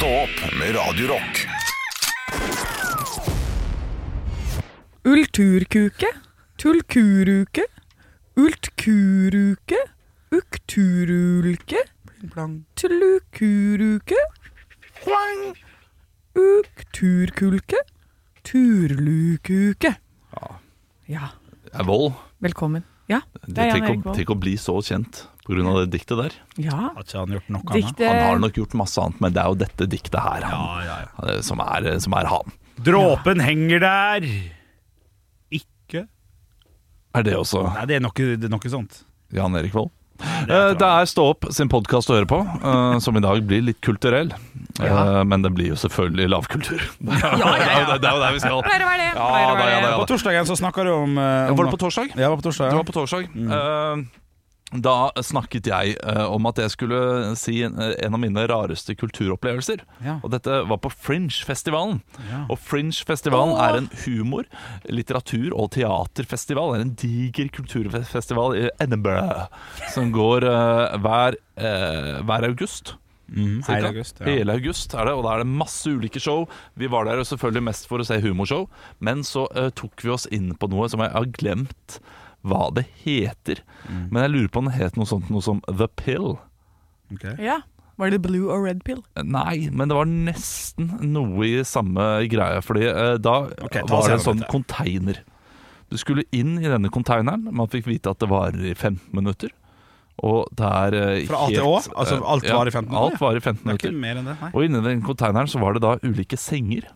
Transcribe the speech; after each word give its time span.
Stå 0.00 0.06
opp 0.08 0.38
med 0.58 0.70
Radio 0.74 1.08
Rock. 1.10 1.40
Ulturkuke, 5.04 6.08
tulkuruke, 6.56 7.64
ultkuruke, 8.40 9.80
ukturulke, 10.32 11.82
tulukuruke, 12.80 14.20
ukturkulke, 16.46 17.82
turlukuke. 18.44 19.94
Ja, 21.08 21.28
Er 21.74 21.84
vold. 21.84 22.12
velkommen. 22.40 22.84
Ja, 23.08 23.20
det 23.46 23.56
Det 23.56 23.58
er 23.58 23.66
Jan 23.76 23.84
Erik 23.84 24.04
Vold. 24.04 24.16
tenk 24.16 24.30
å 24.30 24.38
bli 24.40 24.56
så 24.56 24.80
kjent 24.80 25.26
pga. 25.50 25.74
det 25.80 25.90
diktet 25.96 26.20
der. 26.22 26.36
Ja, 26.62 26.92
han 26.94 27.36
diktet 27.74 28.06
Han 28.08 28.22
har 28.24 28.38
nok 28.46 28.56
gjort 28.62 28.74
masse 28.78 29.02
annet, 29.02 29.20
men 29.20 29.34
det 29.34 29.42
er 29.42 29.50
jo 29.52 29.58
dette 29.60 29.88
diktet 29.90 30.20
her 30.22 30.46
han, 30.48 30.54
Ja, 30.54 30.80
ja, 30.86 30.96
ja. 31.34 31.40
som, 31.42 31.60
er, 31.60 31.90
som 32.00 32.14
er 32.18 32.30
han. 32.30 32.54
Dråpen 32.80 33.42
henger 33.44 33.82
der. 33.84 34.26
Ikke 35.50 36.06
Er 37.14 37.22
det 37.26 37.34
også 37.36 37.64
Nei, 37.74 37.86
det 37.90 37.98
er 37.98 38.04
nok, 38.04 38.14
det 38.16 38.46
er 38.46 38.52
noe 38.52 38.70
sånt. 38.72 39.02
Jan 39.34 39.56
Erik 39.58 39.74
Vold? 39.74 39.90
Eh, 40.20 40.72
Det 40.76 40.84
er 40.86 41.06
Stå 41.08 41.24
opp 41.32 41.46
sin 41.54 41.68
podkast 41.72 42.10
å 42.12 42.16
høre 42.18 42.28
på, 42.28 42.38
eh, 42.44 42.98
som 43.00 43.16
i 43.16 43.22
dag 43.24 43.40
blir 43.48 43.62
litt 43.64 43.80
kulturell. 43.84 44.32
Eh, 44.80 45.22
Men 45.24 45.42
det 45.42 45.52
blir 45.56 45.70
jo 45.72 45.78
selvfølgelig 45.80 46.28
lavkultur. 46.28 46.82
ja, 47.08 47.32
ja. 47.40 47.98
Det 48.02 48.08
er 48.08 48.14
jo 48.16 48.20
der 48.20 48.32
vi 48.36 48.42
skal. 48.42 48.62
pleier 48.66 48.84
å 48.84 48.90
være 48.90 49.04
det. 49.06 49.12
Ja, 49.16 49.28
ja, 49.40 49.54
det. 49.56 49.68
ja. 49.88 49.98
På 50.02 50.08
torsdagen 50.12 50.48
så 50.48 50.56
snakka 50.60 50.84
du 50.84 50.92
om, 50.92 51.16
om 51.18 51.56
Var 51.56 51.64
det 51.70 51.74
på 51.76 51.80
torsdag? 51.86 52.12
Ja, 52.14 52.20
det 52.26 52.32
var 52.34 52.40
på 52.42 52.46
torsdag. 52.50 52.68
Det 52.70 52.80
var 52.82 52.88
på 52.90 52.96
torsdag. 52.98 53.30
Eh, 53.58 54.04
Da 54.70 55.10
snakket 55.26 55.66
jeg 55.66 55.96
uh, 56.06 56.28
om 56.30 56.46
at 56.46 56.60
jeg 56.62 56.70
skulle 56.76 57.00
si 57.38 57.56
en, 57.66 57.74
en 57.80 58.16
av 58.16 58.22
mine 58.22 58.44
rareste 58.46 58.94
kulturopplevelser. 58.94 59.82
Ja. 60.06 60.20
Og 60.22 60.30
dette 60.30 60.60
var 60.70 60.78
på 60.84 60.92
Fringe-festivalen. 60.94 61.98
Ja. 62.28 62.44
Og 62.46 62.60
Fringe-festivalen 62.62 63.56
oh. 63.56 63.64
er 63.64 63.80
en 63.80 63.90
humor-, 64.04 64.46
litteratur- 64.86 65.56
og 65.56 65.72
teaterfestival. 65.74 66.76
Det 66.76 66.78
er 66.78 66.86
en 66.86 66.96
diger 67.02 67.50
kulturfestival 67.58 68.58
i 68.60 68.64
Edinburgh 68.78 69.48
som 69.90 70.14
går 70.14 70.46
uh, 70.46 70.96
hver, 71.02 71.40
uh, 71.58 72.16
hver 72.22 72.50
august. 72.52 72.94
Mm, 73.30 73.60
hele 73.68 73.90
august. 73.90 74.20
Ja. 74.20 74.26
Hele 74.26 74.54
august 74.58 74.94
er 74.94 75.06
det, 75.06 75.14
og 75.14 75.26
da 75.26 75.34
er 75.34 75.44
det 75.44 75.50
masse 75.50 75.90
ulike 75.90 76.22
show. 76.22 76.46
Vi 76.78 76.90
var 76.90 77.06
der 77.06 77.22
selvfølgelig 77.26 77.66
mest 77.68 77.86
for 77.90 78.02
å 78.02 78.06
se 78.06 78.18
humorshow, 78.22 78.66
men 78.98 79.22
så 79.26 79.46
eh, 79.54 79.70
tok 79.76 80.02
vi 80.02 80.10
oss 80.10 80.26
inn 80.34 80.50
på 80.58 80.70
noe 80.72 80.88
som 80.90 81.02
jeg 81.04 81.14
har 81.14 81.30
glemt 81.38 82.00
hva 82.46 82.70
det 82.76 82.86
heter. 83.02 83.60
Mm. 83.88 84.06
Men 84.10 84.22
jeg 84.24 84.34
lurer 84.34 84.52
på 84.52 84.62
om 84.62 84.70
det 84.70 84.78
het 84.78 84.96
noe 84.96 85.08
sånt 85.08 85.28
noe 85.32 85.44
som 85.44 85.60
The 85.68 85.90
Pill. 86.00 86.38
Okay. 87.14 87.36
Ja. 87.42 87.60
Var 88.00 88.14
det 88.14 88.22
blue 88.24 88.48
og 88.48 88.64
red 88.64 88.80
pill? 88.86 89.02
Nei, 89.20 89.68
men 89.76 89.90
det 89.90 89.96
var 89.98 90.08
nesten 90.08 90.94
noe 91.04 91.44
i 91.44 91.58
samme 91.68 92.06
greia. 92.32 92.62
fordi 92.64 92.86
eh, 92.88 93.16
da 93.20 93.42
okay, 93.60 93.84
var 93.90 94.08
det 94.08 94.16
en 94.16 94.24
sånn 94.24 94.44
konteiner 94.48 95.20
container. 95.20 95.24
Du 95.90 95.98
skulle 95.98 96.22
inn 96.30 96.54
i 96.62 96.68
denne 96.70 96.88
containeren, 96.94 97.48
man 97.50 97.68
fikk 97.70 97.88
vite 97.90 98.12
at 98.12 98.20
det 98.22 98.28
varer 98.30 98.62
i 98.70 98.76
15 98.76 99.10
minutter. 99.16 99.50
Og 100.22 100.46
det 100.56 100.68
er 100.68 100.96
eh, 100.96 101.26
Fra 101.28 101.42
A 101.46 101.48
til 101.50 101.66
Å? 101.66 101.76
Altså, 101.96 102.20
alt 102.20 102.46
alt 102.46 102.52
var 102.52 102.68
i 102.68 102.72
15 102.74 102.88
minutter, 102.90 103.04
Alt 103.08 103.20
var 103.22 103.36
i 103.36 103.42
15 103.42 103.60
Det 103.64 103.72
er 103.72 103.78
ikke 103.78 103.90
minutter. 103.90 104.00
mer 104.04 104.20
enn 104.20 104.30
det, 104.30 104.36
nei. 104.42 104.50
Og 104.52 104.66
inni 104.66 104.82
den 104.84 105.02
containeren 105.04 105.50
så 105.50 105.62
var 105.62 105.76
det 105.76 105.82
da 105.84 105.94
ulike 106.04 106.38
senger. 106.40 106.90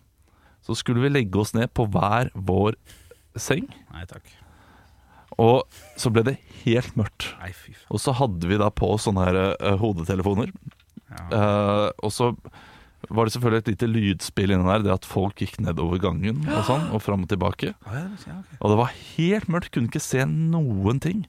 Så 0.65 0.77
skulle 0.79 1.05
vi 1.05 1.13
legge 1.13 1.41
oss 1.41 1.55
ned 1.57 1.73
på 1.77 1.89
hver 1.93 2.31
vår 2.35 2.79
seng, 3.41 3.67
Nei 3.93 4.05
takk. 4.09 4.29
Og 5.41 5.81
så 6.01 6.13
ble 6.15 6.25
det 6.27 6.37
helt 6.65 6.95
mørkt. 6.99 7.33
Nei, 7.41 7.51
fy 7.57 7.73
faen. 7.75 7.89
Og 7.95 8.03
så 8.03 8.15
hadde 8.19 8.51
vi 8.51 8.61
da 8.61 8.71
på 8.71 8.93
sånne 9.01 9.27
her 9.27 9.41
eh, 9.55 9.75
hodetelefoner. 9.81 10.53
Ja. 11.11 11.25
Eh, 11.25 11.89
og 12.05 12.15
så 12.15 12.33
var 13.11 13.27
det 13.27 13.35
selvfølgelig 13.35 13.63
et 13.63 13.73
lite 13.73 13.89
lydspill 13.91 14.55
inni 14.55 14.69
der, 14.69 14.85
det 14.87 14.95
at 14.95 15.09
folk 15.09 15.43
gikk 15.43 15.59
nedover 15.61 16.01
gangen 16.01 16.47
og 16.49 16.63
sånn, 16.69 16.87
og 16.95 17.03
fram 17.05 17.27
og 17.27 17.33
tilbake. 17.33 17.75
Ja, 17.75 17.99
ja, 17.99 18.07
ja, 18.25 18.39
ok. 18.41 18.55
Og 18.61 18.73
det 18.73 18.79
var 18.81 18.95
helt 18.95 19.51
mørkt, 19.53 19.75
kunne 19.75 19.93
ikke 19.93 20.03
se 20.03 20.25
noen 20.31 21.03
ting. 21.05 21.27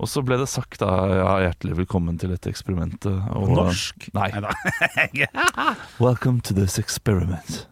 Og 0.00 0.08
så 0.08 0.22
ble 0.24 0.38
det 0.40 0.48
sagt 0.48 0.80
da 0.80 0.88
ja, 1.12 1.32
hjertelig 1.44 1.76
velkommen 1.82 2.16
til 2.20 2.32
dette 2.32 2.48
eksperimentet. 2.48 3.20
Og, 3.36 3.50
Norsk? 3.52 4.08
Nei. 4.16 4.30
Neida. 4.32 5.28
Welcome 6.00 6.40
to 6.48 6.56
this 6.56 6.78
experiment. 6.80 7.66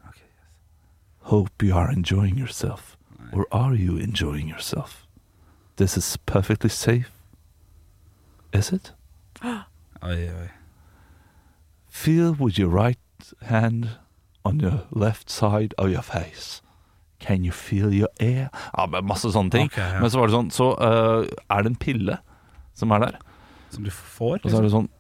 Hope 1.32 1.64
you 1.64 1.74
are 1.76 1.90
enjoying 1.90 2.36
yourself. 2.36 2.98
Or 3.32 3.46
are 3.50 3.74
you 3.74 3.96
enjoying 3.96 4.48
yourself? 4.48 5.07
This 5.78 5.96
is 5.96 6.16
perfectly 6.26 6.70
safe. 6.70 7.12
Is 8.52 8.72
it? 8.72 8.92
Oi, 9.44 10.28
oi. 10.28 10.50
Feel 11.88 12.34
with 12.34 12.58
your 12.58 12.68
right 12.68 12.98
hand 13.42 13.90
on 14.44 14.58
your 14.58 14.82
left 14.90 15.30
side 15.30 15.74
of 15.78 15.90
your 15.90 16.02
face. 16.02 16.62
Can 17.20 17.44
you 17.44 17.52
feel 17.52 17.94
your 17.94 18.08
air? 18.18 18.50
Ja, 18.76 18.86
men 18.86 19.06
Masse 19.06 19.30
sånne 19.30 19.54
ting. 19.54 19.70
Okay, 19.70 19.86
ja. 19.86 20.00
Men 20.02 20.10
så 20.10 20.18
var 20.20 20.30
det 20.30 20.36
sånn 20.36 20.50
Så 20.54 20.68
uh, 20.78 21.26
er 21.50 21.62
det 21.62 21.72
en 21.72 21.78
pille 21.78 22.18
som 22.78 22.94
er 22.94 23.04
der. 23.06 23.20
Som 23.74 23.86
du 23.86 23.90
får? 23.94 24.40
Og 24.42 24.50
så 24.50 24.58
er 24.58 24.66
det 24.66 24.74
sånn 24.74 24.90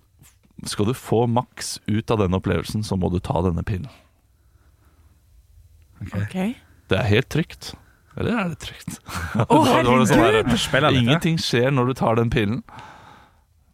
Skal 0.66 0.90
du 0.90 0.94
få 0.98 1.24
maks 1.30 1.76
ut 1.86 2.14
av 2.14 2.22
denne 2.22 2.38
opplevelsen, 2.38 2.86
så 2.86 2.98
må 2.98 3.10
du 3.14 3.18
ta 3.22 3.42
denne 3.46 3.66
pillen. 3.66 3.90
Okay. 6.06 6.22
okay. 6.22 6.56
Det 6.90 7.02
er 7.02 7.10
helt 7.10 7.30
trygt. 7.34 7.74
Eller 8.18 8.34
er 8.34 8.52
det 8.52 8.60
trygt? 8.64 8.98
Å, 9.46 9.58
herregud! 9.68 10.96
Ingenting 10.98 11.38
skjer 11.42 11.70
når 11.74 11.92
du 11.92 11.98
tar 12.00 12.18
den 12.18 12.32
pillen. 12.34 12.62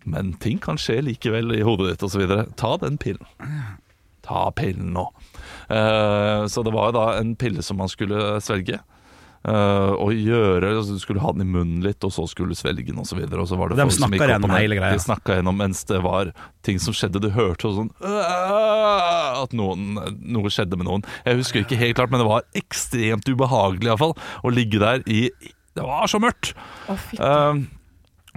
Men 0.05 0.34
ting 0.41 0.59
kan 0.60 0.77
skje 0.81 0.99
likevel 1.06 1.55
i 1.56 1.62
hodet 1.65 1.94
ditt 1.94 2.05
osv. 2.05 2.27
Ta 2.60 2.75
den 2.82 2.99
pillen. 3.00 3.25
Ta 4.25 4.50
pillen 4.56 4.93
nå. 4.97 5.06
Uh, 5.71 6.44
så 6.50 6.65
det 6.65 6.75
var 6.77 6.93
da 6.97 7.06
en 7.16 7.32
pille 7.41 7.65
som 7.65 7.81
man 7.81 7.88
skulle 7.93 8.37
svelge. 8.44 8.82
Eh, 9.44 9.93
og 10.00 10.12
gjøre 10.16 10.71
altså 10.78 10.97
Du 10.97 11.03
skulle 11.03 11.21
ha 11.25 11.32
den 11.37 11.44
i 11.44 11.50
munnen 11.50 11.82
litt, 11.84 12.03
og 12.05 12.12
så 12.15 12.25
skulle 12.31 12.55
du 12.55 12.59
svelge 12.59 12.87
den 12.88 12.99
osv. 13.03 13.21
Og 13.21 13.49
så 13.50 13.59
var 13.60 13.69
det 13.72 13.78
De 13.78 13.87
folk 13.87 13.97
som 13.99 14.10
gikk 14.15 14.22
opp 14.25 14.32
gjennom 14.34 14.50
og 14.50 14.55
ned. 14.55 14.62
hele 14.65 14.78
greia. 14.81 14.97
De 14.97 15.05
snakka 15.05 15.38
gjennom 15.38 15.59
mens 15.60 15.84
det 15.91 16.00
var 16.05 16.32
ting 16.65 16.81
som 16.81 16.97
skjedde. 16.97 17.21
Du 17.25 17.31
hørte 17.34 17.71
sånn 17.77 17.91
At 18.05 19.53
noen, 19.56 19.94
noe 20.25 20.53
skjedde 20.53 20.78
med 20.81 20.88
noen. 20.88 21.05
Jeg 21.27 21.41
husker 21.43 21.65
ikke 21.65 21.78
helt 21.81 21.99
klart, 21.99 22.12
men 22.15 22.22
det 22.22 22.28
var 22.31 22.47
ekstremt 22.56 23.28
ubehagelig 23.28 23.88
i 23.88 23.93
hvert 23.93 24.03
fall 24.05 24.16
å 24.44 24.53
ligge 24.55 24.81
der 24.82 25.05
i 25.10 25.27
Det 25.75 25.82
var 25.84 26.06
så 26.11 26.21
mørkt! 26.22 26.55
Å, 26.88 26.97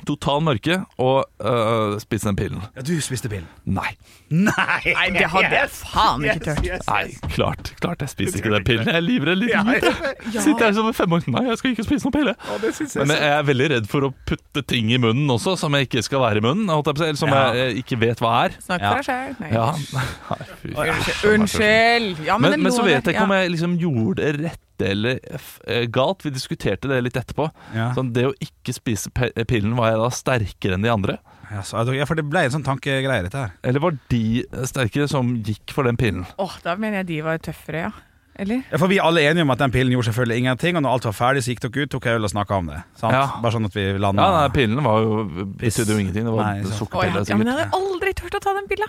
total 0.08 0.42
mørke 0.46 0.80
og 1.04 1.26
uh, 1.44 1.98
spise 2.02 2.30
den 2.30 2.38
pillen. 2.40 2.64
Ja, 2.78 2.84
du 2.88 2.94
spiste 3.04 3.30
pillen? 3.32 3.48
Nei. 3.68 3.92
Nei! 4.34 4.54
Nei, 4.86 5.06
det 5.16 5.28
hadde 5.32 5.52
jeg 5.56 5.70
faen 5.72 6.26
ikke 6.28 6.42
tørt. 6.50 6.88
Nei, 6.90 7.04
klart, 7.36 7.72
klart 7.84 8.04
jeg 8.04 8.12
spiser 8.12 8.42
ikke 8.42 8.52
den 8.58 8.66
pillen. 8.68 8.90
Jeg 8.92 9.00
er 9.00 9.06
livredd 9.06 9.40
litt. 9.44 9.54
Ja, 9.54 9.64
ja. 9.68 9.94
Ja. 10.34 10.42
Sitter 10.44 10.66
her 10.68 10.76
som 10.76 10.90
en 10.90 10.96
femåring. 10.98 11.32
Nei, 11.36 11.46
jeg 11.52 11.60
skal 11.62 11.74
ikke 11.76 11.86
spise 11.88 12.08
noen 12.08 12.16
pille. 12.18 12.34
Å, 12.36 12.58
det 12.64 12.74
synes 12.76 12.98
jeg 12.98 13.08
Men 13.08 13.22
jeg 13.22 13.34
er 13.38 13.48
veldig 13.48 13.70
redd 13.76 13.88
for 13.92 14.08
å 14.10 14.12
putte 14.28 14.64
ting 14.68 14.92
i 14.92 15.00
munnen 15.02 15.32
også, 15.38 15.56
som 15.60 15.76
jeg 15.78 15.88
ikke 15.88 16.04
skal 16.08 16.24
være 16.26 16.42
i 16.42 16.46
munnen. 16.48 16.68
holdt 16.74 16.92
jeg 16.92 17.00
på 17.00 17.08
Eller 17.08 17.22
som 17.22 17.32
Ja. 17.32 17.44
jeg 17.56 17.72
eh, 17.72 17.82
ikke 17.84 18.00
vet 18.04 18.24
hva 18.24 18.34
er. 18.46 18.58
Snakk 18.64 18.84
for 18.84 19.00
deg 19.00 19.08
sjøl. 19.08 19.36
Nei. 19.44 19.52
Ja, 19.56 19.68
Nei, 20.32 20.40
fy. 20.64 21.28
Unnskyld. 21.34 22.24
Ja, 22.28 22.38
men, 22.38 22.52
Men, 22.58 22.68
men 22.68 22.76
så 22.76 22.84
vet 22.88 23.04
jeg 23.06 23.16
ikke 23.16 23.28
om 23.28 23.36
jeg 23.38 23.52
liksom 23.56 23.78
gjorde 23.82 24.32
det 24.44 24.56
rette 24.78 24.92
eller 24.92 25.20
f- 25.34 25.60
eh, 25.68 25.86
galt. 25.88 26.22
Vi 26.24 26.30
diskuterte 26.32 26.88
det 26.88 27.02
litt 27.04 27.14
etterpå. 27.18 27.50
Ja. 27.74 27.94
Sånn, 27.94 28.14
det 28.14 28.26
å 28.28 28.34
ikke 28.40 28.74
spise 28.74 29.10
pe- 29.12 29.32
pillen, 29.46 29.76
var 29.76 29.92
jeg 29.92 30.00
da 30.00 30.10
sterkere 30.10 30.74
enn 30.78 30.82
de 30.84 30.90
andre? 30.90 31.18
Ja, 31.52 31.62
for 31.62 32.16
det 32.16 32.26
ble 32.30 32.40
en 32.44 32.52
sånn 32.52 32.64
tankegreie, 32.66 33.24
dette 33.24 33.38
her. 33.38 33.52
Eller 33.64 33.80
var 33.80 33.98
de 34.10 34.44
sterkere 34.68 35.08
som 35.08 35.38
gikk 35.44 35.72
for 35.72 35.84
den 35.84 35.96
pillen? 35.98 36.26
Åh, 36.38 36.58
da 36.64 36.76
mener 36.76 36.98
jeg 37.04 37.08
de 37.08 37.22
var 37.22 37.38
tøffere, 37.40 37.86
ja. 37.88 37.92
Eller? 38.40 38.64
Ja, 38.70 38.78
for 38.78 38.88
Vi 38.88 38.98
er 39.00 39.04
alle 39.08 39.22
enige 39.26 39.42
om 39.42 39.50
at 39.50 39.58
den 39.58 39.72
pillen 39.72 39.92
gjorde 39.96 40.12
selvfølgelig 40.12 40.38
ingenting, 40.44 40.76
og 40.78 40.84
når 40.84 40.92
alt 40.92 41.06
var 41.06 41.14
ferdig, 41.14 41.42
så 41.42 41.56
gikk 41.56 41.62
dere 41.64 41.86
ut, 41.88 41.90
tok 41.90 42.04
jeg 42.06 42.16
øl 42.20 42.24
og 42.28 42.30
snakka 42.30 42.54
om 42.60 42.68
det. 42.68 42.84
Sant? 43.00 43.14
Ja. 43.16 43.24
Bare 43.42 43.52
sånn 43.56 43.66
at 43.66 43.74
vi 43.74 43.86
landa 43.98 44.22
Ja, 44.22 44.42
nei, 44.44 44.50
Pillen 44.54 44.84
var 44.84 45.00
jo, 45.02 45.24
betydde 45.58 45.90
jo 45.96 45.98
ingenting. 46.04 46.28
Det 46.28 46.34
var. 46.36 46.44
Å, 46.44 47.04
ja. 47.08 47.24
ja, 47.26 47.38
men 47.40 47.48
jeg 47.48 47.56
hadde 47.58 47.72
aldri 47.74 48.14
turt 48.14 48.36
å 48.38 48.40
ta 48.44 48.54
den 48.54 48.68
pilla. 48.70 48.86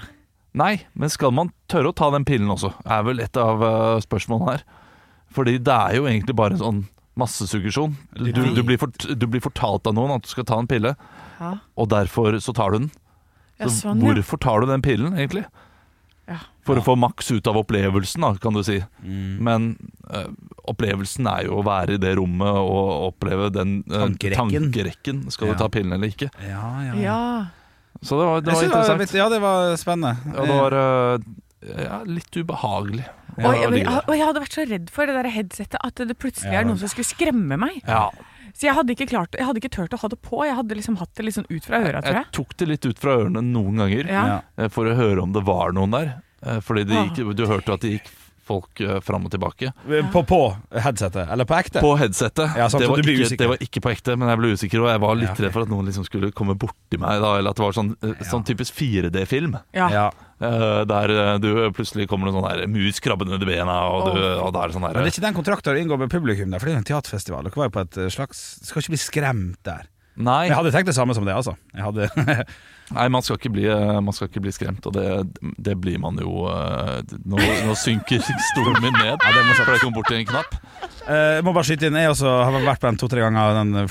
Nei, 0.58 0.82
men 0.98 1.08
skal 1.08 1.30
man 1.32 1.52
tørre 1.70 1.92
å 1.92 1.96
ta 1.96 2.10
den 2.10 2.24
pillen 2.28 2.50
også? 2.50 2.74
Er 2.84 3.02
vel 3.06 3.20
et 3.20 3.36
av 3.40 3.62
uh, 3.62 4.00
spørsmålene 4.04 4.58
her. 4.58 4.66
Fordi 5.34 5.58
det 5.58 5.74
er 5.74 5.96
jo 5.98 6.06
egentlig 6.08 6.34
bare 6.38 6.56
en 6.56 6.62
sånn 6.62 6.80
massesuggesjon. 7.18 7.96
Du, 8.14 8.30
du, 8.32 8.42
du, 8.54 8.62
blir 8.62 8.78
fort, 8.78 8.94
du 9.18 9.26
blir 9.26 9.42
fortalt 9.42 9.86
av 9.90 9.94
noen 9.98 10.14
at 10.16 10.22
du 10.26 10.30
skal 10.30 10.46
ta 10.48 10.58
en 10.62 10.68
pille, 10.70 10.94
Ja. 11.40 11.56
og 11.78 11.88
derfor 11.90 12.38
så 12.42 12.54
tar 12.54 12.70
du 12.72 12.78
den. 12.78 12.90
Ja, 13.58 13.66
Så 13.66 13.88
sånn, 13.88 14.00
ja. 14.02 14.12
hvorfor 14.14 14.38
tar 14.40 14.60
du 14.62 14.66
den 14.70 14.82
pillen, 14.82 15.16
egentlig? 15.18 15.44
Ja. 16.28 16.36
For 16.66 16.76
å 16.76 16.82
få 16.84 16.94
maks 17.00 17.30
ut 17.32 17.46
av 17.48 17.56
opplevelsen, 17.56 18.20
da, 18.22 18.34
kan 18.38 18.52
du 18.54 18.62
si. 18.62 18.76
Mm. 19.02 19.38
Men 19.42 19.68
eh, 20.12 20.26
opplevelsen 20.68 21.26
er 21.30 21.46
jo 21.48 21.58
å 21.58 21.64
være 21.66 21.96
i 21.96 22.00
det 22.02 22.14
rommet 22.18 22.58
og 22.60 23.08
oppleve 23.14 23.48
den 23.54 23.78
eh, 23.88 24.02
Tankerekken. 24.04 24.68
tankerekken. 24.68 25.22
Skal 25.32 25.48
Ja. 25.48 25.54
du 25.54 25.58
ta 25.64 25.68
pillen 25.72 25.92
eller 25.96 26.12
ikke? 26.12 26.28
Ja, 26.44 26.68
ja. 26.84 26.94
Ja. 27.02 27.20
Så 28.02 28.18
det 28.20 28.26
var, 28.28 28.40
det 28.44 28.52
var 28.54 28.62
interessant. 28.62 29.00
det 29.00 29.08
var, 29.10 29.18
ja, 29.18 29.28
det 29.32 29.40
var 29.42 29.76
spennende. 29.80 30.16
Og 30.36 30.46
det 30.46 30.58
var 30.60 30.76
eh, 30.78 31.18
ja, 31.62 32.02
litt 32.06 32.30
ubehagelig. 32.36 33.04
Og, 33.38 33.54
jeg, 33.54 33.86
og 33.86 34.14
jeg 34.16 34.24
hadde 34.26 34.40
vært 34.42 34.54
så 34.56 34.64
redd 34.68 34.90
for 34.90 35.06
det 35.06 35.14
der 35.18 35.28
headsetet 35.30 35.78
at 35.84 35.94
det 36.08 36.16
plutselig 36.18 36.52
Ja. 36.52 36.60
er 36.60 36.64
noen 36.68 36.78
som 36.80 36.88
skulle 36.90 37.06
skremme 37.06 37.58
meg. 37.58 37.82
Ja, 37.86 38.10
Så 38.58 38.66
jeg 38.66 38.74
hadde 38.74 38.90
ikke 38.94 39.06
klart 39.10 39.34
Jeg 39.38 39.46
hadde 39.46 39.60
ikke 39.60 39.70
turt 39.70 39.92
å 39.94 39.98
ha 40.00 40.08
det 40.08 40.20
på. 40.22 40.40
Jeg 40.46 40.56
hadde 40.56 40.74
liksom 40.74 40.96
hatt 40.98 41.14
det 41.14 41.24
litt 41.26 41.34
sånn 41.36 41.46
ut 41.50 41.64
fra 41.64 41.78
øra, 41.78 42.00
tror 42.02 42.14
jeg 42.14 42.24
jeg. 42.24 42.32
tok 42.32 42.56
det 42.56 42.68
litt 42.68 42.86
ut 42.86 42.98
fra 42.98 43.16
ørene 43.18 43.42
noen 43.44 43.76
ganger 43.76 44.06
Ja. 44.08 44.24
Ja. 44.26 44.40
eh, 44.56 44.68
for 44.68 44.86
å 44.86 44.94
høre 44.96 45.22
om 45.22 45.32
det 45.32 45.44
var 45.44 45.70
noen 45.72 45.90
der. 45.92 46.22
Eh, 46.42 46.60
Fordi 46.60 46.84
det 46.86 46.96
gikk, 47.14 47.34
du 47.36 47.46
hørte 47.46 47.72
at 47.74 47.80
det 47.80 48.00
gikk 48.00 48.10
folk 48.48 48.80
eh, 48.84 48.98
fram 49.04 49.26
og 49.28 49.32
tilbake. 49.34 49.70
På, 50.12 50.22
på 50.28 50.38
headsetet, 50.72 51.28
eller 51.30 51.46
på 51.48 51.56
ekte? 51.58 51.82
På 51.84 51.92
headsetet. 52.00 52.56
Ja, 52.58 52.66
sant, 52.72 52.82
det, 52.82 52.88
var 52.90 53.02
ikke, 53.04 53.28
det 53.38 53.48
var 53.52 53.64
ikke 53.68 53.82
på 53.84 53.92
ekte, 53.92 54.16
men 54.18 54.32
jeg 54.32 54.40
ble 54.40 54.52
usikker, 54.56 54.82
og 54.84 54.88
jeg 54.92 55.02
var 55.04 55.18
litt 55.20 55.28
Ja, 55.28 55.34
okay. 55.36 55.46
redd 55.46 55.54
for 55.58 55.66
at 55.66 55.72
noen 55.72 55.90
liksom 55.90 56.06
skulle 56.08 56.32
komme 56.36 56.56
borti 56.58 57.00
meg. 57.00 57.20
Da, 57.22 57.34
eller 57.40 57.52
at 57.52 57.60
det 57.60 57.66
var 57.66 57.76
sånn, 57.76 57.92
eh, 58.02 58.24
sånn 58.28 58.46
typisk 58.48 58.74
4D-film. 58.80 59.58
Ja. 59.76 59.90
Ja. 59.92 60.06
eh, 60.40 60.80
Der 60.88 61.14
eh, 61.16 61.34
du 61.44 61.50
plutselig 61.76 62.08
kommer 62.10 62.30
noen 62.30 62.40
sånn 62.40 62.48
der 62.48 62.72
mus 62.72 62.98
krabbende 63.04 63.36
under 63.38 63.48
bena, 63.52 63.78
og, 63.92 64.08
du, 64.16 64.24
og 64.24 64.50
er 64.56 64.72
det 64.72 64.78
sånn 64.78 64.86
Men 64.88 64.98
det 64.98 65.04
er 65.06 65.12
ikke 65.14 65.26
den 65.28 65.38
kontrakten 65.38 65.76
du 65.76 65.82
inngår 65.84 66.02
med 66.06 66.12
publikum 66.16 66.50
der, 66.50 66.58
for 66.62 66.68
det 66.70 66.74
er 66.74 66.80
jo 66.80 66.84
en 66.86 66.90
teaterfestival. 66.94 67.46
Dere 67.48 67.62
var 67.62 67.70
jo 67.70 67.76
på 67.78 67.84
et 67.86 68.00
eh, 68.06 68.10
slags 68.16 68.42
skal 68.66 68.82
ikke 68.84 68.96
bli 68.96 69.04
skremt 69.04 69.62
der. 69.68 69.86
Nei, 70.18 70.48
Jeg 70.48 70.56
hadde 70.58 70.72
tenkt 70.74 70.88
det 70.90 70.96
samme 70.96 71.14
som 71.14 71.22
det, 71.28 71.34
altså. 71.38 71.54
Jeg 71.76 71.84
hadde 71.84 72.08
nei 72.96 73.06
man, 73.12 73.22
skal 73.24 73.36
ikke 73.38 73.50
bli, 73.52 73.64
eh, 73.68 73.98
man 74.00 74.14
skal 74.16 74.28
ikke 74.30 74.40
bli 74.44 74.52
skremt, 74.54 74.86
og 74.88 74.94
det, 74.96 75.04
det 75.60 75.74
blir 75.80 75.98
man 76.00 76.16
jo 76.22 76.46
eh, 76.48 77.02
Nå, 77.28 77.36
nå 77.66 77.74
synker 77.76 78.22
stolen 78.52 78.78
min 78.84 78.96
ned, 78.96 79.20
for 79.20 79.72
jeg 79.74 79.82
kom 79.82 79.92
bort 79.96 80.08
til 80.08 80.20
en 80.22 80.28
knapp. 80.30 80.54
Eh, 81.08 81.36
Jeg 81.38 81.44
må 81.46 81.52
bare 81.56 81.64
skyte 81.68 81.88
inn 81.88 81.96
Jeg 82.00 82.10
også 82.12 82.28
har 82.44 82.56
vært 82.64 82.80
på 82.82 82.88
den 82.90 82.98
to-tre 83.00 83.22
ganger 83.24 83.58
Den 83.58 83.88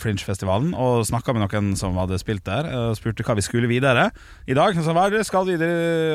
Fringe-festivalen 0.00 0.74
Og 0.76 1.04
snakket 1.08 1.36
med 1.36 1.44
noen 1.46 1.70
som 1.80 1.96
hadde 2.00 2.18
spilt 2.20 2.44
der 2.48 2.68
Og 2.76 2.96
spurte 2.98 3.24
hva 3.24 3.36
vi 3.38 3.44
skulle 3.46 3.70
videre. 3.70 4.10
I 4.48 4.56
dag 4.58 4.76
så 4.76 4.92
hva 4.96 5.06
skal 5.24 5.48
vi 5.48 5.56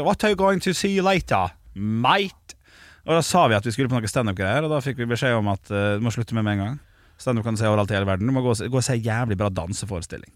What 0.05 0.23
are 0.23 0.33
you 0.33 0.39
going 0.39 0.61
to 0.65 0.73
see 0.77 1.01
later? 1.01 1.53
Mate? 1.75 2.57
Og 3.03 3.17
da 3.17 3.21
sa 3.25 3.47
vi 3.49 3.57
at 3.57 3.65
vi 3.65 3.73
skulle 3.75 3.89
på 3.91 3.97
noen 3.97 4.07
stand-up-greier 4.09 4.63
Og 4.67 4.71
da 4.73 4.81
fikk 4.85 5.01
vi 5.01 5.09
beskjed 5.09 5.35
om 5.41 5.49
at 5.53 5.67
Du 5.73 6.05
må 6.05 6.13
slutte 6.13 6.37
med 6.37 6.45
med 6.45 6.57
en 6.59 6.63
gang. 6.67 6.79
Stand-up 7.17 7.45
kan 7.45 7.57
du 7.57 7.61
se 7.61 7.67
overalt 7.69 7.91
i 7.91 7.97
hele 7.97 8.07
verden. 8.09 8.27
Du 8.29 8.33
må 8.35 8.41
gå, 8.45 8.53
og 8.53 8.57
se- 8.57 8.69
gå 8.69 8.77
og 8.79 8.83
se 8.85 8.95
jævlig 8.97 9.37
bra 9.39 9.49
danseforestilling 9.53 10.31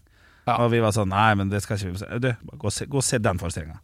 Ja. 0.48 0.56
Og 0.64 0.72
vi 0.72 0.80
var 0.84 0.94
sånn 0.96 1.12
Nei, 1.12 1.30
men 1.38 1.52
det 1.52 1.60
skal 1.64 1.76
ikke 1.78 1.92
vi 1.94 2.00
se 2.02 2.18
Du, 2.24 2.32
gå, 2.58 2.70
se, 2.74 2.86
gå 2.90 2.98
og 3.02 3.04
se 3.06 3.20
den 3.22 3.38
forestillingen. 3.40 3.78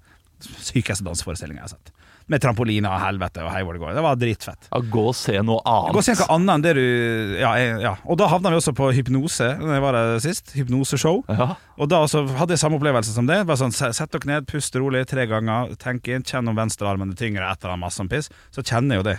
Sykeste 0.44 1.05
danseforestillinga 1.06 1.62
jeg 1.62 1.69
har 1.69 1.76
sett. 1.76 1.93
Med 2.32 2.40
trampoliner 2.40 2.88
og 2.88 3.02
helvete 3.05 3.43
og 3.44 3.50
hei 3.52 3.61
hvor 3.64 3.76
det 3.76 3.81
går. 3.82 3.93
Det 3.99 4.02
var 4.05 4.16
dritfett. 4.16 4.69
Ja, 4.72 4.78
gå 4.94 5.02
og 5.11 5.16
se 5.16 5.34
noe 5.44 5.61
annet. 5.69 5.93
Gå 5.93 6.00
og 6.00 6.06
se 6.06 6.14
noe 6.16 6.28
annet 6.32 6.52
enn 6.55 6.64
det 6.64 6.72
du 6.78 6.84
ja, 7.40 7.50
ja. 7.84 7.93
Og 8.08 8.16
da 8.20 8.28
havna 8.32 8.52
vi 8.52 8.56
også 8.58 8.72
på 8.76 8.88
hypnose 8.96 9.50
Når 9.61 9.75
jeg 9.76 9.84
var 9.84 9.99
der 9.99 10.22
sist. 10.25 10.55
Hypnoseshow. 10.56 11.20
Ja, 11.28 11.50
Og 11.76 11.90
da 11.93 12.00
også 12.06 12.25
hadde 12.38 12.56
jeg 12.56 12.62
samme 12.64 12.81
opplevelse 12.81 13.12
som 13.12 13.28
det. 13.28 13.43
Bare 13.49 13.60
sånn, 13.60 13.76
Sett 13.76 14.12
dere 14.17 14.31
ned, 14.32 14.49
pust 14.49 14.76
rolig 14.81 15.05
tre 15.10 15.28
ganger 15.31 15.76
Tenk 15.81 16.08
inn, 16.08 16.25
kjenn 16.25 16.49
om 16.49 16.56
venstrearmen 16.56 17.12
er 17.12 17.20
tyngre 17.20 17.49
Etter 17.52 17.72
han 17.75 17.84
masse 17.84 18.00
om 18.00 18.08
piss. 18.08 18.31
Så 18.56 18.64
kjenner 18.64 18.96
jeg 18.96 19.05
jo 19.05 19.08
det. 19.12 19.19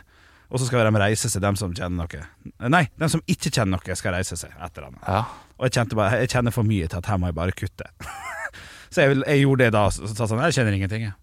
Og 0.50 0.62
så 0.62 0.68
skal 0.70 0.86
de 0.90 1.02
reise 1.02 1.30
seg, 1.30 1.42
dem 1.46 1.56
som 1.58 1.74
kjenner 1.78 2.06
noe 2.06 2.70
Nei, 2.74 2.88
dem 3.02 3.10
som 3.12 3.22
ikke 3.30 3.54
kjenner 3.54 3.78
noe 3.78 3.98
skal 3.98 4.18
reise 4.18 4.38
seg 4.38 4.54
etter 4.62 4.90
annet. 4.90 5.02
ja. 5.06 5.24
Og 5.60 5.68
jeg 5.70 5.76
kjente 5.80 5.96
bare 6.00 6.22
Jeg 6.24 6.30
kjenner 6.36 6.52
for 6.56 6.68
mye 6.68 6.88
til 6.92 6.98
at 7.00 7.06
her 7.12 7.18
må 7.22 7.30
jeg 7.32 7.38
bare 7.38 7.54
kutte 7.56 7.86
Så 8.96 9.06
jeg, 9.06 9.22
jeg 9.26 9.46
gjorde 9.46 9.64
det 9.66 9.74
da 9.76 9.86
Så 9.94 10.10
sa 10.14 10.28
sånn, 10.28 10.42
jeg 10.48 10.56
kjenner 10.58 10.76
ingenting 10.78 11.06
jeg. 11.08 11.14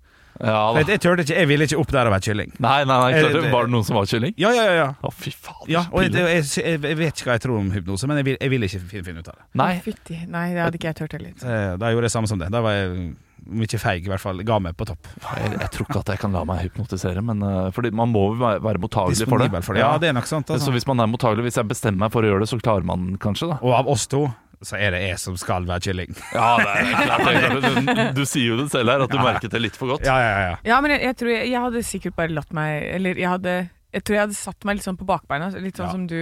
ja 0.40 0.61
jeg, 0.79 0.87
jeg, 0.94 1.00
tørte 1.05 1.26
ikke, 1.26 1.37
jeg 1.37 1.49
ville 1.50 1.67
ikke 1.69 1.79
opp 1.82 1.93
der 1.93 2.08
og 2.11 2.14
være 2.17 2.25
kylling 2.26 2.52
Nei, 2.64 2.79
nei, 2.88 2.96
nei, 3.05 3.11
klart 3.20 3.37
det. 3.37 3.43
Eh, 3.44 3.52
Var 3.52 3.69
det 3.69 3.75
noen 3.76 3.84
som 3.88 3.99
var 4.00 4.08
kylling? 4.11 4.32
Ja, 4.40 4.52
ja, 4.56 4.64
ja, 4.69 4.75
ja 4.81 4.88
Å, 5.05 5.12
fy 5.12 5.32
faen. 5.37 5.67
Ja, 5.70 5.84
og 5.93 6.02
jeg, 6.06 6.14
jeg, 6.17 6.46
jeg, 6.64 6.81
jeg 6.88 6.99
vet 7.02 7.12
ikke 7.20 7.29
hva 7.31 7.37
jeg 7.37 7.44
tror 7.44 7.58
om 7.61 7.69
hypnose, 7.75 8.08
men 8.11 8.20
jeg 8.23 8.29
vil, 8.31 8.38
jeg 8.40 8.52
vil 8.55 8.67
ikke 8.69 8.81
finne, 8.90 9.05
finne 9.11 9.23
ut 9.25 9.29
av 9.32 9.37
det. 9.38 9.44
Nei, 9.61 9.73
Fytti. 9.84 10.17
Nei, 10.32 10.46
det 10.56 10.64
hadde 10.64 10.81
ikke 10.81 10.88
jeg 10.90 10.99
turt 11.02 11.17
heller. 11.19 11.37
Så 11.43 11.58
Da 11.85 11.93
gjorde 11.93 12.08
jeg 12.08 12.14
samme 12.17 12.31
som 12.32 12.40
det. 12.40 12.49
Da 12.56 12.62
var 12.64 12.75
jeg, 12.78 13.12
om 13.48 13.62
feige, 13.64 13.78
feig, 13.82 14.04
i 14.06 14.10
hvert 14.12 14.20
fall 14.22 14.42
ga 14.46 14.58
meg 14.62 14.76
på 14.78 14.86
topp. 14.88 15.08
jeg, 15.22 15.52
jeg 15.60 15.70
tror 15.74 15.86
ikke 15.88 16.00
at 16.04 16.12
jeg 16.14 16.20
kan 16.22 16.32
la 16.36 16.44
meg 16.48 16.62
hypnotisere, 16.66 17.22
men 17.24 17.42
uh, 17.42 17.70
fordi 17.74 17.90
man 17.90 18.12
må 18.12 18.28
jo 18.32 18.38
være 18.42 18.62
være 18.62 18.78
mottagelig 18.82 19.26
for 19.28 19.38
det. 19.42 19.64
For 19.64 19.74
det. 19.74 19.82
Ja, 19.82 19.96
det 19.98 20.08
er 20.12 20.16
nok 20.18 20.26
sant. 20.30 20.46
Så 20.48 20.54
Altså. 20.60 20.70
hvis 20.74 20.86
man 20.86 21.00
er 21.00 21.10
mottagelig, 21.10 21.42
hvis 21.48 21.58
jeg 21.60 21.68
bestemmer 21.68 22.06
meg 22.06 22.12
for 22.14 22.22
å 22.22 22.30
gjøre 22.30 22.44
det, 22.44 22.48
så 22.52 22.58
klarer 22.62 22.86
man 22.86 23.16
kanskje, 23.22 23.48
da. 23.50 23.58
Og 23.62 23.74
av 23.74 23.88
oss 23.90 24.06
to, 24.06 24.22
så 24.62 24.76
er 24.78 24.94
det 24.94 25.00
jeg 25.08 25.18
som 25.18 25.34
skal 25.40 25.66
være 25.66 25.80
kylling. 25.88 26.12
Ja, 26.38 26.56
det 26.62 26.68
er 26.70 26.92
klart, 27.02 27.24
det 27.26 27.32
er 27.34 27.56
klart. 27.58 28.14
Du, 28.14 28.20
du 28.20 28.24
sier 28.30 28.52
jo 28.52 28.60
det 28.62 28.68
selv 28.70 28.92
her, 28.94 29.02
at 29.02 29.10
du 29.10 29.18
merket 29.18 29.50
det 29.50 29.60
litt 29.64 29.76
for 29.78 29.90
godt. 29.96 30.06
Ja, 30.06 30.14
ja, 30.22 30.36
ja. 30.50 30.54
Ja, 30.70 30.78
men 30.84 30.94
jeg, 30.94 31.02
jeg 31.08 31.16
tror 31.18 31.32
jeg, 31.34 31.48
jeg 31.50 31.64
hadde 31.66 31.82
sikkert 31.88 32.14
bare 32.20 32.30
latt 32.36 32.52
meg 32.54 32.84
Eller 32.94 33.18
jeg 33.18 33.28
hadde 33.28 33.56
Jeg 33.92 34.04
tror 34.06 34.14
jeg 34.16 34.22
hadde 34.28 34.38
satt 34.38 34.64
meg 34.68 34.78
litt 34.78 34.86
sånn 34.86 34.96
på 35.00 35.08
bakbeina, 35.08 35.50
litt 35.58 35.76
sånn 35.80 35.88
Ja. 35.90 35.92
som 35.96 36.06
du. 36.06 36.20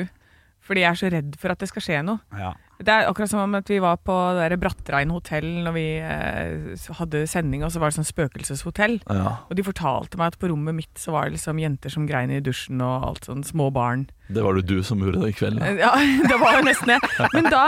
Fordi 0.64 0.82
jeg 0.86 0.90
er 0.90 0.98
så 1.02 1.10
redd 1.12 1.36
for 1.40 1.52
at 1.52 1.60
det 1.60 1.68
skal 1.70 1.82
skje 1.84 2.00
noe. 2.06 2.20
ja. 2.38 2.54
Det 2.80 2.88
er 2.88 3.08
akkurat 3.10 3.28
som 3.28 3.42
om 3.42 3.54
at 3.58 3.68
vi 3.68 3.76
var 3.82 3.98
på 4.00 4.14
der 4.38 4.54
Brattrein 4.60 5.10
hotell 5.12 5.44
når 5.66 5.74
vi 5.76 5.84
eh, 6.00 6.86
hadde 6.96 7.26
sending, 7.28 7.64
og 7.66 7.72
så 7.74 7.82
var 7.82 7.92
det 7.92 7.98
sånn 7.98 8.08
spøkelseshotell. 8.08 8.98
Ja, 9.10 9.34
Og 9.50 9.56
de 9.58 9.64
fortalte 9.66 10.16
meg 10.20 10.32
at 10.32 10.38
på 10.40 10.48
rommet 10.48 10.78
mitt 10.78 11.00
så 11.00 11.12
var 11.12 11.28
det 11.28 11.36
liksom 11.36 11.60
jenter 11.60 11.92
som 11.92 12.06
grein 12.08 12.32
i 12.32 12.40
dusjen 12.40 12.80
og 12.80 13.06
alt 13.10 13.28
sånn, 13.28 13.44
små 13.44 13.68
barn. 13.74 14.06
Det 14.32 14.42
var 14.46 14.56
det 14.56 14.64
du 14.70 14.80
som 14.86 15.02
gjorde 15.04 15.20
det 15.26 15.32
i 15.34 15.38
kveld. 15.38 15.60
Ja. 15.60 15.70
Eh, 15.70 15.80
Ja, 15.84 15.92
det 16.30 16.38
var 16.40 16.56
jo 16.60 16.66
nesten 16.70 16.94
det. 16.94 17.00
Men 17.36 17.50
da, 17.52 17.64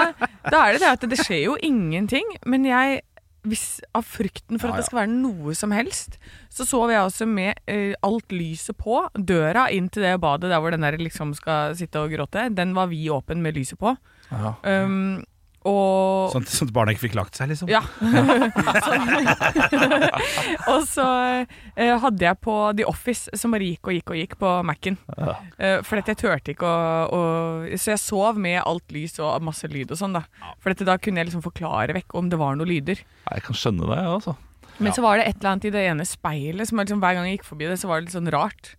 da 0.49 0.67
er 0.69 0.77
det 0.79 0.85
det 0.87 0.93
at 0.97 1.09
det 1.13 1.19
skjer 1.21 1.43
jo 1.51 1.57
ingenting. 1.61 2.25
Men 2.49 2.65
jeg, 2.69 3.03
hvis 3.45 3.67
av 3.99 4.07
frykten 4.07 4.61
for 4.63 4.71
Ja, 4.71 4.77
at 4.77 4.81
det 4.81 4.87
skal 4.89 5.01
være 5.03 5.13
noe 5.13 5.53
som 5.59 5.73
helst, 5.75 6.17
så 6.53 6.65
sov 6.69 6.93
jeg 6.95 7.03
også 7.05 7.27
med 7.29 7.59
eh, 7.67 7.93
alt 8.07 8.33
lyset 8.33 8.79
på. 8.81 9.03
Døra 9.19 9.67
inn 9.75 9.91
til 9.93 10.07
det 10.07 10.17
badet 10.23 10.49
der 10.53 10.63
hvor 10.63 10.73
den 10.73 10.87
der 10.87 10.97
liksom 11.01 11.35
skal 11.37 11.77
sitte 11.77 12.01
og 12.01 12.15
gråte, 12.15 12.49
den 12.55 12.73
var 12.79 12.89
vi 12.93 13.03
åpen 13.13 13.43
med 13.45 13.59
lyset 13.61 13.81
på. 13.83 13.93
Ja. 14.33 14.55
Um, 14.65 15.21
og 15.63 16.33
Sånn, 16.33 16.47
sånn 16.51 16.71
at 16.71 16.75
barna 16.75 16.95
ikke 16.95 17.05
fikk 17.05 17.15
lagt 17.15 17.37
seg, 17.39 17.53
liksom. 17.53 17.69
ja. 17.71 17.83
og 20.73 20.83
så 20.91 21.05
eh, 21.77 21.93
hadde 22.03 22.27
jeg 22.27 22.41
på 22.43 22.57
The 22.79 22.87
Office, 22.91 23.31
som 23.39 23.55
bare 23.55 23.69
gikk 23.69 23.93
og 23.93 23.95
gikk 23.95 24.11
og 24.11 24.19
gikk 24.19 24.35
på 24.41 24.55
Mac-en. 24.67 24.99
Ja. 25.15 25.37
Eh, 25.63 25.77
for 25.87 26.01
dette 26.01 26.17
jeg 26.17 26.23
turte 26.25 26.57
ikke 26.57 26.67
å, 26.67 27.05
å 27.15 27.21
Så 27.79 27.95
jeg 27.95 28.03
sov 28.03 28.41
med 28.43 28.59
alt 28.65 28.91
lys 28.95 29.15
og 29.23 29.39
masse 29.47 29.71
lyd 29.71 29.95
og 29.95 30.03
sånn, 30.03 30.19
da. 30.19 30.25
For 30.59 30.75
dette 30.75 30.89
da 30.89 30.99
kunne 30.99 31.23
jeg 31.23 31.31
liksom 31.31 31.47
forklare 31.47 31.95
vekk 32.01 32.19
om 32.19 32.33
det 32.33 32.43
var 32.43 32.59
noen 32.59 32.73
lyder. 32.73 33.05
Jeg 33.31 33.47
kan 33.47 33.63
skjønne 33.63 33.87
det, 33.87 34.03
altså. 34.17 34.35
Men 34.83 34.95
så 34.97 35.03
var 35.05 35.21
det 35.21 35.29
et 35.29 35.37
eller 35.39 35.53
annet 35.53 35.67
i 35.69 35.75
det 35.75 35.83
ene 35.93 36.05
speilet 36.09 36.67
som 36.67 36.81
liksom, 36.81 36.99
hver 37.03 37.15
gang 37.15 37.29
jeg 37.29 37.39
gikk 37.39 37.51
forbi 37.53 37.69
det, 37.71 37.79
så 37.79 37.91
var 37.91 38.01
det 38.01 38.09
litt 38.09 38.17
sånn 38.17 38.33
rart. 38.35 38.73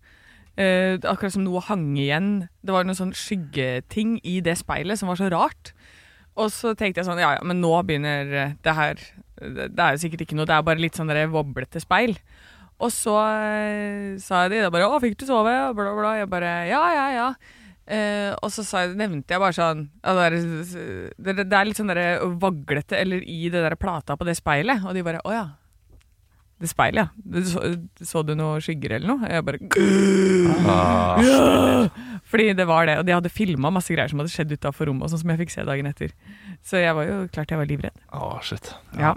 Eh, 0.54 1.00
akkurat 1.02 1.34
som 1.34 1.42
noe 1.42 1.62
hang 1.66 1.96
igjen. 1.98 2.48
Det 2.62 2.74
var 2.74 2.86
noen 2.86 2.98
sånn 2.98 3.14
skyggeting 3.16 4.20
i 4.22 4.38
det 4.44 4.54
speilet 4.60 5.00
som 5.00 5.10
var 5.10 5.18
så 5.18 5.30
rart. 5.32 5.72
Og 6.38 6.50
så 6.54 6.74
tenkte 6.78 7.00
jeg 7.00 7.08
sånn, 7.08 7.22
ja 7.22 7.34
ja, 7.36 7.42
men 7.46 7.60
nå 7.62 7.72
begynner 7.86 8.30
eh, 8.30 8.54
det 8.62 8.74
her 8.74 8.98
Det 9.38 9.68
det 9.74 9.82
er 9.82 9.94
jo 9.94 10.02
sikkert 10.02 10.24
ikke 10.24 10.36
noe, 10.38 10.46
det 10.46 10.54
er 10.54 10.66
bare 10.66 10.82
litt 10.82 10.94
sånn 10.98 11.10
der 11.10 11.26
voblete 11.30 11.82
speil. 11.82 12.14
Og 12.82 12.90
så 12.94 13.14
eh, 13.18 14.14
sa 14.22 14.46
de 14.50 14.62
da 14.62 14.70
bare 14.70 14.86
'Å, 14.86 15.02
fikk 15.02 15.18
du 15.18 15.26
sove?' 15.26 15.52
Og 15.70 15.76
bla, 15.78 15.90
bla. 15.94 16.14
Jeg 16.18 16.30
bare 16.30 16.66
'Ja, 16.70 16.82
ja, 16.94 17.06
ja'. 17.18 17.34
Eh, 17.86 18.30
og 18.42 18.50
så 18.50 18.64
jeg, 18.64 18.94
nevnte 18.96 19.34
jeg 19.34 19.42
bare 19.42 19.52
sånn 19.52 19.90
det, 20.00 20.22
er, 20.24 20.36
det, 21.20 21.44
det 21.44 21.58
er 21.58 21.66
litt 21.68 21.76
sånn 21.76 21.92
der 21.92 22.24
vaglete 22.40 22.96
eller 22.96 23.20
i 23.20 23.50
det 23.52 23.60
der 23.60 23.76
plata 23.76 24.16
på 24.16 24.24
det 24.24 24.38
speilet. 24.38 24.86
Og 24.86 24.94
de 24.94 25.02
bare 25.02 25.22
'Å 25.22 25.34
ja'. 25.34 25.50
Det 26.62 26.68
speilet, 26.70 27.08
ja. 27.10 27.42
Så, 27.50 27.60
så 28.06 28.22
du 28.24 28.32
noe 28.38 28.60
skygger 28.62 28.94
eller 28.96 29.10
noe? 29.10 29.28
Jeg 29.28 29.44
bare 29.44 29.58
Ah, 30.70 31.18
ja! 31.20 31.88
Fordi 32.30 32.46
det 32.56 32.66
var 32.70 32.86
det. 32.88 32.94
Og 33.02 33.06
de 33.08 33.14
hadde 33.16 33.32
filma 33.32 33.70
masse 33.74 33.92
greier 33.92 34.10
som 34.10 34.22
hadde 34.22 34.32
skjedd 34.32 34.54
utafor 34.54 34.88
rommet, 34.88 35.04
og 35.06 35.12
sånn 35.12 35.22
som 35.24 35.32
jeg 35.34 35.42
fikk 35.42 35.52
se 35.54 35.66
dagen 35.66 35.90
etter. 35.90 36.14
Så 36.64 36.80
jeg 36.80 36.94
var 36.96 37.08
jo 37.10 37.18
klart 37.34 37.52
jeg 37.52 37.60
var 37.60 37.68
livredd. 37.70 37.98
Ah, 38.14 38.38
shit. 38.46 38.70
Ja. 38.94 39.12
Ja, 39.12 39.14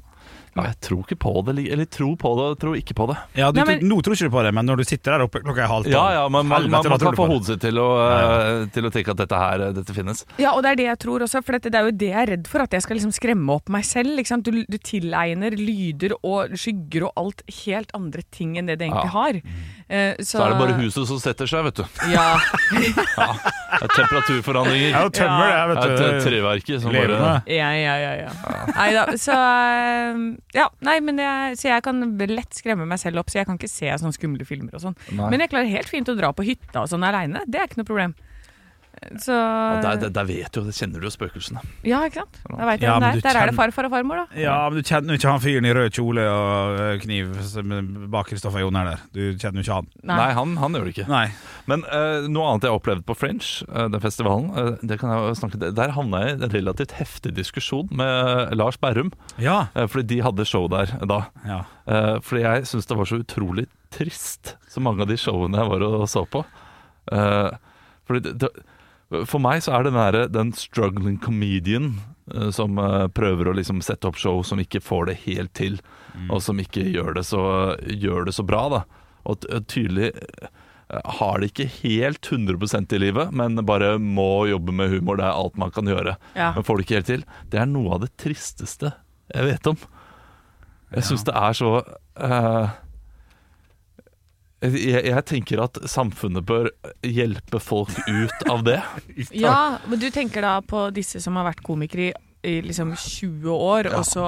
jeg 0.66 0.80
tror 0.82 1.04
ikke 1.06 1.18
på 1.20 1.46
det, 1.46 1.72
eller 1.72 1.86
tror 1.86 2.16
på 2.18 2.32
det, 2.38 2.46
og 2.52 2.60
tror 2.60 2.76
ikke 2.80 2.96
på 2.98 3.08
det. 3.12 3.18
Ja, 3.36 3.52
du, 3.52 3.60
Nei, 3.62 3.66
men- 3.76 3.90
nå 3.90 4.02
tror 4.02 4.14
ikke 4.16 4.30
du 4.30 4.36
på 4.38 4.44
det, 4.44 4.54
men 4.54 4.66
når 4.66 4.78
du 4.78 4.84
sitter 4.84 5.12
der 5.18 5.26
oppe 5.28 5.42
klokka 5.44 5.64
er 5.64 5.68
halv 5.68 5.84
tolv 5.86 5.94
Ja, 5.94 6.06
ja, 6.14 6.28
men 6.30 6.46
man, 6.48 6.70
man, 6.70 6.84
man 6.90 7.00
kan 7.00 7.16
få 7.16 7.28
hodet 7.28 7.46
sitt 7.46 7.62
til 7.62 7.76
å, 7.78 7.88
eh, 8.02 8.66
til 8.74 8.84
å 8.84 8.92
tenke 8.92 9.12
at 9.12 9.18
dette 9.18 9.36
her, 9.38 9.62
eh, 9.68 9.72
dette 9.74 9.94
finnes. 9.94 10.26
Ja, 10.38 10.52
og 10.54 10.64
det 10.64 10.72
er 10.72 10.76
det 10.76 10.86
jeg 10.90 11.00
tror 11.00 11.20
også, 11.28 11.44
for 11.44 11.54
dette, 11.58 11.70
det 11.72 11.76
er 11.80 11.86
jo 11.92 11.92
det 11.92 12.10
jeg 12.12 12.22
er 12.24 12.32
redd 12.36 12.48
for, 12.48 12.62
at 12.62 12.72
jeg 12.72 12.82
skal 12.82 12.98
liksom 12.98 13.14
skremme 13.14 13.50
opp 13.54 13.70
meg 13.70 13.84
selv. 13.86 14.18
Ikke? 14.18 14.42
Du, 14.44 14.52
du 14.68 14.78
tilegner 14.78 15.52
lyder 15.58 16.14
og 16.24 16.50
skygger 16.58 17.08
og 17.10 17.14
alt 17.18 17.44
helt 17.66 17.92
andre 17.94 18.22
ting 18.32 18.58
enn 18.58 18.66
det 18.68 18.80
det 18.80 18.88
egentlig 18.90 19.12
Ja. 19.12 19.18
har. 19.18 19.42
Eh, 19.88 20.16
så, 20.20 20.36
Så 20.36 20.42
er 20.44 20.52
det 20.52 20.58
bare 20.60 20.74
huset 20.82 21.08
som 21.08 21.20
setter 21.22 21.48
seg, 21.48 21.64
vet 21.70 21.80
du. 21.80 21.86
Ja. 22.12 22.26
Det 23.78 23.86
er 23.86 23.94
temperaturforandringer. 23.94 24.90
Ja, 24.92 25.02
tømmer 25.14 25.48
det, 25.48 25.56
Det 25.56 25.68
vet 25.70 25.82
du. 25.82 25.96
Det 25.96 26.08
er 26.08 26.22
treverket 26.26 26.84
som 26.84 26.92
Levende. 26.96 27.18
bare 27.22 27.56
Ja, 27.56 27.70
ja, 27.78 27.96
ja. 28.02 28.14
ja. 28.26 28.30
Nei 28.74 28.88
da, 28.96 29.06
så 29.20 29.36
eh, 29.38 30.22
Ja, 30.58 30.68
nei, 30.88 30.98
men 31.04 31.22
jeg, 31.24 31.58
så 31.62 31.72
jeg 31.72 31.86
kan 31.88 32.04
lett 32.28 32.58
skremme 32.58 32.88
meg 32.90 33.00
selv 33.04 33.24
opp, 33.24 33.32
så 33.32 33.42
jeg 33.42 33.50
kan 33.50 33.60
ikke 33.60 33.72
se 33.72 33.92
sånne 34.02 34.16
skumle 34.16 34.48
filmer 34.48 34.76
og 34.76 34.84
sånn. 34.88 34.98
Men 35.16 35.44
jeg 35.44 35.54
klarer 35.54 35.72
helt 35.72 35.92
fint 35.92 36.10
å 36.12 36.18
dra 36.18 36.34
på 36.36 36.46
hytta 36.48 36.84
og 36.84 36.92
sånn 36.92 37.06
aleine. 37.08 37.44
Det 37.48 37.62
er 37.62 37.70
ikke 37.70 37.84
noe 37.84 37.92
problem. 37.92 38.18
Så 39.22 39.32
Ja, 39.34 39.80
der, 39.84 40.00
der, 40.02 40.10
der 40.16 40.26
vet 40.28 40.52
du, 40.56 40.62
det 40.66 40.74
kjenner 40.76 41.00
du 41.02 41.06
jo 41.08 41.12
spøkelsene. 41.14 41.62
Ja, 41.88 42.00
ikke 42.08 42.24
sant? 42.24 42.40
Da 42.50 42.66
veit 42.68 42.82
jeg 42.82 42.90
Ja, 42.90 42.96
der. 43.00 43.18
der 43.18 43.22
det 43.22 43.30
er. 43.30 43.38
Der 43.38 43.52
det 43.52 43.56
farfar 43.58 43.88
og 43.88 43.94
farmor, 43.94 44.24
da. 44.24 44.40
Ja, 44.42 44.56
men 44.70 44.82
du 44.82 44.88
kjenner 44.88 45.14
jo 45.14 45.20
ikke 45.22 45.32
han 45.36 45.44
fyren 45.44 45.68
i 45.70 45.74
rød 45.78 45.92
kjole 45.98 46.26
og 46.32 46.80
eh, 46.82 46.98
kniv 47.04 47.36
bak 48.14 48.30
Kristoffer 48.32 48.64
Joner 48.66 48.90
der. 48.92 49.04
Du 49.14 49.22
kjenner 49.40 49.62
jo 49.62 49.66
ikke 49.68 49.78
han. 49.80 49.90
Nei, 50.12 50.30
han, 50.38 50.56
han 50.62 50.78
gjør 50.78 50.88
det 50.90 50.94
ikke. 50.96 51.08
Nei. 51.12 51.26
Men 51.70 51.84
uh, 51.88 52.28
noe 52.32 52.50
annet 52.52 52.68
jeg 52.68 52.74
har 52.74 52.80
opplevd 52.82 53.06
på 53.08 53.16
Fringe, 53.18 53.48
uh, 53.70 53.86
den 53.92 54.04
festivalen, 54.04 54.50
uh, 54.56 54.74
det 54.82 55.00
kan 55.02 55.12
jeg 55.14 55.38
snakke 55.42 55.72
Der 55.76 55.94
havna 55.96 56.24
jeg 56.26 56.38
i 56.38 56.38
en 56.42 56.54
relativt 56.56 56.96
heftig 56.98 57.34
diskusjon 57.38 57.90
med 57.92 58.54
Lars 58.58 58.78
Berrum, 58.82 59.12
Ja. 59.42 59.68
fordi 59.76 60.08
de 60.16 60.22
hadde 60.26 60.46
show 60.48 60.68
der 60.72 60.92
da. 61.08 61.26
ja. 61.46 61.62
Fordi 62.24 62.42
jeg 62.44 62.66
syns 62.68 62.88
det 62.90 62.98
var 63.00 63.08
så 63.08 63.20
utrolig 63.22 63.68
trist, 63.94 64.56
så 64.68 64.82
mange 64.84 65.02
av 65.06 65.08
de 65.12 65.16
showene 65.20 65.60
jeg 65.60 65.70
var 65.72 65.86
og 65.88 66.08
så 66.12 66.26
på. 66.28 66.42
Uh, 67.12 67.52
fordi 68.08 68.24
det, 68.26 68.34
det, 68.44 68.50
for 69.10 69.40
meg 69.44 69.64
så 69.64 69.78
er 69.78 69.88
den 69.88 69.98
derre 69.98 70.28
den 70.32 70.52
struggling 70.58 71.18
comedian 71.24 71.94
eh, 72.34 72.50
som 72.56 72.80
eh, 72.82 73.08
prøver 73.08 73.50
å 73.50 73.56
liksom 73.56 73.82
sette 73.86 74.10
opp 74.10 74.20
show 74.20 74.42
som 74.44 74.60
ikke 74.60 74.84
får 74.84 75.10
det 75.12 75.20
helt 75.26 75.54
til, 75.58 75.80
og 76.28 76.42
som 76.44 76.60
ikke 76.60 76.84
gjør 76.90 77.14
det 77.20 77.28
så, 77.30 77.42
gjør 77.88 78.28
det 78.28 78.36
så 78.36 78.44
bra, 78.48 78.64
da. 78.74 78.82
og 79.30 79.46
tydelig 79.70 80.12
eh, 80.12 80.50
har 81.20 81.40
det 81.40 81.52
ikke 81.52 81.70
helt 81.82 82.28
100% 82.32 82.96
i 82.96 83.02
livet, 83.02 83.32
men 83.36 83.60
bare 83.68 83.98
må 84.00 84.48
jobbe 84.48 84.72
med 84.72 84.92
humor. 84.94 85.20
Det 85.20 85.26
er 85.28 85.36
alt 85.36 85.58
man 85.60 85.74
kan 85.76 85.90
gjøre. 85.90 86.14
Ja. 86.32 86.54
Men 86.56 86.64
får 86.64 86.80
det 86.80 86.86
ikke 86.86 87.00
helt 87.00 87.10
til. 87.12 87.26
Det 87.52 87.60
er 87.60 87.68
noe 87.68 87.98
av 87.98 88.06
det 88.06 88.14
tristeste 88.16 88.94
jeg 89.34 89.50
vet 89.50 89.68
om. 89.68 89.80
Jeg 90.96 91.04
syns 91.04 91.26
det 91.28 91.36
er 91.36 91.58
så 91.60 91.72
eh, 91.84 92.76
jeg, 94.66 95.02
jeg 95.06 95.24
tenker 95.30 95.62
at 95.62 95.78
samfunnet 95.90 96.46
bør 96.48 96.70
hjelpe 97.06 97.60
folk 97.62 97.94
ut 98.08 98.48
av 98.50 98.64
det. 98.66 98.80
Ja, 99.36 99.78
men 99.86 100.02
du 100.02 100.08
tenker 100.14 100.46
da 100.46 100.58
på 100.66 100.88
disse 100.96 101.22
som 101.22 101.38
har 101.38 101.46
vært 101.52 101.62
komikere 101.66 102.10
i, 102.10 102.14
i 102.48 102.56
liksom 102.66 102.96
20 102.98 103.54
år, 103.54 103.90
og 103.94 104.06
så 104.08 104.26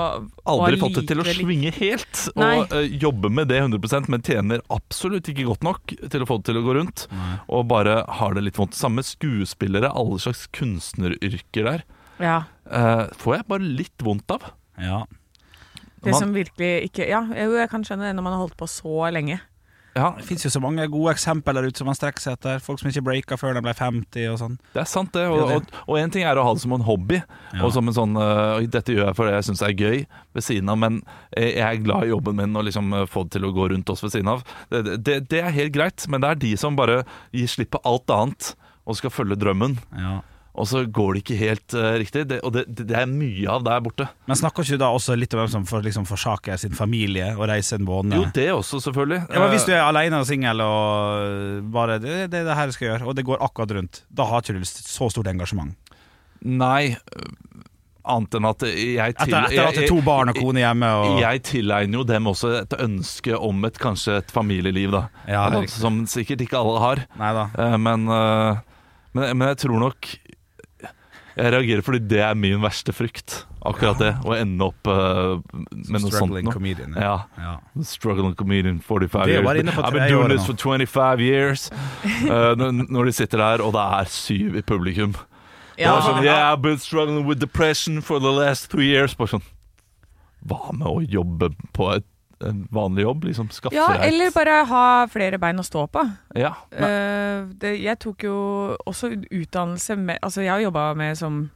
Aldri 0.50 0.78
og 0.78 0.84
fått 0.84 1.00
det 1.00 1.06
til 1.10 1.24
å 1.24 1.26
svinge 1.26 1.74
helt. 1.80 2.24
Nei. 2.38 2.52
Og 2.62 2.76
uh, 2.78 2.86
jobbe 3.08 3.34
med 3.34 3.50
det 3.50 3.62
100% 3.64 4.10
men 4.14 4.26
tjener 4.26 4.62
absolutt 4.74 5.32
ikke 5.34 5.48
godt 5.50 5.66
nok 5.66 5.96
til 5.98 6.26
å 6.26 6.30
få 6.30 6.40
det 6.42 6.52
til 6.52 6.62
å 6.62 6.66
gå 6.68 6.78
rundt. 6.78 7.08
Og 7.48 7.66
bare 7.72 8.04
har 8.20 8.38
det 8.38 8.46
litt 8.46 8.60
vondt. 8.62 8.78
Samme 8.78 9.06
skuespillere, 9.06 9.90
alle 9.90 10.22
slags 10.22 10.46
kunstneryrker 10.58 11.72
der. 11.72 11.88
Ja. 12.22 12.44
Uh, 12.70 13.08
får 13.18 13.40
jeg 13.40 13.50
bare 13.50 13.74
litt 13.82 14.06
vondt 14.06 14.36
av. 14.36 14.52
Ja. 14.78 15.06
Det 16.00 16.14
Man- 16.14 16.20
som 16.22 16.34
virkelig 16.34 16.90
ikke 16.90 17.10
Ja, 17.10 17.26
jo, 17.26 17.58
jeg 17.58 17.70
kan 17.70 17.84
skjønne 17.84 18.08
det 18.08 18.16
når 18.16 18.24
man 18.24 18.34
har 18.34 18.46
holdt 18.46 18.60
på 18.60 18.70
så 18.70 19.10
lenge. 19.12 19.42
Ja, 19.96 20.12
Det 20.18 20.24
fins 20.28 20.44
jo 20.46 20.50
så 20.54 20.62
mange 20.62 20.86
gode 20.92 21.12
eksempler 21.16 21.54
der 21.58 21.66
ute 21.68 21.82
som 21.82 21.88
man 21.90 21.96
strekker 21.98 22.22
seg 22.22 22.36
etter. 22.38 22.60
Folk 22.64 22.80
som 22.80 22.90
ikke 22.92 23.02
breaka 23.04 23.38
før 23.42 23.58
de 23.58 23.64
ble 23.66 23.74
50 23.74 24.28
og 24.32 24.38
sånn. 24.40 24.58
Det 24.76 24.84
er 24.84 24.88
sant, 24.88 25.12
det. 25.18 25.26
Og, 25.28 25.42
og, 25.58 25.72
og 25.88 25.98
en 26.00 26.14
ting 26.14 26.24
er 26.30 26.38
å 26.40 26.44
ha 26.46 26.54
det 26.54 26.62
som 26.64 26.76
en 26.78 26.86
hobby, 26.88 27.20
Ja. 27.54 27.64
og 27.66 27.74
som 27.74 27.88
en 27.90 27.96
sånn 27.98 28.14
øh, 28.22 28.68
Dette 28.70 28.94
gjør 28.94 29.08
jeg 29.10 29.18
fordi 29.18 29.34
jeg 29.34 29.48
syns 29.50 29.64
det 29.64 29.70
er 29.72 29.80
gøy 29.82 30.06
ved 30.38 30.46
siden 30.46 30.70
av, 30.70 30.78
men 30.78 31.02
jeg 31.36 31.58
er 31.66 31.82
glad 31.84 32.06
i 32.06 32.12
jobben 32.14 32.38
min 32.38 32.56
og 32.56 32.68
liksom 32.70 32.94
øh, 32.94 33.08
få 33.10 33.26
det 33.26 33.38
til 33.40 33.50
å 33.50 33.54
gå 33.56 33.70
rundt 33.74 33.90
oss 33.90 34.04
ved 34.06 34.14
siden 34.14 34.30
av. 34.36 34.46
Det, 34.70 35.00
det, 35.04 35.18
det 35.34 35.42
er 35.42 35.56
helt 35.58 35.74
greit, 35.76 36.06
men 36.08 36.22
det 36.22 36.30
er 36.36 36.42
de 36.46 36.54
som 36.62 36.78
bare 36.78 37.02
gir 37.36 37.50
slipp 37.50 37.74
på 37.76 37.82
alt 37.90 38.10
annet 38.14 38.54
og 38.90 38.98
skal 38.98 39.12
følge 39.14 39.38
drømmen, 39.42 39.80
Ja. 39.98 40.20
Og 40.60 40.68
så 40.68 40.84
går 40.86 41.16
det 41.16 41.22
ikke 41.24 41.38
helt 41.40 41.76
uh, 41.78 41.94
riktig. 42.02 42.26
Det, 42.30 42.42
og 42.44 42.54
det, 42.56 42.66
det 42.82 42.96
er 43.00 43.08
mye 43.10 43.48
av 43.50 43.64
der 43.66 43.80
borte. 43.86 44.10
Men 44.28 44.40
snakker 44.40 44.66
ikke 44.68 44.78
du 44.80 44.84
da 44.84 44.92
også 44.96 45.16
litt 45.18 45.34
om 45.36 45.42
hvem 45.44 45.52
som 45.56 45.68
får 45.70 45.86
liksom 45.88 46.08
forsaker 46.10 46.60
sin 46.60 46.76
familie 46.78 47.32
og 47.38 47.48
reiser 47.52 47.80
en 47.80 47.88
bånd? 47.88 48.14
Jo, 48.18 48.28
det 48.36 48.50
også, 48.54 48.82
selvfølgelig. 48.84 49.22
Ja, 49.30 49.40
men 49.40 49.54
Hvis 49.56 49.66
du 49.68 49.74
Eh, 49.74 49.78
er 49.80 49.86
alene 49.88 50.20
og 50.20 50.28
singel 50.28 50.62
og 50.66 51.70
bare 51.72 52.00
det, 52.04 52.16
det, 52.34 52.44
det 52.48 52.56
her 52.58 52.68
jeg 52.70 52.76
skal 52.76 52.88
gjøre, 52.90 53.08
og 53.08 53.16
det 53.16 53.26
går 53.28 53.42
akkurat 53.46 53.72
rundt, 53.78 54.04
da 54.12 54.26
har 54.28 54.44
ikke 54.44 54.60
du 54.60 54.66
så 54.68 55.08
stort 55.14 55.30
engasjement. 55.32 55.76
Nei, 56.44 56.96
annet 58.10 58.38
enn 58.40 58.48
at 58.50 58.64
jeg 58.66 59.16
til, 59.18 59.34
Etter, 59.36 59.48
etter 59.50 59.68
at 59.68 59.78
det 59.78 59.84
er 59.86 59.92
to 59.92 60.00
barn 60.06 60.32
og 60.32 60.40
kone 60.40 60.64
hjemme 60.64 60.90
og 61.02 61.20
Jeg 61.22 61.44
tilegner 61.46 62.00
jo 62.00 62.06
dem 62.08 62.30
også 62.32 62.54
et 62.62 62.76
ønske 62.80 63.38
om 63.38 63.68
et 63.68 63.78
kanskje 63.82 64.20
et 64.24 64.34
familieliv, 64.34 64.94
da. 64.96 65.04
Ja, 65.28 65.46
er 65.50 65.60
Eh, 65.62 65.68
som 65.72 66.02
sikkert 66.10 66.42
ikke 66.46 66.58
alle 66.60 66.80
har. 66.84 67.04
Neida. 67.20 67.50
Eh, 67.60 67.78
Men, 67.78 68.08
eh, 68.08 68.62
men, 69.14 69.38
men 69.38 69.48
jeg 69.54 69.58
tror 69.66 69.80
nok 69.84 70.10
Jeg 71.40 71.54
reagerer 71.56 71.86
fordi 71.86 72.00
det 72.12 72.20
er 72.26 72.36
min 72.36 72.60
verste 72.64 72.94
frykt. 72.96 73.46
Akkurat 73.66 74.00
det. 74.00 74.12
Å 74.28 74.36
ende 74.36 74.68
opp 74.70 74.88
uh, 74.88 75.40
med 75.52 75.96
noe 75.96 76.02
sånt 76.04 76.14
Struggling 76.16 76.48
noe. 76.48 76.56
comedian. 76.56 76.96
Ja. 77.00 77.16
Ja. 77.40 77.54
Struggling 77.88 78.36
comedian 78.40 78.80
45 78.84 79.28
Vi 79.28 79.36
er 79.38 79.44
years. 79.44 79.78
I've 79.80 79.96
been 79.96 80.12
doing 80.12 80.32
this 80.32 80.46
for 80.48 80.56
25 80.56 81.24
years. 81.24 81.70
Uh, 82.30 82.54
når, 82.60 82.72
når 82.92 83.08
de 83.08 83.12
sitter 83.16 83.40
der, 83.40 83.62
og 83.64 83.74
det 83.74 83.82
er 83.82 84.10
syv 84.12 84.58
i 84.60 84.62
publikum. 84.66 85.14
Ja, 85.80 85.94
sånn, 86.04 86.20
yeah, 86.26 86.52
I've 86.52 86.62
been 86.62 86.78
struggling 86.78 87.26
with 87.26 87.40
depression 87.40 88.02
for 88.02 88.20
the 88.20 88.32
last 88.32 88.70
three 88.72 88.90
years. 88.92 89.16
Bare 89.16 89.32
sånn 89.32 89.46
Hva 90.46 90.74
med 90.76 90.88
å 90.88 91.00
jobbe 91.04 91.52
på 91.76 91.88
et, 91.96 92.06
en 92.46 92.68
vanlig 92.72 93.04
jobb? 93.04 93.24
Liksom 93.30 93.50
skaffe 93.52 93.76
ja 93.76 93.88
deg 93.94 94.02
et- 94.02 94.14
eller 94.14 94.32
bare 94.32 94.66
ha 94.70 94.84
flere 95.12 95.40
bein 95.40 95.60
å 95.60 95.66
stå 95.66 95.88
på. 95.92 96.04
Ja. 96.36 96.54
uh, 96.74 97.48
det, 97.60 97.76
jeg 97.82 98.00
tok 98.00 98.24
jo 98.24 98.36
også 98.86 99.12
utdannelse 99.32 99.96
med 99.98 100.20
Altså, 100.22 100.42
jeg 100.42 100.52
har 100.52 100.60
jobba 100.62 100.94
med 100.96 101.18
som 101.18 101.50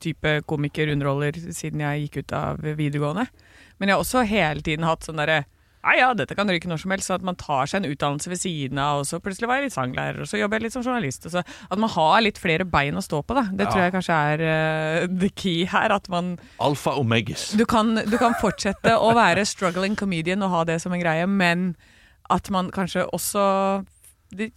type 0.00 0.42
komiker, 0.46 0.90
underholder, 0.92 1.32
siden 1.52 1.80
jeg 1.80 2.08
gikk 2.08 2.16
ut 2.24 2.32
av 2.36 2.58
videregående. 2.60 3.26
Men 3.78 3.88
jeg 3.88 3.96
har 3.96 4.02
også 4.04 4.26
hele 4.28 4.60
tiden 4.60 4.84
hatt 4.84 5.00
sånn 5.06 5.16
derre 5.16 5.44
Nei, 5.80 5.94
ja, 5.96 6.10
dette 6.12 6.36
kan 6.36 6.50
ryke 6.52 6.68
når 6.68 6.82
som 6.82 6.92
helst. 6.92 7.08
Så 7.08 7.14
at 7.16 7.22
man 7.24 7.38
tar 7.40 7.68
seg 7.70 7.80
en 7.80 7.90
utdannelse 7.94 8.28
ved 8.28 8.40
siden 8.42 8.80
av, 8.82 9.00
og 9.00 9.06
så 9.08 9.20
plutselig 9.22 9.48
var 9.48 9.60
jeg 9.60 9.70
litt 9.70 9.76
sanglærer, 9.76 10.18
og 10.20 10.28
så 10.28 10.40
jobber 10.40 10.58
jeg 10.60 10.66
litt 10.66 10.74
som 10.76 10.84
journalist. 10.84 11.24
Og 11.24 11.32
så 11.32 11.42
at 11.44 11.80
man 11.80 11.92
har 11.94 12.18
litt 12.26 12.40
flere 12.42 12.66
bein 12.68 12.98
å 13.00 13.04
stå 13.04 13.22
på, 13.24 13.36
da. 13.38 13.46
Det 13.48 13.68
tror 13.70 13.86
jeg 13.86 13.94
kanskje 13.94 14.18
er 14.34 14.44
uh, 14.44 15.06
the 15.22 15.30
key 15.32 15.64
her. 15.70 15.94
At 15.96 16.10
man 16.12 16.34
Alfa 16.60 16.92
Omegas. 17.00 17.50
du 17.56 17.64
kan, 17.68 17.94
du 17.96 18.18
kan 18.20 18.36
fortsette 18.42 18.92
å 18.98 19.14
være 19.16 19.46
struggling 19.48 19.96
comedian 19.96 20.44
og 20.44 20.52
ha 20.52 20.66
det 20.68 20.80
som 20.84 20.92
en 20.92 21.00
greie, 21.00 21.24
men 21.26 21.72
at 22.30 22.50
man 22.52 22.68
kanskje 22.74 23.08
også 23.10 23.42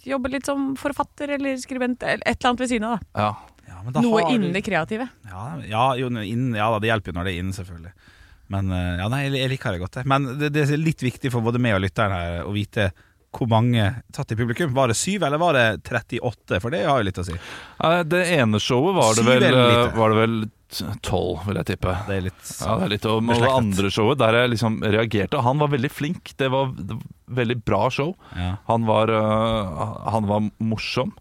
jobber 0.05 0.29
litt 0.29 0.45
som 0.45 0.73
forfatter 0.77 1.31
eller 1.39 1.57
skribent, 1.57 2.03
eller 2.03 2.21
et 2.27 2.37
eller 2.37 2.51
annet 2.51 2.65
ved 2.65 2.69
siden 2.75 2.89
av. 2.91 2.99
da. 2.99 3.23
Ja. 3.23 3.33
Ja, 3.73 3.79
men 3.81 3.93
da 3.95 4.01
Noe 4.03 4.21
har 4.21 4.29
du- 4.29 4.35
innen 4.35 4.53
det 4.53 4.63
kreative. 4.65 5.07
Ja, 5.29 5.45
ja, 5.65 5.85
jo, 5.95 6.07
inn, 6.21 6.53
ja 6.53 6.69
da, 6.69 6.79
det 6.79 6.91
hjelper 6.91 7.11
jo 7.13 7.17
når 7.17 7.23
det 7.25 7.33
er 7.33 7.39
inn, 7.39 7.53
selvfølgelig. 7.55 7.93
Men 8.51 8.71
eh, 8.75 8.99
ja, 8.99 9.07
nei, 9.11 9.23
jeg, 9.29 9.51
liker 9.53 9.75
det 9.75 9.83
godt. 9.83 10.01
Jeg. 10.01 10.09
Men 10.09 10.33
det, 10.39 10.51
det 10.55 10.67
er 10.67 10.79
litt 10.81 11.03
viktig 11.03 11.31
for 11.33 11.45
både 11.45 11.61
meg 11.63 11.77
og 11.77 11.83
lytteren 11.85 12.15
her 12.15 12.47
å 12.47 12.53
vite 12.55 12.91
hvor 13.33 13.49
mange 13.49 13.85
tatt 14.13 14.31
i 14.31 14.35
publikum. 14.37 14.73
Var 14.73 14.91
det 14.91 14.97
syv, 14.97 15.23
eller 15.23 15.41
var 15.41 15.57
det 15.57 15.65
38? 15.89 16.59
For 16.61 16.73
det 16.73 16.83
har 16.85 17.01
jo 17.01 17.07
litt 17.07 17.21
å 17.21 17.25
si. 17.25 17.37
Det 18.09 18.21
ene 18.35 18.61
showet 18.61 18.97
var 18.97 19.15
det 19.17 19.25
vel, 19.25 19.47
eh, 19.49 19.95
var 19.97 20.13
det 20.13 20.19
vel 20.19 20.37
tolv, 21.05 21.41
vil 21.47 21.59
jeg 21.61 21.69
tippe. 21.73 21.95
Det 22.07 22.17
er 22.17 22.27
litt 22.27 22.43
Ja, 22.59 22.77
det 22.77 22.85
er 22.85 22.93
litt, 22.95 23.09
og, 23.09 23.25
og 23.25 23.41
det 23.41 23.49
andre 23.49 23.91
showet 23.93 24.21
der 24.21 24.37
jeg 24.39 24.53
liksom 24.55 24.79
reagerte 24.83 25.41
Han 25.45 25.61
var 25.61 25.73
veldig 25.73 25.91
flink. 25.91 26.35
Det 26.37 26.51
var, 26.53 26.71
det 26.77 26.99
var 26.99 27.41
veldig 27.41 27.59
bra 27.65 27.83
show. 27.93 28.13
ja. 28.37 28.55
Han 28.69 28.87
var, 28.89 29.09
uh, 29.09 30.09
han 30.13 30.29
var 30.29 30.47
morsom. 30.61 31.13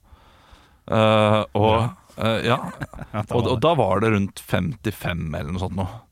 Uh, 0.91 1.43
og 1.57 1.75
uh, 2.19 2.41
ja. 2.45 2.59
Og, 3.33 3.47
og 3.47 3.61
da 3.62 3.73
var 3.79 4.02
det 4.02 4.12
rundt 4.12 4.41
55 4.45 5.31
eller 5.33 5.52
noe 5.52 5.62
sånt 5.62 5.79
noe. 5.79 6.02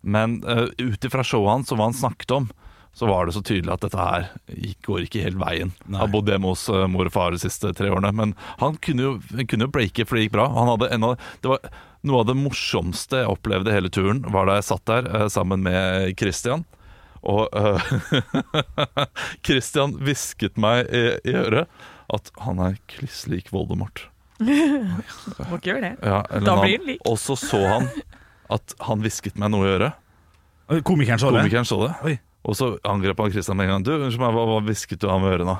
Men 0.00 0.40
uh, 0.46 0.66
ut 0.78 1.04
ifra 1.04 1.24
showet 1.26 1.50
hans 1.52 1.72
og 1.72 1.80
hva 1.80 1.90
han 1.90 1.96
snakket 1.96 2.34
om, 2.36 2.48
så 2.92 3.06
var 3.06 3.26
det 3.26 3.36
så 3.36 3.42
tydelig 3.46 3.70
at 3.72 3.84
dette 3.84 4.00
her 4.00 4.24
gikk, 4.50 4.80
går 4.88 5.04
ikke 5.06 5.22
helt 5.22 5.38
veien. 5.40 5.70
Nei. 5.84 5.94
Han 5.94 6.00
har 6.02 6.10
bodd 6.14 6.32
hjemme 6.32 6.50
hos 6.50 6.64
uh, 6.72 6.86
mor 6.90 7.06
og 7.06 7.14
far 7.14 7.34
de 7.34 7.38
siste 7.42 7.70
tre 7.76 7.92
årene, 7.92 8.10
men 8.16 8.34
han 8.62 8.80
kunne 8.82 9.06
jo, 9.06 9.12
kunne 9.46 9.68
jo 9.68 9.72
breake, 9.76 10.06
for 10.08 10.18
det 10.18 10.26
gikk 10.26 10.34
bra. 10.38 10.48
Han 10.56 10.72
hadde 10.72 10.90
en 10.96 11.06
av, 11.12 11.30
det 11.44 11.52
var 11.52 11.70
noe 12.08 12.22
av 12.24 12.28
det 12.30 12.36
morsomste 12.40 13.22
jeg 13.22 13.30
opplevde 13.30 13.74
hele 13.74 13.92
turen, 13.92 14.24
var 14.34 14.48
da 14.48 14.58
jeg 14.58 14.68
satt 14.72 14.86
der 14.90 15.10
uh, 15.14 15.26
sammen 15.32 15.62
med 15.66 16.16
Christian. 16.18 16.66
Og 17.20 17.52
uh, 17.52 17.76
Christian 19.46 19.94
hvisket 20.00 20.56
meg 20.60 20.88
i, 20.88 21.04
i 21.28 21.36
øret 21.36 21.68
at 22.10 22.32
han 22.42 22.58
er 22.64 22.78
kliss 22.90 23.26
lik 23.30 23.52
Voldemort. 23.54 24.08
Må 24.40 25.58
ikke 25.60 25.74
gjøre 25.74 25.84
det. 25.84 25.92
Ja, 26.02 26.22
Da 26.26 26.56
blir 26.62 26.80
han 26.80 26.88
lik. 26.88 27.04
Og 27.06 27.20
så 27.20 27.36
så 27.38 27.60
han 27.60 27.90
at 28.50 28.74
han 28.86 29.04
hvisket 29.04 29.38
meg 29.40 29.52
noe 29.54 29.66
i 29.66 29.72
øret. 29.76 30.06
Komikeren 30.86 31.18
så 31.22 31.32
det? 31.34 31.44
Komikeren 31.44 31.68
så 31.68 31.80
det. 31.84 31.94
Oi. 32.06 32.16
Og 32.48 32.56
så 32.56 32.72
angrep 32.88 33.18
han 33.20 33.32
Christian 33.34 33.58
med 33.58 33.68
en 33.68 33.74
gang. 33.74 33.86
Du, 33.86 33.92
unnskyld 33.98 34.22
meg, 34.22 34.36
hva, 34.36 34.60
hvisket 34.64 35.02
du 35.02 35.10
av 35.12 35.24
i 35.26 35.32
øret 35.34 35.48
nå? 35.48 35.56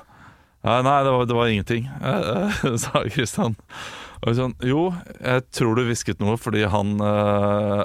Nei, 0.61 0.99
det 1.05 1.13
var, 1.13 1.25
det 1.25 1.37
var 1.37 1.49
ingenting, 1.49 1.87
eh, 2.05 2.31
eh, 2.37 2.75
sa 2.83 3.01
Christian. 3.09 3.57
Og 4.21 4.37
sånn, 4.37 4.53
jo, 4.65 4.91
jeg 5.17 5.47
tror 5.57 5.79
du 5.79 5.87
hvisket 5.89 6.21
noe 6.21 6.37
fordi 6.37 6.67
han, 6.69 6.99
eh, 7.01 7.85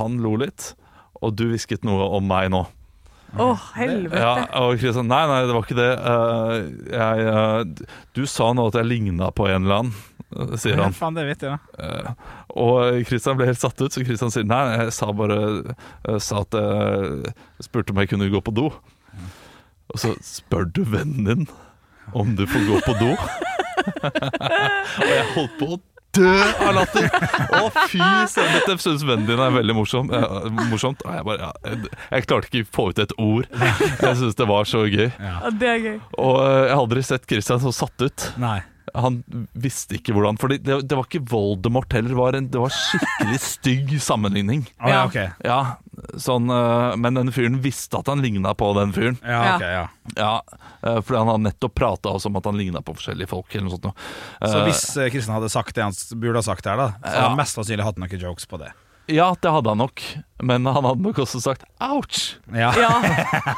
han 0.00 0.16
lo 0.24 0.38
litt. 0.40 0.72
Og 1.20 1.34
du 1.36 1.48
hvisket 1.50 1.84
noe 1.84 2.06
om 2.16 2.24
meg 2.24 2.48
nå. 2.54 2.64
Å, 3.36 3.48
helvete. 3.76 4.22
Ja, 4.22 4.46
og 4.62 4.78
Christian, 4.80 5.10
nei, 5.10 5.24
nei, 5.28 5.42
det 5.44 5.56
var 5.56 5.66
ikke 5.66 5.76
det. 5.76 5.90
Uh, 6.00 6.54
jeg, 6.94 7.26
uh, 7.28 7.98
du 8.16 8.22
sa 8.30 8.54
nå 8.56 8.70
at 8.70 8.78
jeg 8.78 8.88
ligna 8.88 9.28
på 9.36 9.50
en 9.50 9.66
eller 9.66 9.82
annen, 9.82 10.17
eh, 10.38 10.76
han. 10.76 10.84
Ja, 10.84 10.90
faen, 10.96 11.18
det 11.18 11.26
vet 11.28 11.44
jeg, 11.46 11.56
da. 11.56 11.84
Eh, 11.84 12.12
og 12.58 13.00
Kristian 13.08 13.38
ble 13.38 13.48
helt 13.48 13.62
satt 13.62 13.80
ut, 13.80 13.92
så 13.94 14.04
Kristian 14.04 14.32
sier 14.34 14.46
nei, 14.48 14.62
jeg 14.84 14.94
sa 14.96 15.10
bare 15.16 15.40
jeg 15.48 16.22
sa 16.24 16.44
at 16.44 16.58
jeg 16.58 17.68
spurte 17.68 17.94
om 17.94 18.02
jeg 18.02 18.12
kunne 18.12 18.30
gå 18.32 18.42
på 18.44 18.54
do. 18.56 18.70
Og 19.88 20.00
så 20.00 20.12
spør 20.24 20.68
du 20.68 20.82
vennen 20.84 21.28
din 21.28 21.46
om 22.16 22.34
du 22.36 22.44
får 22.48 22.66
gå 22.68 22.80
på 22.84 22.96
do. 23.00 23.12
og 25.00 25.08
jeg 25.08 25.24
holdt 25.34 25.54
på 25.60 25.70
å 25.76 25.78
dø 26.16 26.34
av 26.64 26.72
latter! 26.76 27.08
Å, 27.58 27.68
fy 27.90 28.00
søren! 28.00 28.54
Dette 28.56 28.76
syns 28.82 29.04
vennen 29.06 29.28
din 29.28 29.42
er 29.42 29.52
veldig 29.54 29.76
morsom, 29.76 30.10
ja, 30.12 30.24
morsomt. 30.70 31.04
Jeg 31.04 31.26
bare 31.28 31.48
ja, 31.48 31.52
jeg, 31.66 31.92
jeg 32.12 32.26
klarte 32.28 32.50
ikke 32.50 32.64
å 32.64 32.72
få 32.78 32.88
ut 32.90 33.02
et 33.04 33.14
ord. 33.22 33.48
Jeg 33.58 34.16
syns 34.22 34.38
det 34.38 34.48
var 34.50 34.68
så 34.68 34.84
gøy. 34.88 35.08
Ja, 35.08 35.52
det 35.52 35.70
er 35.74 35.84
gøy. 35.84 35.94
Og 36.16 36.40
eh, 36.42 36.58
jeg 36.66 36.74
har 36.74 36.82
aldri 36.82 37.04
sett 37.06 37.28
Christian 37.28 37.62
så 37.64 37.74
satt 37.76 38.04
ut. 38.08 38.28
Nei. 38.40 38.60
Han 39.00 39.22
visste 39.54 39.96
ikke 39.98 40.12
hvordan 40.16 40.38
For 40.40 40.48
det, 40.48 40.62
det 40.64 40.96
var 40.96 41.04
ikke 41.06 41.22
Voldemort 41.30 41.92
heller. 41.92 42.08
Det 42.12 42.18
var 42.18 42.36
en 42.38 42.48
det 42.52 42.60
var 42.62 42.72
skikkelig 42.74 43.38
stygg 43.44 43.92
sammenligning. 44.02 44.64
Å, 44.80 44.88
ja, 44.88 44.94
Ja. 44.94 45.04
ok. 45.06 45.18
Ja, 45.44 45.58
sånn 46.18 46.50
øh, 46.50 46.96
Men 46.98 47.14
denne 47.18 47.32
fyren 47.34 47.60
visste 47.64 47.98
at 47.98 48.06
han 48.10 48.22
ligna 48.22 48.54
på 48.58 48.72
den 48.78 48.92
fyren. 48.96 49.18
Ja, 49.22 49.40
Ja. 49.44 49.54
ok, 49.56 49.62
ja. 49.62 49.86
Ja, 50.16 50.32
øh, 50.84 51.00
Fordi 51.02 51.18
han 51.18 51.28
hadde 51.32 51.46
nettopp 51.50 51.74
prata 51.74 52.08
om 52.16 52.36
at 52.40 52.44
han 52.50 52.56
ligna 52.58 52.80
på 52.82 52.94
forskjellige 52.98 53.28
folk. 53.28 53.54
Eller 53.54 53.68
noe 53.68 53.76
sånt. 53.78 53.94
Så 54.42 54.56
Eh, 54.58 54.64
hvis 54.68 54.84
Kristin 55.12 55.34
hadde 55.34 55.50
sagt 55.52 55.74
det 55.74 55.82
han 55.84 55.92
burde 56.18 56.38
ha 56.42 56.42
sagt 56.42 56.64
her, 56.66 56.76
da, 56.76 56.88
så 56.98 57.06
hadde 57.08 57.22
Ja. 57.22 57.28
han 57.28 57.36
mest 57.38 57.56
sannsynlig 57.56 57.84
hatt 57.84 57.98
noen 57.98 58.20
jokes 58.20 58.46
på 58.46 58.58
det. 58.58 58.72
Ja, 59.08 59.30
det 59.40 59.50
hadde 59.50 59.72
han 59.72 59.80
nok. 59.80 60.02
Men 60.44 60.66
han 60.68 60.84
hadde 60.84 61.02
nok 61.02 61.18
også 61.24 61.40
sagt 61.42 61.64
'ouch'. 61.80 62.36
Ja. 62.54 62.70
Ja. 62.76 62.90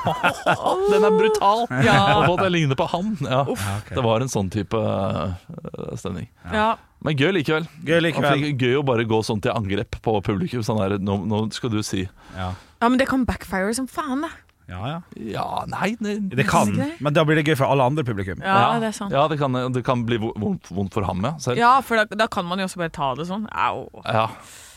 Den 0.93 1.05
er 1.05 1.17
brutal! 1.17 1.67
Ja. 1.87 2.29
Og 2.29 2.39
jeg 2.41 2.55
ligner 2.55 2.79
på 2.79 2.87
han. 2.93 3.17
Ja. 3.25 3.43
Okay. 3.51 3.97
Det 3.97 4.05
var 4.05 4.23
en 4.23 4.31
sånn 4.33 4.51
type 4.53 4.79
øh, 4.79 5.97
stemning. 5.99 6.31
ja. 6.53 6.77
Men 7.01 7.17
gøy 7.17 7.31
likevel. 7.33 7.65
Gøy 7.89 8.03
likevel. 8.05 8.43
gøy 8.61 8.75
å 8.77 8.83
bare 8.85 9.07
gå 9.09 9.23
sånn 9.25 9.41
til 9.41 9.55
angrep 9.57 9.97
på 10.05 10.19
publikum. 10.21 10.61
Sånn 10.63 10.83
her, 10.83 10.99
nå, 11.01 11.15
nå 11.25 11.47
skal 11.57 11.73
du 11.73 11.79
si 11.83 12.03
Ja. 12.37 12.51
Ja, 12.81 12.89
men 12.89 12.99
det 13.01 13.07
kan 13.09 13.25
backfire 13.29 13.73
som 13.77 13.87
faen, 13.89 14.21
da. 14.27 14.29
Ja, 14.71 14.81
ja. 14.87 14.99
Ja, 15.35 15.47
nei 15.71 15.97
det, 15.99 16.15
Det 16.39 16.47
kan, 16.49 16.71
men 17.03 17.17
da 17.17 17.25
blir 17.27 17.41
det 17.41 17.45
gøy 17.51 17.57
for 17.59 17.67
alle 17.67 17.87
andre 17.91 18.05
publikum. 18.07 18.39
Ja, 18.45 18.79
det 18.81 18.93
er 18.93 18.97
sant. 18.97 19.15
Ja, 19.15 19.25
det 19.31 19.41
kan, 19.41 19.57
det 19.75 19.83
kan 19.87 20.05
bli 20.07 20.21
vondt, 20.23 20.71
vondt 20.71 20.95
for 20.95 21.07
ham, 21.09 21.25
ja. 21.27 21.35
Selv. 21.43 21.59
Ja, 21.61 21.73
for 21.85 22.01
da, 22.01 22.07
da 22.23 22.29
kan 22.31 22.47
man 22.49 22.63
jo 22.63 22.69
også 22.71 22.81
bare 22.85 22.95
ta 22.95 23.11
det 23.19 23.27
sånn. 23.29 23.49
Au. 23.51 23.89
Ja. 24.07 24.29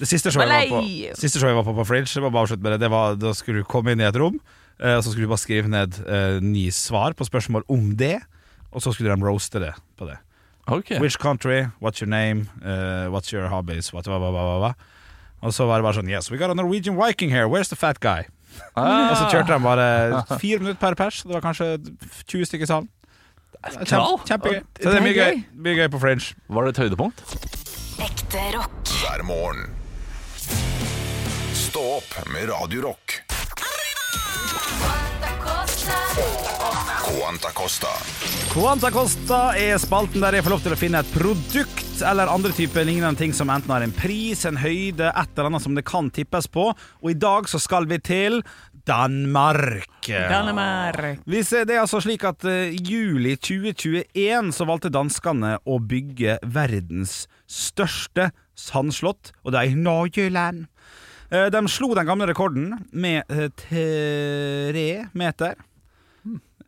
Det 0.02 0.10
siste 0.10 0.34
showet 0.34 0.50
jeg 0.50 0.74
var 0.74 0.82
på, 0.82 1.16
siste 1.22 1.40
showet 1.40 1.54
jeg 1.54 1.62
var 1.62 1.70
på 1.70 1.78
på 1.78 1.88
Fringe, 1.92 2.10
det 2.10 2.26
var 2.26 2.34
bare 2.34 2.50
avslutt 2.50 2.66
med 2.66 2.76
det. 2.76 2.82
det 2.84 2.92
var, 2.92 3.16
da 3.22 3.34
skulle 3.38 3.62
du 3.64 3.70
komme 3.70 3.94
inn 3.94 4.02
i 4.04 4.08
et 4.10 4.20
rom, 4.20 4.42
eh, 4.82 4.98
og 4.98 5.06
så 5.06 5.14
skulle 5.14 5.30
du 5.30 5.34
bare 5.36 5.46
skrive 5.46 5.72
ned 5.72 6.02
eh, 6.08 6.42
ni 6.44 6.68
svar 6.74 7.14
på 7.16 7.28
spørsmål 7.30 7.64
om 7.72 7.94
det, 8.00 8.18
og 8.74 8.82
så 8.82 8.92
skulle 8.92 9.14
de 9.14 9.30
roaste 9.30 9.62
det 9.62 9.76
på 10.00 10.10
det. 10.10 10.18
Okay. 10.66 10.98
Which 11.00 11.20
country, 11.20 11.68
what's 11.84 12.02
your 12.02 12.10
name, 12.10 12.50
uh, 12.64 13.12
what's 13.12 13.34
your 13.34 13.50
hobbies, 13.52 13.92
what, 13.94 14.08
hva, 14.08 14.18
hva, 14.18 14.44
hva. 14.64 14.74
Og 15.44 15.52
så 15.52 15.66
var 15.68 15.82
det 15.82 15.84
bare 15.84 15.98
sånn 16.00 16.08
Yes, 16.10 16.32
we 16.32 16.38
got 16.40 16.50
a 16.50 16.56
Norwegian 16.56 16.96
Viking 16.96 17.30
here, 17.30 17.50
where's 17.52 17.68
the 17.68 17.76
fat 17.76 18.00
guy? 18.00 18.24
Ah, 18.76 19.12
Og 19.12 19.18
så 19.18 19.30
kjørte 19.32 19.54
de 19.54 19.60
bare 19.64 19.88
fire 20.42 20.60
minutter 20.64 20.80
per 20.82 20.96
pers. 21.00 21.22
Det 21.24 21.34
var 21.34 21.42
kanskje 21.46 21.68
20 22.28 22.46
stykker 22.50 22.68
i 22.68 22.72
salen. 22.72 22.90
Kjempe, 23.64 24.28
kjempegøy. 24.28 24.60
Så 24.82 24.90
det 24.90 24.98
er 25.00 25.06
mye 25.06 25.16
gøy. 25.18 25.44
Mye 25.68 25.76
gøy 25.78 25.88
på 25.94 26.02
Fringe. 26.04 26.34
Var 26.50 26.68
det 26.68 26.74
et 26.76 26.82
høydepunkt? 26.84 27.24
Ekte 28.04 28.42
rock. 28.58 28.94
hver 29.04 29.24
morgen. 29.24 29.70
Stå 31.54 31.86
opp 32.00 32.18
med 32.34 32.50
Radio 32.52 32.90
Rock. 32.90 33.22
Quanta 36.14 37.50
Costa. 37.50 37.90
Quanta 38.54 38.92
Costa 38.94 39.38
er 39.58 39.80
spalten 39.82 40.22
der 40.22 40.36
jeg 40.38 40.46
får 40.46 40.54
lov 40.54 40.62
til 40.62 40.76
å 40.76 40.78
finne 40.78 41.00
et 41.02 41.10
produkt 41.10 42.04
eller 42.06 42.30
andre 42.30 42.52
typer 42.54 42.86
lignende 42.86 43.18
ting 43.18 43.34
som 43.34 43.50
enten 43.50 43.74
har 43.74 43.82
en 43.82 43.96
pris, 43.96 44.44
en 44.46 44.60
høyde, 44.62 45.08
et 45.10 45.32
eller 45.34 45.50
annet 45.50 45.66
som 45.66 45.74
det 45.74 45.86
kan 45.90 46.12
tippes 46.14 46.46
på. 46.54 46.68
Og 46.70 47.10
i 47.10 47.18
dag 47.18 47.50
så 47.50 47.58
skal 47.62 47.90
vi 47.90 47.98
til 48.06 48.44
Danmark. 48.86 49.90
Danmark. 50.06 51.02
Vi 51.26 51.42
ser, 51.48 51.66
det 51.66 51.80
er 51.80 51.84
altså 51.88 52.04
slik 52.06 52.28
at 52.30 52.46
i 52.46 52.78
juli 52.78 53.34
2021 53.42 54.54
så 54.54 54.70
valgte 54.70 54.94
danskene 54.94 55.56
å 55.66 55.82
bygge 55.82 56.38
verdens 56.46 57.24
største 57.50 58.30
sandslott, 58.54 59.34
og 59.42 59.56
det 59.56 59.64
er 59.64 59.74
i 59.74 59.82
Norgeland. 59.82 60.68
Eh, 61.34 61.50
De 61.50 61.66
slo 61.74 61.96
den 61.98 62.06
gamle 62.06 62.30
rekorden 62.30 62.76
med 62.94 63.24
eh, 63.34 63.50
tre 63.66 64.90
meter. 65.18 65.58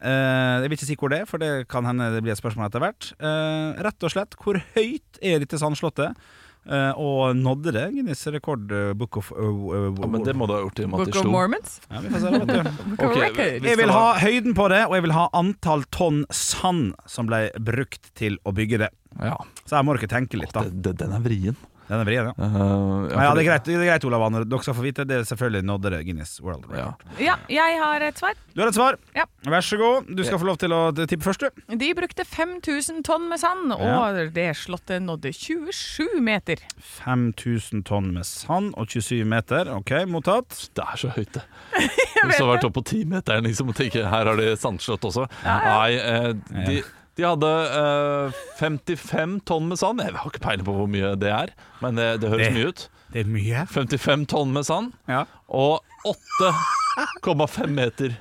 Eh, 0.05 0.61
jeg 0.61 0.69
vil 0.69 0.77
ikke 0.77 0.87
si 0.91 0.97
hvor 1.01 1.11
det 1.13 1.21
er, 1.23 1.29
for 1.29 1.41
det 1.41 1.51
kan 1.71 1.85
hende 1.89 2.11
det 2.13 2.23
blir 2.25 2.35
et 2.35 2.41
spørsmål 2.41 2.69
etter 2.69 2.83
hvert. 2.83 3.11
Eh, 3.17 3.83
rett 3.87 4.05
og 4.05 4.13
slett, 4.13 4.35
hvor 4.41 4.59
høyt 4.75 5.21
er 5.21 5.41
dette 5.41 5.59
sandslottet? 5.61 6.19
Eh, 6.65 6.97
og 6.97 7.35
nådde 7.37 7.75
det 7.75 7.83
Guinness 7.93 8.23
rekord 8.33 8.71
book 8.97 9.19
of 9.21 9.27
uh, 9.37 9.37
uh, 9.45 9.99
Ja, 10.01 10.07
men 10.09 10.23
det 10.25 10.33
må 10.33 10.47
du 10.49 10.55
ha 10.55 10.63
gjort 10.63 10.79
i 10.81 10.85
og 10.87 10.89
med 10.89 11.03
at 11.03 11.11
Book 11.11 11.13
de 11.13 11.21
of. 11.21 11.27
Mormons? 11.29 11.75
ja, 11.91 12.01
vi 12.01 12.09
får 12.09 12.23
se, 12.23 12.31
da, 12.33 12.39
vet 12.41 12.49
du. 12.49 12.79
Book 13.03 13.19
Records. 13.21 13.67
Jeg 13.69 13.79
vil 13.83 13.93
ha 13.93 14.07
høyden 14.23 14.57
på 14.57 14.65
det, 14.73 14.81
og 14.89 14.97
jeg 14.97 15.05
vil 15.05 15.13
ha 15.13 15.27
antall 15.37 15.85
tonn 15.93 16.23
sand 16.33 16.95
som 17.05 17.29
ble 17.29 17.43
brukt 17.61 18.09
til 18.17 18.39
å 18.49 18.53
bygge 18.57 18.81
det. 18.81 18.89
Ja, 19.21 19.37
Så 19.63 19.77
jeg 19.77 19.87
må 19.87 19.93
dere 19.95 20.09
tenke 20.11 20.41
litt, 20.41 20.57
da. 20.57 20.65
det, 20.65 20.81
det, 20.89 20.97
den 21.05 21.13
er 21.13 21.21
vrien. 21.23 21.61
Den 21.87 21.99
er 22.01 22.07
vrien, 22.07 22.29
ja. 22.31 22.33
Uh, 22.39 23.05
ja, 23.11 23.27
ja, 23.27 23.33
det 23.37 23.43
er 23.43 23.47
greit, 23.49 23.65
det 23.67 23.75
er 23.77 23.83
greit 23.91 24.05
Olav 24.09 24.23
Anner. 24.25 24.45
Dere 24.49 24.65
skal 24.65 24.73
få 24.77 24.81
vite 24.85 25.05
det. 25.05 25.19
er 25.21 25.27
selvfølgelig 25.29 25.61
nådde 25.69 25.91
det 25.93 25.99
Guinness 26.07 26.39
World 26.41 26.65
Record. 26.71 27.05
Ja, 27.19 27.25
Ja. 27.25 27.35
jeg 27.51 27.79
har 27.83 28.01
et 28.07 28.17
svar. 28.17 28.33
Du 28.55 28.61
har 28.63 28.71
et 28.71 28.77
svar. 28.77 28.97
Ja. 29.15 29.25
Vær 29.45 29.61
så 29.61 29.77
god. 29.77 30.09
Du 30.15 30.23
skal 30.25 30.39
få 30.41 30.47
lov 30.49 30.57
til 30.57 30.73
å 30.73 30.79
tippe 30.95 31.21
først, 31.27 31.45
du. 31.45 31.75
De 31.77 31.91
brukte 31.93 32.25
5000 32.25 33.03
tonn 33.05 33.29
med 33.29 33.39
sand, 33.39 33.73
og 33.75 34.33
det 34.33 34.47
slottet 34.57 35.03
nådde 35.05 35.33
27 35.35 36.19
meter. 36.25 36.57
5000 37.05 37.83
tonn 37.85 38.11
med 38.15 38.25
sand 38.25 38.73
og 38.79 38.87
27 38.89 39.23
meter. 39.29 39.69
Ok, 39.75 39.91
mottatt. 40.09 40.69
Det 40.75 40.83
er 40.85 40.97
så 40.97 41.11
høyt, 41.15 41.33
det. 41.37 41.43
Hvis 42.25 42.39
du 42.39 42.45
har 42.47 42.55
vært 42.55 42.65
oppe 42.65 42.79
på 42.81 42.87
timeteren 42.95 43.45
liksom, 43.45 43.69
og 43.69 43.77
tenker 43.77 44.07
her 44.09 44.25
har 44.31 44.39
de 44.39 44.55
sandslott 44.57 45.05
også. 45.05 45.27
Nei, 45.45 45.91
eh, 45.99 46.31
de, 46.65 46.79
de 47.15 47.23
hadde 47.23 47.51
eh, 47.79 48.41
55 48.59 49.39
tonn 49.47 49.69
med 49.69 49.77
sand. 49.79 50.01
Jeg 50.03 50.13
har 50.19 50.27
ikke 50.31 50.43
peiling 50.43 50.65
på 50.67 50.73
hvor 50.75 50.87
mye 50.91 51.13
det 51.19 51.31
er, 51.31 51.53
men 51.81 51.95
det, 51.99 52.09
det 52.21 52.29
høres 52.33 52.47
Det- 52.47 52.53
mye 52.57 52.67
ut. 52.73 52.89
Det 53.15 53.21
er 53.21 53.29
mye. 53.31 53.59
55 53.71 54.25
tonn 54.27 54.49
med 54.51 54.65
sand 54.67 54.91
Ja. 55.07 55.21
og 55.47 55.79
8,5 56.05 57.67
meter. 57.79 58.15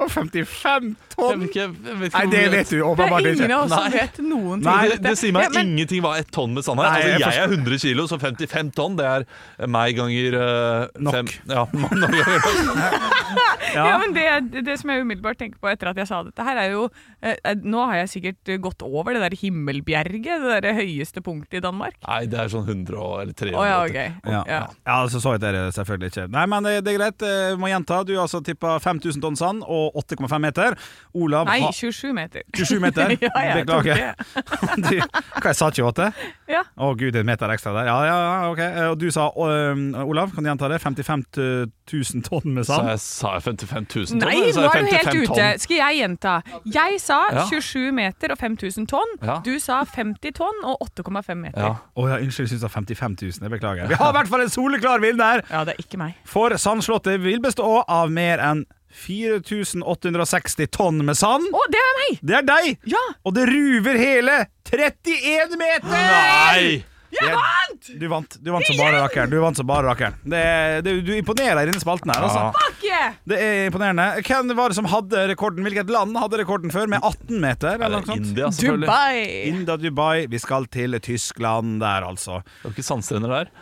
Og 0.00 0.10
55 0.10 0.84
Jeg 0.86 0.94
tonn! 1.14 1.40
vet 1.40 1.48
ikke, 1.48 1.60
jeg 1.60 1.70
vet 2.00 2.08
ikke 2.08 2.18
Nei, 2.18 2.24
hvor 2.26 2.30
det 2.30 2.40
mye- 2.40 2.50
vet 2.56 2.68
du 2.70 2.76
Det 2.76 2.82
åpenbart 2.86 3.22
er 3.22 3.28
ingen 3.30 3.44
ikke. 3.44 3.54
av 3.56 3.62
oss 3.62 3.70
som 3.70 3.84
Nei. 3.84 3.90
vet 4.00 4.18
noen 4.18 4.60
ting. 4.60 4.66
Nei, 4.66 4.74
om 4.76 4.82
det, 4.82 4.90
dette. 4.96 5.02
det 5.06 5.18
sier 5.20 5.32
meg 5.36 5.42
Ja, 5.42 5.48
men- 5.54 5.66
ingenting 5.70 6.02
hva 6.04 6.12
ett 6.18 6.30
tonn 6.34 6.54
med 6.54 6.64
sand 6.66 6.80
er. 6.80 6.82
Nei, 6.90 7.00
jeg 7.00 7.14
altså, 7.14 7.30
jeg 7.30 7.42
er 7.44 7.48
100 7.56 7.78
kilo, 7.86 8.06
så 8.10 8.18
55 8.20 8.70
tonn, 8.76 8.96
det 8.98 9.06
er 9.06 9.26
meg 9.66 9.96
ganger 9.96 10.34
eh, 10.42 10.86
Nok. 10.98 11.14
fem 11.14 11.26
Ja, 11.48 11.64
nok 11.72 12.10
Ja, 13.76 13.84
Ja. 13.92 13.98
men 14.02 14.14
det, 14.16 14.62
det 14.66 14.78
som 14.80 14.90
jeg 14.90 15.04
umiddelbart 15.04 15.38
tenker 15.40 15.60
på 15.62 15.68
etter 15.70 15.90
at 15.92 15.96
jeg 16.00 16.08
sa 16.08 16.22
dette 16.26 16.42
her, 16.46 16.56
er 16.64 16.70
jo 16.72 16.86
eh, 17.22 17.36
eh, 17.44 17.54
Nå 17.62 17.84
har 17.90 18.00
jeg 18.02 18.08
sikkert 18.14 18.48
eh, 18.54 18.58
gått 18.62 18.82
over 18.86 19.12
det 19.16 19.22
der 19.26 19.36
Himmelbjerget, 19.36 20.42
det 20.46 20.60
der 20.64 20.76
høyeste 20.78 21.22
punktet 21.24 21.58
i 21.60 21.64
Danmark. 21.64 21.96
Nei, 22.06 22.22
det 22.30 22.38
er 22.40 22.48
sånn 22.52 22.66
100 22.66 22.96
og- 22.98 23.20
eller 23.22 23.32
300. 23.36 23.58
oh, 23.60 23.66
ja, 23.68 23.78
okay. 23.84 24.08
ok. 24.16 24.30
Ja. 24.32 24.42
Ja. 24.46 24.60
ja, 24.86 24.96
altså 25.02 25.20
så 25.22 25.36
jeg 25.36 25.42
er 25.46 25.52
det 25.58 25.74
selvfølgelig 25.76 26.10
ikke. 26.12 26.26
Nei, 26.32 26.46
men 26.46 26.62
det, 26.66 26.74
det 26.86 26.94
er 26.94 26.98
greit. 26.98 27.26
Vi 27.26 27.60
må 27.60 27.70
gjenta. 27.70 28.00
Du 28.06 28.14
har 28.16 28.24
altså 28.26 28.40
tippa 28.44 28.78
5000 28.82 29.22
tonn 29.22 29.36
sand 29.38 29.62
og 29.66 29.94
8,5 30.02 30.38
meter. 30.40 30.76
Olav 31.14 31.46
Nei, 31.50 31.60
27 31.72 32.12
meter. 32.16 32.42
27 32.56 32.80
meter. 32.80 33.16
ja, 33.26 33.30
jeg 33.50 33.66
tok 33.68 33.84
Beklager. 33.84 34.14
det. 34.16 34.86
du, 34.88 35.00
hva 35.36 35.50
jeg 35.52 35.58
sa 35.60 35.70
28? 35.70 36.10
Ja. 36.48 36.62
Å 36.76 36.90
gud, 36.96 37.12
det 37.16 37.20
en 37.22 37.26
meter 37.28 37.52
ekstra 37.54 37.72
der. 37.76 37.90
Ja, 37.90 37.98
ja, 38.06 38.16
ja, 38.16 38.50
ok. 38.52 38.60
Eh, 38.66 38.88
Og 38.92 38.98
du 39.00 39.08
sa, 39.14 39.28
Olav, 39.36 40.32
kan 40.34 40.44
du 40.44 40.50
gjenta 40.50 40.68
det? 40.70 40.80
55 40.82 41.24
000 41.36 42.22
tonn 42.26 42.54
med 42.56 42.66
sand? 42.66 42.86
Så 42.86 42.92
jeg 42.94 43.00
sa 43.04 43.32
jeg 43.36 43.44
55 43.66 43.96
000 43.96 44.06
tonn? 44.06 44.22
Nei, 44.22 44.52
nå 44.54 44.64
er 44.66 44.84
du 44.84 44.90
helt 44.90 45.10
55 45.10 45.22
ute. 45.22 45.34
tonn? 45.34 45.62
Skal 45.64 45.76
jeg 45.80 45.98
gjenta? 46.00 46.34
Jeg 46.76 47.00
sa 47.02 47.18
27 47.50 47.92
meter 47.96 48.34
og 48.34 48.40
5000 48.40 48.88
tonn. 48.90 49.12
Ja. 49.22 49.38
Du 49.46 49.52
sa 49.62 49.82
50 49.84 50.36
tonn 50.38 50.62
og 50.64 50.86
8,5 50.88 51.34
meter. 51.42 51.60
Ja. 51.60 51.74
Oh, 51.94 52.08
ja, 52.10 52.20
unnskyld, 52.22 52.46
jeg 52.46 52.54
syns 52.54 52.62
det 52.62 52.68
var 52.68 52.76
55 52.78 53.18
000. 53.22 53.44
Jeg 53.46 53.54
beklager. 53.56 53.90
Vi 53.90 54.00
har 54.00 54.14
i 54.14 54.16
hvert 54.20 54.32
fall 54.32 54.46
en 54.46 54.52
soleklar 54.52 55.04
vinner! 55.04 55.44
Ja, 55.50 55.64
det 55.68 55.76
er 55.76 55.84
ikke 55.84 56.00
meg. 56.00 56.16
For 56.28 56.54
Sandslottet 56.60 57.20
vil 57.24 57.42
bestå 57.44 57.82
av 57.86 58.10
mer 58.14 58.42
enn 58.42 58.64
4860 58.96 60.70
tonn 60.72 61.02
med 61.04 61.18
sand. 61.18 61.46
Å, 61.52 61.64
det 61.72 61.80
er 61.82 61.96
meg! 62.00 62.18
Det 62.22 62.36
er 62.38 62.46
deg! 62.48 62.68
Ja! 62.88 63.02
Og 63.26 63.34
det 63.36 63.44
ruver 63.50 63.98
hele 64.00 64.38
31 64.70 65.56
meter! 65.60 65.90
Nei! 65.92 66.84
Jeg 67.16 67.32
vant! 67.76 68.00
Du 68.00 68.06
vant 68.08 68.36
Du 68.42 68.50
vant 68.52 68.66
som 68.66 68.78
bare 68.80 69.00
rakkeren. 69.04 69.30
Du 69.30 69.38
vant 69.42 69.56
som 69.56 69.66
bare 69.68 69.86
rakkeren. 69.86 70.16
Det, 70.24 70.42
det, 70.86 70.94
du 71.06 71.12
imponerer 71.16 71.62
i 71.62 71.70
denne 71.70 71.82
spalten 71.82 72.12
her, 72.14 72.24
altså. 72.26 72.48
Fuck 72.56 72.84
yeah! 72.86 73.14
Det 73.28 73.38
er 73.42 73.66
imponerende. 73.70 74.08
Hvem 74.26 74.54
var 74.56 74.72
det 74.72 74.78
som 74.78 74.88
hadde 74.90 75.26
rekorden? 75.30 75.66
Hvilket 75.66 75.92
land 75.92 76.16
hadde 76.18 76.40
rekorden 76.42 76.72
før? 76.74 76.88
Med 76.90 77.04
18 77.04 77.40
meter? 77.42 77.76
Eller 77.78 78.00
noe 78.00 78.08
sånt? 78.08 78.26
India, 78.32 78.50
selvfølgelig. 78.50 78.88
Dubai! 78.88 79.22
India, 79.52 79.78
Dubai. 79.84 80.26
Vi 80.32 80.42
skal 80.42 80.68
til 80.72 80.98
Tyskland 81.04 81.80
der, 81.84 82.06
altså. 82.08 82.42
Det 82.42 82.68
var 82.70 82.76
ikke 82.76 82.86
sandstrender 82.90 83.34
der. 83.40 83.56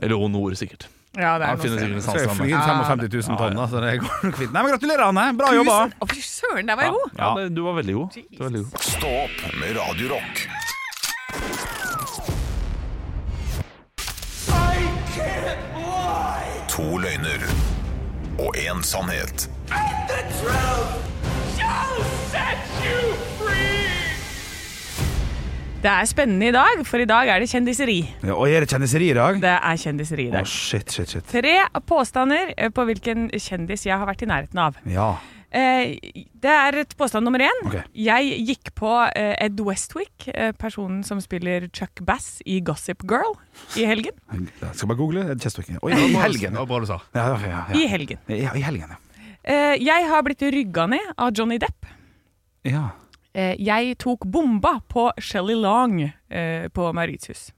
Eller 0.00 0.16
jo, 0.16 0.28
nord, 0.30 0.54
sikkert. 0.60 0.88
Ja, 1.18 1.34
det 1.42 1.48
er 1.48 1.56
noe 1.58 1.64
sikkert 1.66 1.82
en 1.90 2.02
Skal 2.04 2.20
jeg 2.20 2.34
fly 2.38 2.50
sandstrand. 2.54 3.08
inn 3.10 3.10
55 3.10 3.30
000 3.32 3.38
tonn, 3.40 3.56
da, 3.58 3.64
så 3.66 3.80
det 3.82 3.96
går 4.04 4.20
nok 4.28 4.36
fint. 4.38 4.52
Nei, 4.54 4.62
men 4.62 4.74
Gratulerer, 4.76 5.04
Anne. 5.08 5.24
Bra 5.40 5.50
jobba. 5.56 5.78
Å, 5.90 6.10
fy 6.12 6.22
søren, 6.22 6.70
der 6.70 6.78
var 6.78 6.86
jeg 6.86 6.94
god! 7.00 7.16
Ja, 7.18 7.30
det, 7.40 7.48
du 7.56 7.62
var 7.66 7.78
veldig 7.80 7.96
god. 7.98 8.18
Du 8.30 8.38
var 8.38 8.46
veldig 8.52 8.62
god. 8.68 8.84
Stå 8.86 9.14
opp 9.24 9.46
med 9.58 9.78
Radio 9.80 10.12
Rock. 10.14 10.44
To 16.80 16.96
løgner 16.96 17.42
og 18.40 18.54
én 18.56 18.78
sannhet. 18.86 19.42
Det 25.82 25.90
er 25.90 26.08
spennende 26.08 26.48
i 26.48 26.54
dag, 26.54 26.80
for 26.88 27.04
i 27.04 27.08
dag 27.10 27.28
er 27.34 27.44
det 27.44 27.50
kjendiseri. 27.52 27.98
Ja, 28.24 28.32
og 28.32 28.48
er 28.48 28.64
det 28.64 28.70
kjendiseri 28.72 29.10
i 29.10 29.18
dag? 29.18 29.42
Det 29.42 29.52
er 29.58 29.82
kjendiseri 29.82 30.26
i 30.30 30.32
dag. 30.32 30.48
Oh, 30.48 30.48
shit, 30.48 30.88
shit, 30.88 31.12
shit. 31.12 31.28
Tre 31.28 31.58
påstander 31.84 32.54
eh, 32.56 32.72
på 32.72 32.88
hvilken 32.88 33.28
kjendis 33.36 33.84
jeg 33.84 34.00
har 34.00 34.08
vært 34.08 34.24
i 34.24 34.30
nærheten 34.32 34.64
av. 34.64 34.80
Ja. 34.88 35.10
Eh, 35.50 35.96
det 36.40 36.50
er 36.54 36.76
et 36.84 36.92
påstand 36.96 37.26
nummer 37.26 37.42
én. 37.42 37.62
Okay. 37.66 37.82
Jeg 37.98 38.38
gikk 38.46 38.70
på 38.78 38.90
eh, 39.18 39.34
Ed 39.42 39.58
Westwick, 39.66 40.28
eh, 40.30 40.52
personen 40.54 41.02
som 41.06 41.18
spiller 41.22 41.66
Chuck 41.74 42.02
Bass 42.06 42.38
i 42.46 42.60
Gossip 42.62 43.02
Girl, 43.10 43.34
i 43.76 43.86
helgen. 43.88 44.14
Jeg 44.62 44.74
skal 44.74 44.92
bare 44.92 45.00
google. 45.00 45.26
Chestwick. 45.42 45.72
Oi, 45.82 45.92
i 45.92 46.14
helgen. 46.14 46.54
Det 46.54 46.62
var 46.62 46.70
bra 46.70 46.80
du 46.80 46.86
sa. 46.90 47.00
Ja, 47.14 47.28
ja, 47.34 47.50
ja, 47.50 47.62
I 47.74 47.86
helgen. 47.90 48.18
ja, 48.30 48.54
I 48.54 48.62
helgen, 48.62 48.94
ja. 48.94 49.00
Eh, 49.42 49.76
jeg 49.80 50.04
har 50.08 50.22
blitt 50.22 50.42
rygga 50.52 50.84
ned 50.86 51.14
av 51.16 51.32
Johnny 51.32 51.56
Depp. 51.58 51.86
Ja. 52.68 52.90
Eh, 53.32 53.54
jeg 53.58 53.96
tok 53.98 54.26
bomba 54.28 54.80
på 54.88 55.06
Shelly 55.18 55.56
Long 55.56 56.02
eh, 56.04 56.68
på 56.68 56.90
Mauritius. 56.92 57.50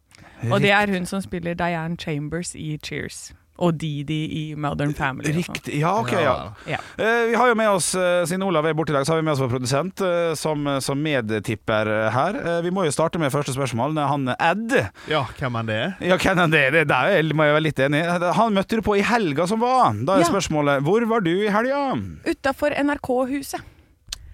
Og 0.50 0.60
det 0.62 0.72
er 0.74 0.90
hun 0.90 1.06
som 1.06 1.22
spiller 1.22 1.54
Diane 1.54 1.96
Chambers 1.98 2.54
i 2.58 2.76
Cheers. 2.82 3.32
Og 3.58 3.74
Didi 3.78 4.16
i 4.32 4.54
Modern 4.56 4.94
Family. 4.96 5.28
sånn. 5.28 5.54
Riktig. 5.54 5.74
Ja, 5.78 5.90
ok, 6.00 6.12
ja. 6.12 6.52
Ja. 6.66 6.78
Eh, 6.98 7.26
vi 7.28 7.34
har 7.36 7.48
jo 7.48 7.54
med 7.54 7.68
oss, 7.68 7.94
eh, 7.94 8.24
siden 8.26 8.42
Olav 8.42 8.64
er 8.66 8.72
borte 8.74 8.90
i 8.90 8.96
dag, 8.96 9.04
så 9.06 9.12
har 9.12 9.20
vi 9.20 9.26
med 9.26 9.34
oss 9.34 9.40
vår 9.40 9.50
produsent 9.52 10.00
eh, 10.00 10.32
som, 10.34 10.64
som 10.80 10.98
medtipper 10.98 11.86
eh, 11.86 12.10
her. 12.10 12.34
Eh, 12.40 12.60
vi 12.64 12.70
må 12.70 12.84
jo 12.88 12.90
starte 12.90 13.20
med 13.20 13.30
første 13.30 13.52
spørsmål. 13.54 13.94
Det 13.94 14.02
er 14.02 14.08
Han 14.08 14.28
Ed. 14.38 14.72
Ja, 15.12 15.22
hvem 15.38 15.60
enn 15.60 15.66
det 15.68 15.76
er? 15.82 15.92
Ja, 16.00 16.16
hvem 16.16 16.38
er 16.46 16.48
det? 16.56 16.62
Det 16.72 16.86
der 16.88 17.12
er- 17.18 17.34
må 17.36 17.44
jeg 17.44 17.54
være 17.58 17.66
litt 17.68 17.78
enig 17.84 18.00
i. 18.02 18.32
Han 18.40 18.54
møtte 18.56 18.80
du 18.80 18.82
på 18.82 18.96
i 18.98 19.02
helga 19.02 19.46
som 19.46 19.60
var. 19.60 19.92
Da 20.04 20.16
er 20.16 20.24
Ja. 20.24 20.30
spørsmålet 20.32 20.82
hvor 20.82 21.04
var 21.06 21.20
du 21.20 21.30
i 21.30 21.48
helga? 21.52 21.84
Utafor 22.26 22.72
NRK-huset. 22.74 23.60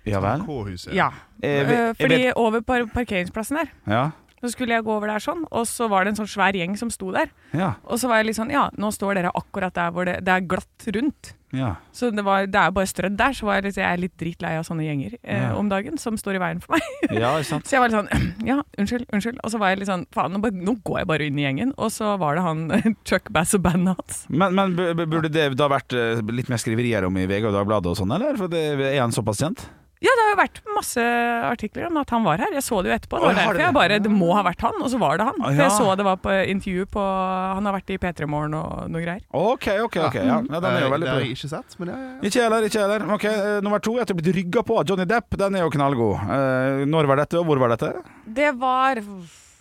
Ja 0.07 0.21
vel? 0.25 0.41
K-huset. 0.47 0.95
Ja. 0.95 1.11
Eh, 1.43 1.65
vi- 1.67 1.75
Eh, 1.75 1.93
jeg 1.93 1.97
Fordi 1.99 2.17
vet- 2.25 2.37
over 2.37 2.61
par 2.63 2.87
parkeringsplassen 2.87 3.57
der, 3.59 3.69
Ja. 3.87 4.11
Så 4.43 4.51
skulle 4.53 4.77
jeg 4.79 4.85
gå 4.87 4.93
over 4.95 5.11
der 5.11 5.23
sånn, 5.25 5.45
og 5.51 5.67
så 5.67 5.89
var 5.91 6.05
det 6.07 6.13
en 6.15 6.21
sånn 6.23 6.31
svær 6.31 6.55
gjeng 6.57 6.77
som 6.79 6.91
sto 6.95 7.11
der. 7.15 7.33
Ja. 7.57 7.75
Og 7.89 7.99
så 7.99 8.09
var 8.11 8.21
jeg 8.23 8.31
litt 8.31 8.39
sånn, 8.39 8.53
ja, 8.55 8.69
nå 8.79 8.93
står 8.95 9.19
dere 9.19 9.35
akkurat 9.35 9.75
der 9.75 9.91
hvor 9.95 10.07
det, 10.09 10.21
det 10.27 10.35
er 10.37 10.47
glatt 10.47 10.89
rundt. 10.95 11.35
ja. 11.57 11.75
Så 11.97 12.11
det, 12.15 12.23
var, 12.23 12.45
det 12.47 12.59
er 12.61 12.71
bare 12.77 12.87
strødd 12.87 13.17
der, 13.19 13.33
så 13.35 13.47
var 13.49 13.57
jeg, 13.59 13.65
litt, 13.69 13.79
jeg 13.81 13.89
er 13.89 13.99
litt 14.03 14.15
dritlei 14.21 14.53
av 14.61 14.67
sånne 14.69 14.85
gjenger 14.87 15.17
eh, 15.23 15.41
Ja. 15.49 15.55
om 15.59 15.67
dagen 15.73 15.97
som 15.99 16.15
står 16.21 16.37
i 16.39 16.43
veien 16.45 16.61
for 16.63 16.77
meg. 16.77 16.85
Ja, 17.23 17.33
sant? 17.43 17.67
Så 17.67 17.75
jeg 17.79 17.83
var 17.83 17.91
litt 17.91 17.99
sånn, 17.99 18.29
ja, 18.53 18.59
unnskyld, 18.79 19.09
unnskyld. 19.17 19.41
Og 19.43 19.51
så 19.55 19.59
var 19.63 19.73
jeg 19.73 19.81
litt 19.83 19.91
sånn, 19.91 20.05
faen, 20.15 20.37
nå, 20.37 20.53
nå 20.55 20.77
går 20.87 21.01
jeg 21.03 21.11
bare 21.11 21.27
inn 21.31 21.41
i 21.41 21.47
gjengen. 21.49 21.73
Og 21.81 21.91
så 21.95 22.13
var 22.21 22.39
det 22.39 22.45
han 22.47 22.63
Chuck 23.09 23.33
Bass 23.35 23.57
og 23.59 23.65
bandet 23.67 23.97
hans. 23.99 24.23
Men, 24.29 24.55
men 24.55 24.77
bu- 24.79 24.93
bu- 24.99 25.09
burde 25.17 25.33
det 25.35 25.49
da 25.59 25.71
vært 25.73 25.97
eh, 25.99 26.21
litt 26.31 26.53
mer 26.53 26.61
skriverier 26.63 27.09
om 27.09 27.17
i 27.19 27.27
VG 27.27 27.49
og 27.51 27.57
Dagbladet 27.59 27.91
og 27.95 27.99
sånn, 28.05 28.15
eller? 28.15 28.37
For 28.39 28.53
det, 28.53 28.63
er 28.93 29.01
han 29.03 29.15
såpass 29.17 29.43
kjent? 29.43 29.67
Ja, 29.99 30.13
det 30.15 30.25
har 30.25 30.31
jo 30.31 30.39
vært 30.39 30.59
masse 30.77 31.03
artikler 31.49 31.89
om 31.89 31.97
at 31.99 32.11
han 32.15 32.23
var 32.23 32.39
her. 32.39 32.53
Jeg 32.55 32.63
så 32.63 32.79
det 32.85 32.93
jo 32.93 32.97
etterpå. 32.99 33.19
Det 33.19 33.27
var 33.27 33.39
derfor 33.41 33.63
jeg 33.65 33.75
bare, 33.75 33.97
det 34.05 34.13
må 34.13 34.29
ha 34.37 34.45
vært 34.47 34.63
han, 34.63 34.77
og 34.79 34.93
så 34.93 35.01
var 35.01 35.19
det 35.19 35.27
han. 35.27 35.41
Ah, 35.43 35.51
For 35.51 35.63
jeg 35.65 35.75
så 35.75 35.97
det 35.99 36.07
var 36.07 36.21
på 36.23 36.37
intervju 36.55 36.87
på 36.95 37.07
Han 37.59 37.67
har 37.67 37.75
vært 37.79 37.91
i 37.91 37.99
P3 37.99 38.29
Morgen 38.31 38.55
og 38.61 38.85
noe 38.93 39.03
greier. 39.03 39.25
OK, 39.35 39.67
OK. 39.89 39.99
ok 40.07 40.21
ja. 40.21 40.39
ja, 40.39 40.61
Den 40.63 40.69
er 40.71 40.87
jo 40.87 40.93
veldig 40.95 41.09
det 41.09 41.13
har 41.15 41.19
bra. 41.19 41.27
jeg 41.27 41.35
ikke 41.39 41.51
sett, 41.51 41.79
men 41.81 41.91
ja, 41.93 41.99
ja, 41.99 42.13
ja. 42.15 42.31
Ikke 42.31 42.45
heller. 42.47 42.69
ikke 42.71 42.85
heller 42.85 43.07
Ok, 43.19 43.27
eh, 43.33 43.59
Nummer 43.67 43.83
to 43.83 43.97
etter 43.99 44.15
å 44.15 44.17
ha 44.17 44.21
blitt 44.23 44.35
rygga 44.39 44.63
på 44.71 44.79
av 44.79 44.87
Johnny 44.93 45.09
Depp. 45.09 45.35
Den 45.43 45.59
er 45.59 45.67
jo 45.67 45.75
knallgod. 45.75 46.15
Eh, 46.39 46.87
når 46.87 47.11
var 47.11 47.23
dette, 47.25 47.41
og 47.43 47.51
hvor 47.51 47.63
var 47.65 47.75
dette? 47.75 47.91
Det 48.39 48.53
var 48.61 49.03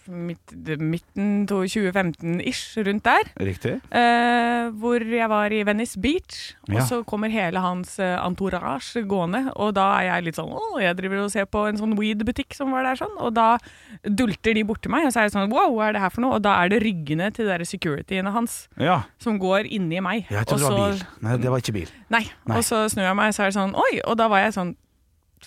midten 0.07 1.45
av 1.51 1.63
2015-ish, 1.67 2.77
rundt 2.85 3.03
der. 3.05 3.29
Riktig. 3.39 3.73
Eh, 3.91 4.69
hvor 4.77 4.99
jeg 5.03 5.29
var 5.31 5.53
i 5.55 5.61
Venice 5.67 5.99
Beach, 6.01 6.53
og 6.67 6.75
Ja. 6.75 6.85
så 6.85 7.03
kommer 7.05 7.29
hele 7.31 7.59
hans 7.63 7.97
eh, 7.99 8.17
entourage 8.25 9.03
gående. 9.07 9.51
Og 9.55 9.73
da 9.75 9.85
er 9.99 10.07
jeg 10.15 10.23
litt 10.25 10.35
sånn 10.35 10.51
Å, 10.51 10.79
jeg 10.81 10.95
driver 10.97 11.23
og 11.25 11.31
ser 11.31 11.45
på 11.45 11.67
en 11.69 11.77
sånn 11.77 11.95
weed-butikk 11.97 12.53
som 12.55 12.71
var 12.71 12.83
der 12.83 12.95
sånn. 12.99 13.15
Og 13.19 13.33
da 13.33 13.57
dulter 14.03 14.53
de 14.53 14.63
borti 14.63 14.89
meg, 14.89 15.05
og 15.07 15.13
så 15.13 15.19
er 15.21 15.29
jeg 15.29 15.35
sånn 15.37 15.49
Wow, 15.51 15.75
hva 15.75 15.89
er 15.89 15.93
det 15.93 16.01
her 16.01 16.09
for 16.09 16.21
noe? 16.21 16.35
Og 16.35 16.41
da 16.43 16.57
er 16.63 16.69
det 16.69 16.81
ryggene 16.83 17.31
til 17.33 17.45
de 17.47 17.65
securityene 17.65 18.31
hans 18.31 18.67
Ja. 18.77 19.03
som 19.19 19.39
går 19.39 19.65
inni 19.71 19.99
meg. 20.01 20.25
Jeg 20.29 20.45
trodde 20.45 20.67
det 20.67 20.71
var 20.77 20.91
bil. 20.91 21.03
Nei, 21.21 21.37
det 21.37 21.49
var 21.49 21.59
ikke 21.59 21.73
bil. 21.73 21.89
Nei. 22.09 22.25
Nei. 22.45 22.57
Og 22.57 22.63
så 22.63 22.85
snur 22.89 23.03
jeg 23.07 23.15
meg, 23.15 23.33
så 23.33 23.43
er 23.43 23.51
det 23.51 23.55
sånn 23.59 23.75
Oi! 23.75 24.01
Og 24.05 24.17
da 24.17 24.27
var 24.27 24.39
jeg 24.43 24.53
sånn 24.53 24.75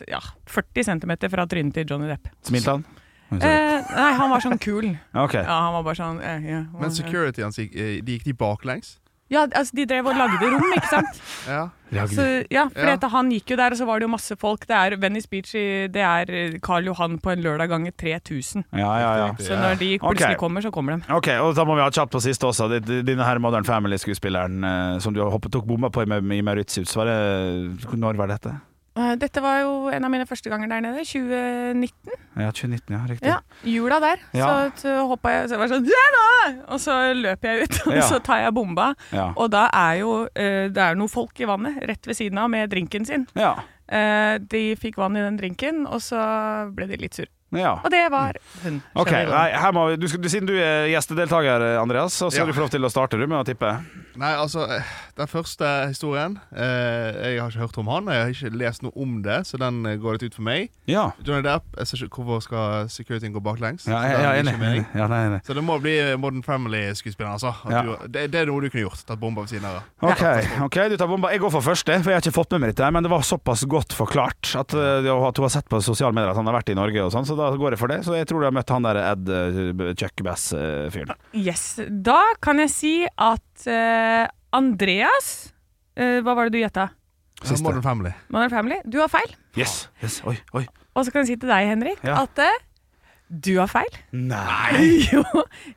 ja, 0.09 0.20
40 0.46 0.85
cm 0.87 1.29
fra 1.29 1.44
trynet 1.51 1.75
til 1.75 1.85
Johnny 1.85 2.07
Depp. 2.07 2.29
Smilte 2.46 2.70
han? 2.70 2.85
Eh, 3.33 3.93
nei, 3.95 4.12
han 4.19 4.31
var 4.31 4.40
sånn 4.43 4.59
kul. 4.59 4.88
Okay. 5.27 5.43
Ja, 5.45 5.61
han 5.66 5.77
var 5.79 5.85
bare 5.87 5.99
sånn 6.01 6.19
eh, 6.23 6.49
ja, 6.51 6.64
Men 6.81 6.90
security 6.90 7.43
hans 7.45 7.59
eh, 7.62 8.01
de 8.03 8.16
gikk 8.19 8.25
de 8.25 8.35
baklengs? 8.35 8.97
Ja, 9.31 9.45
altså, 9.55 9.77
de 9.79 9.85
drev 9.87 10.09
og 10.11 10.16
lagde 10.19 10.43
rom, 10.51 10.73
ikke 10.75 10.88
sant? 10.90 11.21
Ja. 11.51 11.69
Så, 12.07 12.23
ja, 12.51 12.64
for 12.71 12.87
Ja. 12.87 13.09
han 13.11 13.31
gikk 13.31 13.51
jo 13.51 13.57
der, 13.59 13.75
og 13.75 13.79
så 13.79 13.87
var 13.87 13.99
det 13.99 14.07
jo 14.07 14.11
masse 14.12 14.35
folk. 14.38 14.62
Det 14.66 14.75
er 14.75 14.97
Venice 15.03 15.27
Beach, 15.31 15.53
i- 15.59 15.87
det 15.90 16.03
er 16.03 16.31
eh, 16.31 16.59
Karl 16.62 16.87
Johan 16.87 17.16
på 17.23 17.31
en 17.33 17.43
lørdag 17.43 17.69
ganger 17.71 17.93
3000. 17.99 18.64
Ja, 18.75 18.90
ja, 18.99 19.12
ja. 19.19 19.29
Så 19.38 19.55
når 19.59 19.79
de 19.79 19.88
plutselig 19.99 20.35
okay. 20.35 20.38
kommer, 20.38 20.62
så 20.62 20.71
kommer 20.75 20.97
de. 20.99 21.03
Ok, 21.14 21.29
og 21.43 21.55
da 21.59 21.64
må 21.66 21.75
vi 21.79 21.83
ha 21.83 21.90
kjapt 21.90 22.11
på 22.14 22.23
siste 22.23 22.47
også. 22.47 22.69
Det- 22.71 23.05
Denne 23.07 23.27
her 23.27 23.38
Modern 23.38 23.64
Family-skuespilleren 23.66 24.64
eh, 24.66 24.99
som 25.03 25.14
du 25.14 25.23
hoppet, 25.23 25.53
tok 25.55 25.66
bomba 25.66 25.90
på 25.90 26.03
i, 26.07 26.43
Mauritius, 26.43 26.95
var 26.99 27.07
det, 27.11 27.87
når 27.95 28.19
var 28.19 28.27
dette? 28.35 28.55
Eh, 28.98 29.12
Dette 29.22 29.40
var 29.40 29.61
jo 29.62 29.74
en 29.94 30.05
av 30.05 30.11
mine 30.11 30.26
første 30.26 30.50
ganger 30.50 30.68
der 30.72 30.81
nede. 30.83 31.05
2019. 31.07 32.14
Ja, 32.40 32.50
2019, 32.50 32.94
ja, 32.96 33.00
riktig. 33.09 33.29
Ja, 33.31 33.38
jula 33.62 34.00
der. 34.03 34.22
Ja. 34.35 34.48
Så, 34.74 34.83
så 34.83 34.94
hoppa 35.11 35.33
jeg, 35.37 35.48
så 35.50 35.57
jeg 35.57 35.62
var 35.62 35.72
sånn 35.74 35.87
ja 35.90 36.05
nå! 36.16 36.26
Og 36.74 36.81
så 36.83 36.96
løper 37.14 37.53
jeg 37.55 37.68
ut, 37.68 37.81
og 37.87 37.96
Ja. 38.00 38.07
så 38.11 38.18
tar 38.26 38.42
jeg 38.44 38.55
bomba. 38.57 38.92
Ja. 39.14 39.29
Og 39.37 39.50
da 39.55 39.68
er 39.72 40.00
jo 40.03 40.14
eh, 40.35 40.68
det 40.74 40.83
er 40.90 40.98
noen 40.98 41.12
folk 41.12 41.38
i 41.40 41.48
vannet 41.50 41.79
rett 41.90 42.07
ved 42.11 42.18
siden 42.18 42.38
av 42.42 42.50
med 42.50 42.70
drinken 42.72 43.07
sin. 43.07 43.26
Ja. 43.38 43.55
Eh, 43.90 44.38
de 44.42 44.64
fikk 44.79 44.98
vann 45.03 45.16
i 45.18 45.22
den 45.26 45.38
drinken, 45.38 45.85
og 45.90 46.03
så 46.03 46.18
ble 46.74 46.87
de 46.90 46.98
litt 47.00 47.14
sure. 47.18 47.31
ja. 47.55 47.72
Og 47.83 47.90
det 47.90 48.05
var 48.14 48.37
hun. 48.62 48.76
Ok, 48.94 49.11
nei, 49.11 49.46
her 49.59 49.72
må 49.74 49.88
du, 49.98 50.07
du, 50.07 50.29
Siden 50.31 50.46
du 50.46 50.55
er 50.55 50.87
gjestedeltaker, 50.92 51.64
Andreas, 51.81 52.14
så 52.14 52.29
skal 52.31 52.46
Ja. 52.46 52.53
du 52.53 52.55
få 52.59 52.62
lov 52.66 52.70
til 52.74 52.87
å 52.87 52.90
starte 52.92 53.18
du 53.18 53.26
med 53.26 53.38
å 53.40 53.46
tippe. 53.46 53.72
Nei, 54.20 54.35
altså, 54.37 54.66
eh, 54.68 54.88
den 55.16 55.28
første 55.30 55.68
historien 55.88 56.35
eh, 56.52 57.33
Jeg 57.33 57.40
har 57.40 57.48
ikke 57.48 57.62
hørt 57.62 57.78
om 57.80 57.88
han, 57.88 58.09
jeg 58.12 58.20
har 58.20 58.35
ikke 58.35 58.59
lest 58.61 58.85
noe 58.85 58.92
om 59.00 59.20
det, 59.24 59.38
så 59.48 59.56
den 59.61 59.80
eh, 59.88 59.96
går 60.00 60.18
litt 60.18 60.26
ut 60.28 60.37
for 60.37 60.44
meg. 60.44 60.68
Ja, 60.90 61.11
Johnny 61.24 61.40
Depp, 61.46 61.70
jeg 61.78 61.88
ser 61.88 62.04
ikke 62.04 62.20
hvorfor 62.20 62.44
skal 62.44 62.90
securityen 62.92 63.33
gå 63.33 63.40
baklengs? 63.44 63.87
ja 63.88 64.00
jeg, 64.04 64.44
jeg, 64.44 64.56
jeg. 64.61 64.85
Ja, 64.98 65.06
nei, 65.11 65.22
nei. 65.33 65.40
Så 65.46 65.56
det 65.56 65.64
må 65.64 65.78
bli 65.80 65.94
eh, 66.02 66.16
Modern 66.20 66.44
Family-skuespilleren, 66.44 67.38
altså. 67.38 67.54
Ja. 67.72 67.83
Du, 67.87 68.11
det, 68.12 68.26
det 68.35 68.42
er 68.42 68.50
noe 68.50 68.61
du 68.61 68.68
kunne 68.68 68.85
gjort. 68.85 69.04
Tatt 69.09 69.20
bomba 69.22 69.46
ved 69.46 69.54
siden 69.54 69.68
av. 69.70 69.80
Ok, 70.04 70.24
ok, 70.66 70.78
du 70.92 70.96
tar 71.00 71.09
bomba. 71.11 71.33
Jeg 71.33 71.42
går 71.46 71.54
for 71.56 71.64
første, 71.64 71.96
for 72.02 72.12
jeg 72.12 72.20
har 72.20 72.24
ikke 72.24 72.37
fått 72.37 72.52
med 72.56 72.64
meg 72.64 72.74
dette. 72.74 72.90
Men 72.92 73.06
det 73.06 73.12
var 73.12 73.24
såpass 73.26 73.64
godt 73.70 73.96
forklart 73.96 74.52
at, 74.61 74.76
uh, 74.76 75.09
at 75.30 75.40
hun 75.40 75.46
har 75.48 75.54
sett 75.56 75.68
på 75.70 75.80
sosiale 75.85 76.12
medier 76.16 76.35
at 76.35 76.40
han 76.40 76.50
har 76.50 76.59
vært 76.61 76.74
i 76.74 76.76
Norge, 76.78 77.06
og 77.06 77.14
sånn, 77.14 77.28
så 77.28 77.38
da 77.38 77.50
går 77.56 77.76
jeg 77.76 77.83
for 77.83 77.94
det. 77.94 78.00
Så 78.04 78.18
jeg 78.18 78.28
tror 78.28 78.44
du 78.44 78.50
har 78.50 78.56
møtt 78.56 78.74
han 78.74 78.88
der 78.88 79.00
Ed 79.06 79.33
uh, 79.33 79.90
Chuck 79.96 80.24
Bass-fyren. 80.26 81.16
Yes. 81.37 81.64
Da 81.88 82.20
kan 82.44 82.61
jeg 82.61 82.74
si 82.74 82.94
at 83.09 83.68
eh, 84.11 84.27
Andreas 84.57 85.29
uh, 85.99 86.18
Hva 86.27 86.35
var 86.35 86.49
det 86.49 86.57
du 86.59 86.61
gjetta? 86.64 86.88
Siste. 87.40 87.62
Modern 87.64 87.83
Family. 87.85 88.11
Modern 88.29 88.51
Family. 88.53 88.77
Du 88.85 88.99
har 89.01 89.09
feil. 89.09 89.31
Yes. 89.57 89.88
yes. 90.03 90.18
Oi, 90.29 90.35
oi. 90.59 90.66
Og 90.92 91.07
så 91.07 91.12
kan 91.14 91.23
jeg 91.23 91.31
si 91.31 91.37
til 91.40 91.49
deg, 91.49 91.68
Henrik, 91.70 92.03
Ja. 92.05 92.18
at 92.27 92.42
eh, 92.44 92.59
du 93.31 93.53
har 93.61 93.69
feil. 93.71 93.87
Nei! 94.11 95.07
Jo. 95.14 95.23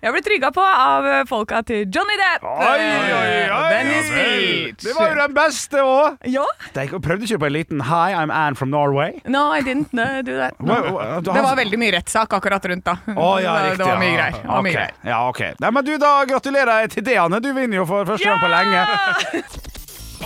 Jeg 0.02 0.12
ble 0.16 0.22
trygga 0.26 0.50
på 0.56 0.62
av 0.66 1.06
folka 1.30 1.60
til 1.68 1.84
Johnny 1.94 2.16
Depp. 2.18 2.44
Oi, 2.50 2.80
oi, 2.82 3.12
oi! 3.14 3.68
Venice 3.70 4.10
Beach. 4.16 4.82
Det 4.84 4.96
var 4.98 5.12
jo 5.14 5.20
den 5.22 5.36
beste 5.38 5.84
òg! 5.86 6.18
Ja. 6.34 6.44
Prøvde 6.74 7.28
ikke 7.28 7.40
på 7.44 7.48
en 7.50 7.54
liten 7.56 7.84
Hi, 7.88 8.10
I'm 8.18 8.34
Anne 8.34 8.58
from 8.58 8.74
Norway. 8.74 9.22
No, 9.30 9.46
I 9.54 9.62
didn't 9.62 9.94
know, 9.94 10.22
do 10.26 10.36
that. 10.42 10.58
Har- 10.66 11.22
Det 11.22 11.44
var 11.46 11.56
veldig 11.62 11.80
mye 11.82 11.94
rettssak 12.00 12.34
akkurat 12.34 12.66
rundt 12.74 12.86
da. 12.90 12.98
Oh, 13.16 13.38
ja, 13.42 13.54
riktig, 13.68 13.84
det 13.84 13.90
var 13.92 14.02
mye 14.02 14.16
greier. 14.18 14.40
Var 14.50 14.66
mye 14.68 14.76
greier. 14.80 14.98
Ja, 15.14 15.22
ok. 15.30 15.42
Nei, 15.62 15.72
men 15.78 15.86
du, 15.88 15.94
da 16.02 16.14
gratulerer 16.30 16.84
jeg 16.84 16.96
til 16.98 17.06
det, 17.12 17.18
Anne. 17.22 17.40
Du 17.44 17.52
vinner 17.54 17.84
jo 17.84 17.86
for 17.90 18.10
første 18.10 18.28
gang 18.34 18.42
på 18.42 18.50
lenge. 18.50 19.44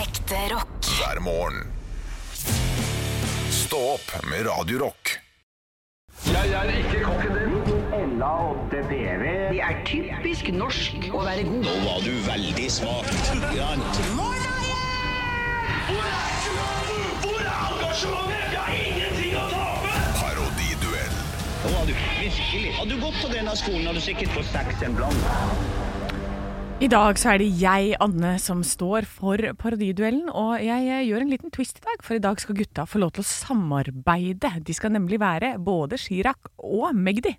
Ekte 0.04 0.44
rock. 0.54 0.92
hver 0.98 1.20
morgen. 1.24 1.64
Stå 3.52 3.80
opp 3.98 4.14
med 4.30 4.46
Radio 6.26 6.58
Rock. 7.06 7.22
Det 8.70 9.60
er 9.62 9.76
typisk 9.86 10.48
norsk 10.52 11.06
å 11.14 11.22
være 11.22 11.44
god. 11.46 11.62
Nå 11.62 11.74
var 11.84 12.00
du 12.02 12.10
veldig 12.26 12.66
smak. 12.72 13.06
Grant. 13.54 14.00
Parodiduell. 20.18 21.14
Nå 21.62 21.74
var 21.76 21.86
du 21.86 21.94
virkelig. 21.94 22.74
Hadde 22.78 22.90
du 22.90 23.00
gått 23.02 23.22
på 23.22 23.32
denne 23.32 23.54
skolen, 23.56 23.86
hadde 23.86 24.02
du 24.02 24.06
sikkert 24.10 24.34
fått 24.34 24.50
seks 24.52 24.82
en 24.88 24.98
blant. 24.98 25.97
I 26.78 26.86
dag 26.86 27.16
så 27.18 27.32
er 27.32 27.40
det 27.42 27.48
jeg, 27.58 27.96
Anne, 27.98 28.36
som 28.38 28.60
står 28.62 29.02
for 29.10 29.42
parodiduellen, 29.58 30.28
og 30.30 30.60
jeg 30.62 30.84
eh, 30.86 31.08
gjør 31.08 31.24
en 31.24 31.32
liten 31.32 31.50
twist 31.50 31.80
i 31.80 31.82
dag, 31.82 32.04
for 32.06 32.14
i 32.14 32.22
dag 32.22 32.38
skal 32.38 32.54
gutta 32.54 32.84
få 32.86 33.00
lov 33.02 33.10
til 33.16 33.24
å 33.24 33.26
samarbeide. 33.26 34.52
De 34.62 34.76
skal 34.76 34.94
nemlig 34.94 35.18
være 35.18 35.56
både 35.58 35.98
Chirag 35.98 36.52
og 36.62 36.94
Magdi. 36.94 37.32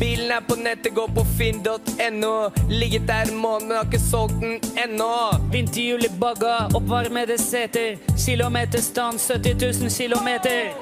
Bilen 0.00 0.32
er 0.32 0.40
på 0.48 0.56
nettet, 0.56 0.94
gå 0.96 1.04
på 1.12 1.26
finn.no. 1.36 2.32
Ligget 2.72 3.04
der 3.10 3.28
en 3.28 3.42
måned, 3.42 3.76
har 3.76 3.84
ikke 3.84 4.00
solgt 4.00 4.40
den 4.40 4.56
ennå. 4.80 5.12
Vinterhjul 5.52 6.08
i 6.08 6.12
bagga, 6.24 6.56
oppvarmede 6.72 7.36
seter. 7.36 8.00
Kilometerstand 8.16 9.20
70 9.20 9.60
000 9.84 9.92
kilometer. 9.92 10.72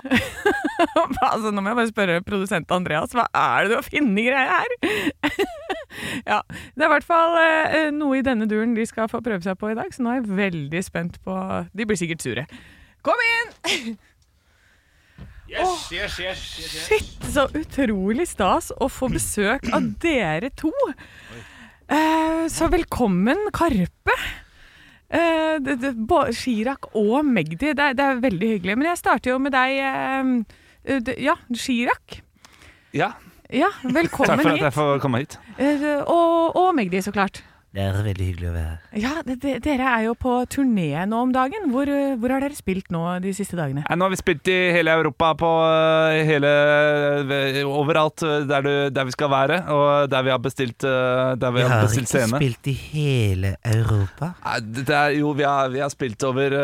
altså, 1.33 1.51
nå 1.51 1.59
må 1.59 1.75
jeg 1.75 1.83
bare 1.83 1.91
spørre 1.91 2.23
produsent 2.31 2.79
Andreas, 2.79 3.11
hva 3.11 3.27
er 3.35 3.67
det 3.67 3.75
du 3.75 3.81
har 3.81 3.91
funnet 3.91 4.31
greia 4.31 4.63
her? 4.63 5.79
ja, 6.31 6.41
det 6.77 6.85
er 6.85 6.89
i 6.89 6.93
hvert 6.95 7.07
fall 7.09 7.37
eh, 7.41 7.89
noe 7.95 8.19
i 8.21 8.25
denne 8.27 8.47
duren 8.51 8.75
de 8.77 8.87
skal 8.89 9.09
få 9.11 9.21
prøve 9.25 9.43
seg 9.47 9.59
på 9.61 9.73
i 9.73 9.79
dag, 9.79 9.91
så 9.95 10.05
nå 10.05 10.13
er 10.15 10.21
jeg 10.21 10.37
veldig 10.43 10.83
spent 10.87 11.19
på 11.27 11.37
De 11.75 11.87
blir 11.89 11.99
sikkert 12.01 12.23
sure. 12.25 12.47
Kom 13.07 13.21
inn! 13.27 13.97
Yes, 15.51 15.89
yes, 15.91 16.19
yes, 16.23 16.43
Shit, 16.87 17.09
så 17.35 17.49
utrolig 17.59 18.29
stas 18.31 18.69
å 18.79 18.87
få 18.87 19.09
besøk 19.11 19.67
av 19.75 19.89
dere 20.03 20.53
to. 20.55 20.71
Eh, 21.91 22.45
så 22.53 22.69
velkommen, 22.71 23.49
Karpe. 23.51 24.15
Eh, 25.11 25.57
det, 25.59 25.75
det, 25.83 25.91
Chirag 26.39 26.87
og 26.95 27.25
Magdi, 27.27 27.73
det, 27.75 27.83
er- 27.83 27.97
det 27.99 28.05
er 28.07 28.23
veldig 28.23 28.51
hyggelig. 28.53 28.77
Men 28.79 28.93
jeg 28.93 29.01
starter 29.03 29.33
jo 29.33 29.41
med 29.43 29.51
deg, 29.57 29.81
eh, 29.83 30.61
eh, 30.87 31.01
det- 31.09 31.19
ja, 31.19 31.35
Chirag. 31.51 32.21
Ja. 32.95 33.11
Ja, 33.53 33.71
Takk 33.83 33.95
velkommen 33.95 34.41
for 34.45 34.53
at 34.55 34.63
jeg 34.63 34.73
får 34.77 34.99
komme 35.03 35.23
hit. 35.25 35.39
Eh, 35.59 35.87
Og, 36.07 36.57
og 36.57 36.75
Magdi, 36.77 37.01
så 37.03 37.13
klart. 37.15 37.43
Det 37.71 37.79
er 37.87 37.93
veldig 38.03 38.25
hyggelig 38.27 38.49
å 38.51 38.53
være 38.57 38.71
her. 38.71 38.79
Ja, 38.99 39.11
det, 39.23 39.37
det, 39.45 39.51
Dere 39.63 39.87
er 39.95 40.03
jo 40.09 40.15
på 40.19 40.33
turné 40.51 40.89
nå 41.07 41.21
om 41.23 41.31
dagen. 41.31 41.69
Hvor, 41.71 41.87
eh, 41.87 42.17
hvor 42.19 42.33
har 42.35 42.43
dere 42.43 42.57
spilt 42.59 42.89
nå 42.91 43.03
de 43.23 43.31
siste 43.37 43.55
dagene? 43.55 43.85
Nei, 43.87 43.97
nå 44.01 44.09
har 44.09 44.11
vi 44.11 44.19
spilt 44.19 44.49
i 44.51 44.57
hele 44.75 44.91
Europa, 44.99 45.29
på 45.39 45.51
eh, 45.69 46.23
hele 46.27 46.51
eh, 47.31 47.61
Overalt 47.71 48.25
der, 48.51 48.67
du, 48.67 48.73
der 48.91 49.07
vi 49.07 49.15
skal 49.15 49.31
være, 49.31 49.61
og 49.71 50.11
der 50.11 50.27
vi 50.27 50.33
har 50.35 50.41
bestilt, 50.43 50.83
der 50.83 51.55
vi 51.55 51.61
Vi 51.61 51.67
har 51.69 51.77
har 51.77 51.87
bestilt 51.87 52.09
ikke 52.11 52.25
scene. 52.25 52.41
spilt 52.43 52.71
i 52.73 52.75
hele 52.89 53.53
Europa. 53.71 54.33
Nei, 54.49 54.57
det 54.81 54.97
er, 54.99 55.15
jo, 55.21 55.31
vi 55.39 55.47
har, 55.47 55.71
vi 55.71 55.85
har 55.85 55.95
spilt 55.95 56.27
over 56.27 56.59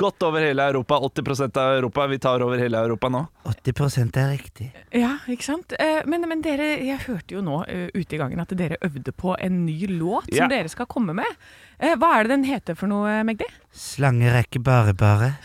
godt 0.00 0.26
over 0.30 0.48
hele 0.48 0.64
Europa. 0.72 0.96
80% 1.10 1.60
av 1.60 1.74
Europa. 1.82 2.06
Vi 2.14 2.20
tar 2.24 2.46
over 2.46 2.56
hele 2.64 2.80
Europa 2.88 3.12
nå. 3.12 3.20
80% 3.52 4.16
er 4.24 4.32
riktig. 4.32 4.70
Ja, 4.96 5.12
ikke 5.28 5.44
sant? 5.50 5.76
Eh, 5.76 6.00
Men, 6.08 6.24
men 6.32 6.40
dere, 6.44 6.72
jeg 6.88 7.04
hørte 7.04 7.36
jo 7.36 7.44
nå 7.44 7.60
ute 7.68 8.16
i 8.16 8.18
gangen 8.24 8.40
at 8.40 8.56
dere 8.56 8.80
øvde 8.88 9.12
på 9.12 9.36
en 9.36 9.62
ny 9.68 9.76
låt 9.98 10.32
Ja. 10.38 10.46
som 10.46 10.52
dere 10.54 10.70
skal 10.72 10.86
komme 10.90 11.14
med. 11.18 11.36
Eh, 11.78 11.96
Hva 11.98 12.14
er 12.18 12.26
det 12.28 12.36
den 12.36 12.46
heter 12.48 12.78
for 12.78 12.90
noe, 12.90 13.18
Magdi? 13.26 13.46
Slanger 13.74 14.38
er 14.38 14.46
ikke 14.48 14.62
bare 14.64 14.94
bare. 14.98 15.34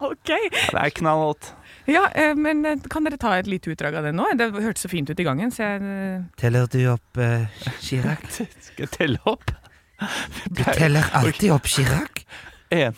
Ok. 0.00 0.30
Det 0.32 0.80
er 0.80 0.90
knallhått. 0.96 1.50
Ja, 1.90 2.06
eh, 2.16 2.32
men 2.38 2.64
eh, 2.64 2.78
kan 2.90 3.04
dere 3.04 3.18
ta 3.20 3.34
et 3.36 3.46
lite 3.50 3.68
utdrag 3.74 3.98
av 4.00 4.06
den 4.08 4.16
nå? 4.16 4.30
Det 4.38 4.46
hørtes 4.56 4.86
så 4.86 4.88
fint 4.88 5.10
ut 5.12 5.20
i 5.20 5.26
gangen, 5.26 5.52
så 5.52 5.66
jeg 5.66 5.82
eh, 5.84 6.22
Teller 6.40 6.64
du 6.72 6.78
opp 6.94 7.20
Chirac? 7.84 8.24
Skal 8.66 8.86
jeg 8.86 8.92
telle 8.96 9.20
opp? 9.28 9.52
Du 10.48 10.62
teller 10.64 11.04
alltid 11.18 11.52
opp 11.52 11.68
Chirac. 11.68 12.22
Én, 12.72 12.96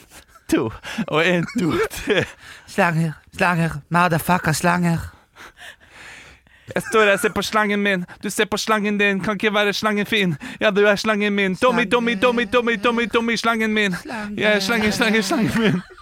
to 0.52 0.68
og 1.08 1.18
én, 1.26 1.42
to, 1.58 1.72
tre. 1.90 2.22
Slanger, 2.70 3.16
slanger, 3.34 3.80
motherfucker, 3.90 4.54
slanger. 4.54 5.02
Jeg 6.74 6.82
står 6.90 7.04
her 7.04 7.12
og 7.12 7.20
ser 7.20 7.32
på 7.36 7.42
slangen 7.42 7.82
min. 7.82 8.04
Du 8.24 8.30
ser 8.30 8.44
på 8.44 8.56
slangen 8.56 8.98
din. 8.98 9.20
Kan 9.20 9.34
ikke 9.40 9.54
være 9.54 9.72
slangen 9.72 10.06
fin. 10.06 10.36
Ja, 10.60 10.70
du 10.70 10.84
er 10.86 10.96
slangen 10.96 11.32
min. 11.34 11.56
Tommy, 11.56 11.84
Tommy, 11.90 12.16
Tommy, 12.20 12.46
Tommy, 12.52 12.76
Tommy, 12.82 13.06
Tommy, 13.12 13.36
slangen 13.36 13.72
min. 13.74 13.96
Jeg 14.36 14.52
er 14.56 14.60
slangen, 14.60 14.92
slangen, 14.92 15.22
slangen 15.22 15.50
min. 15.60 15.82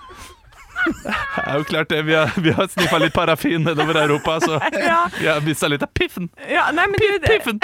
Det 0.80 1.42
er 1.46 1.56
jo 1.58 1.62
klart 1.62 1.90
det. 1.90 2.06
Vi 2.06 2.12
har, 2.12 2.30
vi 2.40 2.50
har 2.56 2.66
sniffa 2.72 2.98
litt 2.98 3.12
parafin 3.12 3.60
nedover 3.60 3.98
Europa, 4.00 4.38
så 4.40 4.60
Ja. 4.72 5.02
vi 5.20 5.26
har 5.26 5.40
mista 5.44 5.68
litt 5.68 5.82
av 5.82 5.90
piffen. 5.94 6.30
Ja, 6.50 6.70
nei, 6.72 6.86
men 6.86 6.96
du, 7.00 7.26
Piffen! 7.26 7.60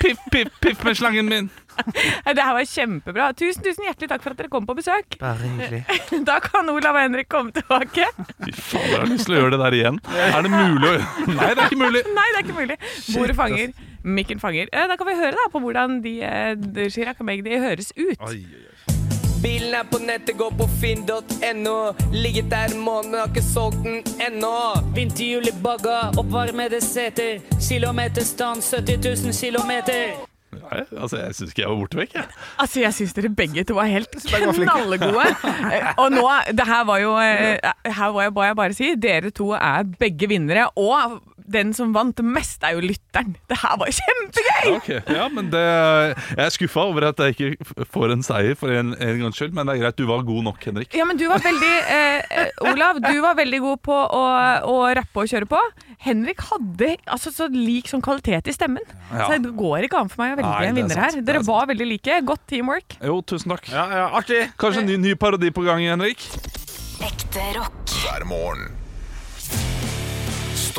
Piff, 0.00 0.18
piff, 0.32 0.48
piff 0.62 0.84
med 0.84 0.94
slangen 0.94 1.26
min. 1.28 1.50
det 2.36 2.44
her 2.44 2.54
var 2.56 2.66
kjempebra. 2.68 3.28
Tusen, 3.38 3.62
tusen 3.64 3.86
hjertelig 3.88 4.08
takk 4.12 4.22
for 4.24 4.34
at 4.34 4.40
dere 4.42 4.50
kom 4.52 4.66
på 4.68 4.76
besøk. 4.78 5.18
Bare 5.20 5.40
hyggelig. 5.44 5.82
Da 6.30 6.38
kan 6.44 6.68
Olav 6.70 6.94
og 6.98 7.02
Henrik 7.04 7.28
komme 7.32 7.52
tilbake. 7.56 8.06
Fy 8.44 8.52
faen, 8.56 8.88
jeg 8.90 8.98
har 9.00 9.08
lyst 9.10 9.28
til 9.28 9.36
å 9.36 9.40
gjøre 9.42 9.54
det 9.56 9.60
der 9.64 9.78
igjen. 9.80 10.00
Er 10.20 10.42
det 10.46 10.50
mulig 10.52 10.90
å 10.90 10.96
Nei, 11.38 11.52
det 11.54 11.62
er 11.62 11.66
ikke 11.68 11.80
mulig. 11.84 12.02
Nei, 12.16 12.26
det 12.34 12.40
er 12.40 12.44
ikke 12.46 12.58
mulig. 12.58 12.76
Bordet 13.14 13.36
fanger, 13.38 13.72
mikken 14.20 14.42
fanger. 14.42 14.70
Eh, 14.72 14.88
Da 14.90 14.96
kan 15.00 15.08
vi 15.10 15.16
høre 15.20 15.36
da 15.38 15.46
på 15.52 15.62
hvordan 15.64 16.00
de, 16.04 16.16
eh, 16.26 16.54
de 16.60 16.90
Chirac 16.92 17.20
og 17.22 17.28
Magdi 17.30 17.58
høres 17.62 17.92
ut. 17.96 18.28
Bilen 19.40 19.72
er 19.72 19.86
på 19.88 19.96
nettet, 20.04 20.34
gå 20.36 20.50
på 20.52 20.66
finn.no. 20.82 21.76
Ligget 22.12 22.50
der 22.52 22.74
en 22.74 22.82
måned, 22.84 23.16
har 23.16 23.30
ikke 23.30 23.40
solgt 23.46 23.80
den 23.86 24.02
ennå. 24.20 24.52
Vinterhjul 24.96 25.48
i 25.48 25.54
bagga, 25.64 26.10
oppvarmede 26.20 26.82
seter. 26.84 27.40
Kilometerstand 27.56 28.60
70 28.66 29.00
000 29.24 29.32
kilometer. 29.32 30.29
Nei, 30.50 30.80
altså, 30.98 31.20
jeg 31.20 31.34
syns 31.38 31.52
ikke 31.52 31.62
jeg 31.62 31.70
var 31.70 31.76
borte 31.78 31.98
vekk, 32.00 32.14
jeg. 32.18 32.24
Altså, 32.58 32.80
Jeg 32.82 32.94
syns 32.96 33.12
dere 33.14 33.28
begge 33.38 33.62
to 33.68 33.74
var 33.78 33.86
helt 33.86 34.10
knallegode. 34.10 34.66
knallgode. 34.66 35.26
Eh, 35.74 35.92
Og 36.02 36.10
nå, 36.10 36.24
det 36.58 36.66
her 36.66 36.82
var 36.88 36.98
jo 36.98 37.12
eh, 37.22 37.60
Her 37.86 38.10
må 38.16 38.24
jeg 38.24 38.34
bare, 38.34 38.56
bare 38.58 38.74
si, 38.74 38.88
dere 38.98 39.30
to 39.30 39.52
er 39.54 39.84
begge 40.00 40.26
vinnere. 40.32 40.66
Og 40.74 41.20
den 41.52 41.72
som 41.76 41.92
vant 41.94 42.20
mest, 42.24 42.62
er 42.66 42.76
jo 42.76 42.84
lytteren. 42.84 43.34
Det 43.50 43.58
her 43.60 43.76
var 43.80 43.90
kjempegøy! 43.96 44.70
Okay. 44.76 45.00
ja, 45.16 45.26
men 45.32 45.50
det, 45.52 45.62
Jeg 45.62 46.44
er 46.44 46.54
skuffa 46.54 46.84
over 46.90 47.08
at 47.10 47.20
jeg 47.24 47.36
ikke 47.36 47.84
får 47.90 48.14
en 48.14 48.24
seier 48.26 48.58
for 48.58 48.72
en, 48.74 48.92
en 48.94 49.22
gangs 49.24 49.38
skyld, 49.40 49.54
men 49.56 49.68
det 49.68 49.76
er 49.76 49.84
greit. 49.84 49.98
Du 50.00 50.06
var 50.10 50.24
god 50.26 50.46
nok, 50.50 50.62
Henrik. 50.70 50.94
Ja, 50.96 51.06
men 51.08 51.20
du 51.20 51.26
var 51.30 51.42
veldig 51.44 51.72
eh, 51.80 52.40
eh, 52.44 52.64
Olav, 52.70 53.00
du 53.02 53.20
var 53.24 53.38
veldig 53.38 53.62
god 53.64 53.82
på 53.90 53.96
å, 53.96 54.22
å 54.70 54.76
rappe 54.96 55.24
og 55.24 55.30
kjøre 55.32 55.50
på. 55.50 55.60
Henrik 56.00 56.44
hadde 56.48 56.94
altså, 57.04 57.32
så 57.34 57.48
lik 57.52 57.90
sånn 57.90 58.04
kvalitet 58.04 58.48
i 58.48 58.56
stemmen. 58.56 58.84
Ja. 59.10 59.26
Så 59.26 59.40
det 59.42 59.52
går 59.58 59.88
ikke 59.88 60.00
an 60.00 60.12
for 60.12 60.24
meg 60.24 60.36
å 60.36 60.40
velge 60.40 60.54
Nei, 60.54 60.70
en 60.70 60.80
vinner 60.80 61.04
her. 61.04 61.18
Er 61.20 61.26
Dere 61.26 61.44
var 61.46 61.68
veldig 61.70 61.88
like. 61.90 62.20
Godt 62.30 62.46
teamwork. 62.50 62.96
Jo, 63.04 63.20
tusen 63.26 63.52
takk. 63.52 63.68
Ja, 63.72 63.86
ja, 63.92 64.08
artig. 64.16 64.46
Kanskje 64.60 64.84
en 64.84 64.92
ny, 64.94 65.00
ny 65.10 65.16
parodi 65.20 65.52
på 65.54 65.66
gang, 65.66 65.84
Henrik? 65.92 66.24
Ekte 67.04 67.50
rock. 67.58 67.80
hver 68.00 68.24
morgen. 68.28 68.79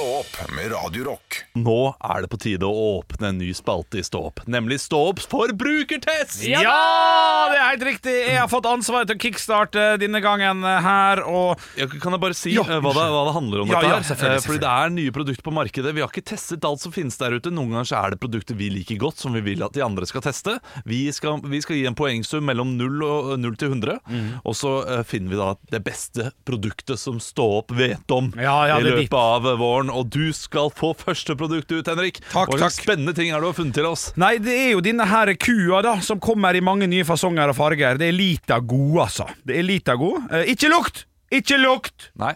Stå 0.02 0.14
opp 0.18 0.52
med 0.56 0.72
Radio 0.72 1.04
Rock. 1.06 1.36
Nå 1.62 1.76
er 2.02 2.24
det 2.24 2.30
på 2.32 2.38
tide 2.42 2.66
å 2.66 2.86
åpne 2.98 3.28
en 3.30 3.38
ny 3.38 3.52
spalte 3.54 4.00
i 4.00 4.04
Stå 4.06 4.18
opp, 4.32 4.40
nemlig 4.50 4.80
Stå 4.82 4.98
opps 5.12 5.28
forbrukertest! 5.30 6.40
Ja, 6.50 7.50
det 7.52 7.60
er 7.60 7.68
helt 7.68 7.84
riktig! 7.86 8.16
Jeg 8.32 8.40
har 8.40 8.50
fått 8.50 8.66
ansvaret 8.66 9.12
til 9.12 9.20
å 9.20 9.22
kickstarte 9.22 9.84
denne 10.02 10.18
gangen 10.26 10.64
her, 10.66 11.22
og 11.30 11.62
Ja, 11.78 11.86
kan 11.92 12.16
jeg 12.18 12.22
bare 12.24 12.38
si 12.40 12.56
Ja, 12.56 12.64
eh, 12.66 12.80
hva, 12.82 12.96
det, 12.98 13.04
hva 13.14 13.20
det 13.28 13.36
handler 13.36 13.62
om 13.62 13.70
Ja, 13.70 13.76
dette 13.78 13.92
ja, 13.92 14.00
her? 14.00 14.08
selvfølgelig, 14.10 14.40
Eh, 14.42 14.48
Fordi 14.48 14.64
det 14.64 14.72
er 14.72 14.96
nye 14.96 15.14
produkter 15.20 15.46
på 15.46 15.54
markedet. 15.60 15.94
Vi 16.00 16.02
har 16.02 16.10
ikke 16.10 16.26
testet 16.32 16.66
alt 16.72 16.82
som 16.82 16.96
finnes 16.98 17.20
der 17.22 17.38
ute. 17.38 17.54
Noen 17.54 17.70
ganger 17.76 17.92
så 17.92 18.00
er 18.02 18.16
det 18.16 18.22
produkter 18.26 18.58
vi 18.58 18.72
liker 18.74 18.98
godt, 19.06 19.22
som 19.22 19.38
vi 19.38 19.44
vil 19.52 19.62
at 19.68 19.78
de 19.78 19.86
andre 19.86 20.10
skal 20.10 20.26
teste. 20.26 20.58
Vi 20.90 21.04
skal, 21.14 21.44
vi 21.46 21.62
skal 21.62 21.78
gi 21.78 21.86
en 21.92 22.00
poengsum 22.00 22.50
mellom 22.50 22.74
0, 22.80 22.98
og, 23.06 23.32
0 23.38 23.54
til 23.62 23.76
100, 23.76 24.00
Mm. 24.10 24.42
og 24.50 24.58
så 24.58 24.74
eh, 24.98 25.04
finner 25.06 25.30
vi 25.36 25.38
da 25.44 25.52
det 25.78 25.84
beste 25.86 26.32
produktet 26.48 26.98
som 26.98 27.22
Stå 27.22 27.46
opp 27.62 27.72
vet 27.78 28.10
om 28.18 28.32
Ja, 28.40 28.58
ja, 28.66 28.80
i 28.82 28.88
løpet 28.90 29.14
av 29.14 29.46
våren. 29.62 29.91
Og 29.94 30.10
du 30.12 30.32
skal 30.36 30.72
få 30.76 30.94
første 30.98 31.36
produkt 31.40 31.72
ut, 31.72 31.88
Henrik. 31.88 32.22
Takk, 32.32 32.52
og 32.54 32.62
takk. 32.62 32.76
spennende 32.76 33.16
ting 33.18 33.32
er 33.32 33.42
du 33.44 33.50
har 33.50 33.58
funnet 33.58 33.78
til 33.78 33.88
oss? 33.90 34.10
Nei, 34.20 34.36
det 34.44 34.56
er 34.56 34.70
jo 34.76 34.84
denne 34.86 35.08
her 35.10 35.34
kua 35.40 35.82
da 35.86 35.98
Som 36.06 36.22
kommer 36.24 36.56
i 36.56 36.64
mange 36.64 36.88
nye 36.90 37.06
fasonger 37.08 37.52
og 37.52 37.58
farger 37.58 38.00
Det 38.00 38.10
er 38.12 38.16
Lita 38.16 38.60
God, 38.60 38.96
altså 39.06 39.28
Det 39.48 39.58
er 39.60 39.68
Lita 39.68 39.98
God 40.00 40.32
eh, 40.32 40.52
Ikke 40.54 40.72
lukt! 40.72 41.06
Ikke 41.32 41.60
lukt! 41.62 42.10
Nei. 42.20 42.34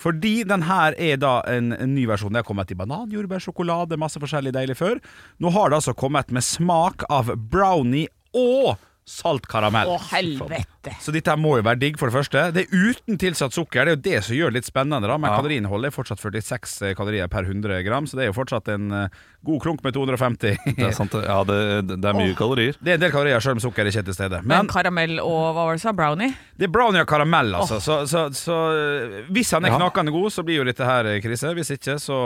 Fordi 0.00 0.42
den 0.48 0.64
her 0.66 0.96
er 1.00 1.20
da 1.22 1.36
en, 1.50 1.72
en 1.76 1.94
ny 1.94 2.06
versjon 2.10 2.34
Det 2.34 2.42
har 2.42 2.48
kommet 2.48 2.72
i 2.74 2.78
banan, 2.78 3.10
jordbær, 3.12 3.42
sjokolade 3.42 3.98
Masse 4.00 4.22
forskjellig 4.22 4.54
deilig 4.56 4.78
før 4.80 5.00
Nå 5.42 5.52
har 5.54 5.70
det 5.70 5.80
altså 5.80 5.94
kommet 5.96 6.34
med 6.34 6.44
smak 6.44 7.06
av 7.12 7.34
brownie 7.50 8.10
og 8.34 8.74
salt 9.04 9.44
karamell 9.50 9.90
Å, 9.92 9.98
helvete. 10.14 10.94
Så 11.04 11.12
dette 11.12 11.28
her 11.28 11.36
må 11.40 11.58
jo 11.58 11.64
være 11.66 11.80
digg 11.82 11.98
for 12.00 12.08
det 12.08 12.16
første 12.16 12.44
Det 12.56 12.62
er 12.64 12.72
uten 12.88 13.18
tilsatt 13.20 13.52
sukker 13.52 13.84
Det 13.84 13.92
er 13.92 13.96
jo 13.98 14.02
det 14.06 14.22
som 14.24 14.36
gjør 14.36 14.52
det 14.52 14.58
litt 14.62 14.68
spennende 14.70 15.08
da 15.10 15.18
Men 15.20 15.30
Ja. 15.30 15.36
kaloriinnholdet 15.40 15.90
er 15.90 15.96
fortsatt 15.96 16.20
46 16.22 16.94
kalorier 16.96 17.28
per 17.28 17.44
100 17.44 17.82
gram 17.84 18.06
Så 18.08 18.16
det 18.16 18.24
er 18.24 18.30
jo 18.32 18.36
fortsatt 18.40 18.68
en 18.72 18.90
eh, 18.92 19.08
god 19.44 19.60
klunk 19.62 19.82
med 19.84 19.94
250 19.94 20.56
Det 20.76 20.86
er 20.88 20.92
sant. 20.96 21.12
Ja, 21.20 21.38
det, 21.44 21.58
det 22.00 22.04
er 22.10 22.16
mye 22.16 22.34
kalorier. 22.38 22.76
Det 22.80 22.94
er 22.94 22.98
en 22.98 23.04
del 23.04 23.12
kalorier 23.14 23.40
selv 23.44 23.58
om 23.58 23.64
sukker 23.64 23.86
ikke 23.90 24.02
er 24.02 24.08
til 24.08 24.16
stede 24.16 24.40
Men 24.42 24.64
Men 24.64 24.70
karamell 24.72 25.18
og 25.22 25.52
hva 25.54 25.66
var 25.68 25.74
det 25.76 25.82
du 25.82 25.86
sa? 25.86 25.92
Brownie? 25.92 26.32
det 26.56 26.68
er 26.68 26.70
brownie 26.70 27.02
og 27.02 27.08
karamell 27.10 27.54
altså 27.58 27.80
så, 27.82 27.96
så, 28.06 28.28
så 28.32 28.56
hvis 29.34 29.50
han 29.56 29.64
er 29.66 29.72
Ja. 29.74 29.78
knakende 29.80 30.12
god 30.14 30.30
Så 30.30 30.44
blir 30.46 30.60
jo 30.60 30.64
dette 30.68 30.86
her 30.86 31.04
eh, 31.10 31.20
krise 31.24 31.50
Hvis 31.56 31.72
ikke 31.74 31.96
så 31.98 32.18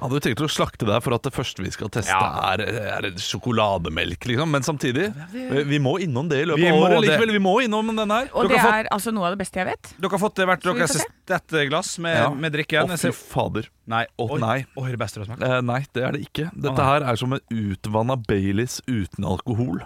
Hadde 0.00 0.16
du 0.16 0.20
tenkt 0.24 0.40
å 0.40 0.48
slakte 0.48 0.86
deg 0.88 1.02
for 1.04 1.12
at 1.16 1.22
det 1.28 1.32
første 1.36 1.62
vi 1.64 1.70
skal 1.74 1.90
teste, 1.92 2.10
Ja. 2.14 2.54
er, 2.54 2.62
er 3.02 3.10
sjokolademelk, 3.20 4.24
liksom? 4.26 4.50
Men 4.50 4.62
samtidig, 4.66 5.10
vi, 5.32 5.62
vi 5.68 5.78
må 5.82 5.96
innom 6.02 6.28
det 6.30 6.42
i 6.42 6.46
løpet 6.48 6.66
av 6.70 6.76
må 6.78 6.86
året 6.86 6.96
det. 7.00 7.10
likevel. 7.10 7.32
Vi 7.36 7.42
må 7.42 7.54
innom 7.64 7.92
den 7.96 8.10
her. 8.14 8.28
Og 8.32 8.46
Dere 8.48 8.54
det 8.56 8.62
har 8.64 8.78
er 8.84 8.90
altså 8.96 9.12
noe 9.14 9.28
av 9.28 9.36
det 9.36 9.40
beste 9.44 9.60
jeg 9.60 9.68
vet. 9.70 9.92
Dere 10.00 10.12
har 10.16 10.22
fått 10.22 10.42
hvert 10.46 10.62
Skal 10.64 10.74
vi 10.76 10.82
deres 10.82 10.96
få 11.02 11.08
dette 11.26 11.64
glass 11.70 11.92
med, 12.02 12.16
Ja. 12.16 12.28
med 12.30 12.52
drikken 12.54 12.86
Å, 12.86 12.94
Jeg 12.96 13.02
fy 13.02 13.10
ser- 13.10 13.18
fader. 13.34 13.68
Nei, 13.86 14.04
Å, 14.18 14.24
Oi. 14.34 14.40
nei. 14.42 14.56
Oi, 14.76 14.90
det 14.90 14.98
beste 14.98 15.20
du 15.20 15.24
har 15.24 15.28
smakt 15.30 15.42
Eh, 15.46 15.60
nei, 15.62 15.80
det 15.94 16.02
er 16.02 16.12
det 16.16 16.20
ikke. 16.26 16.50
Dette 16.56 16.84
her 16.86 17.04
er 17.04 17.16
som 17.20 17.32
en 17.36 17.40
utvanna 17.52 18.16
Baileys 18.16 18.78
uten 18.88 19.24
alkohol. 19.28 19.82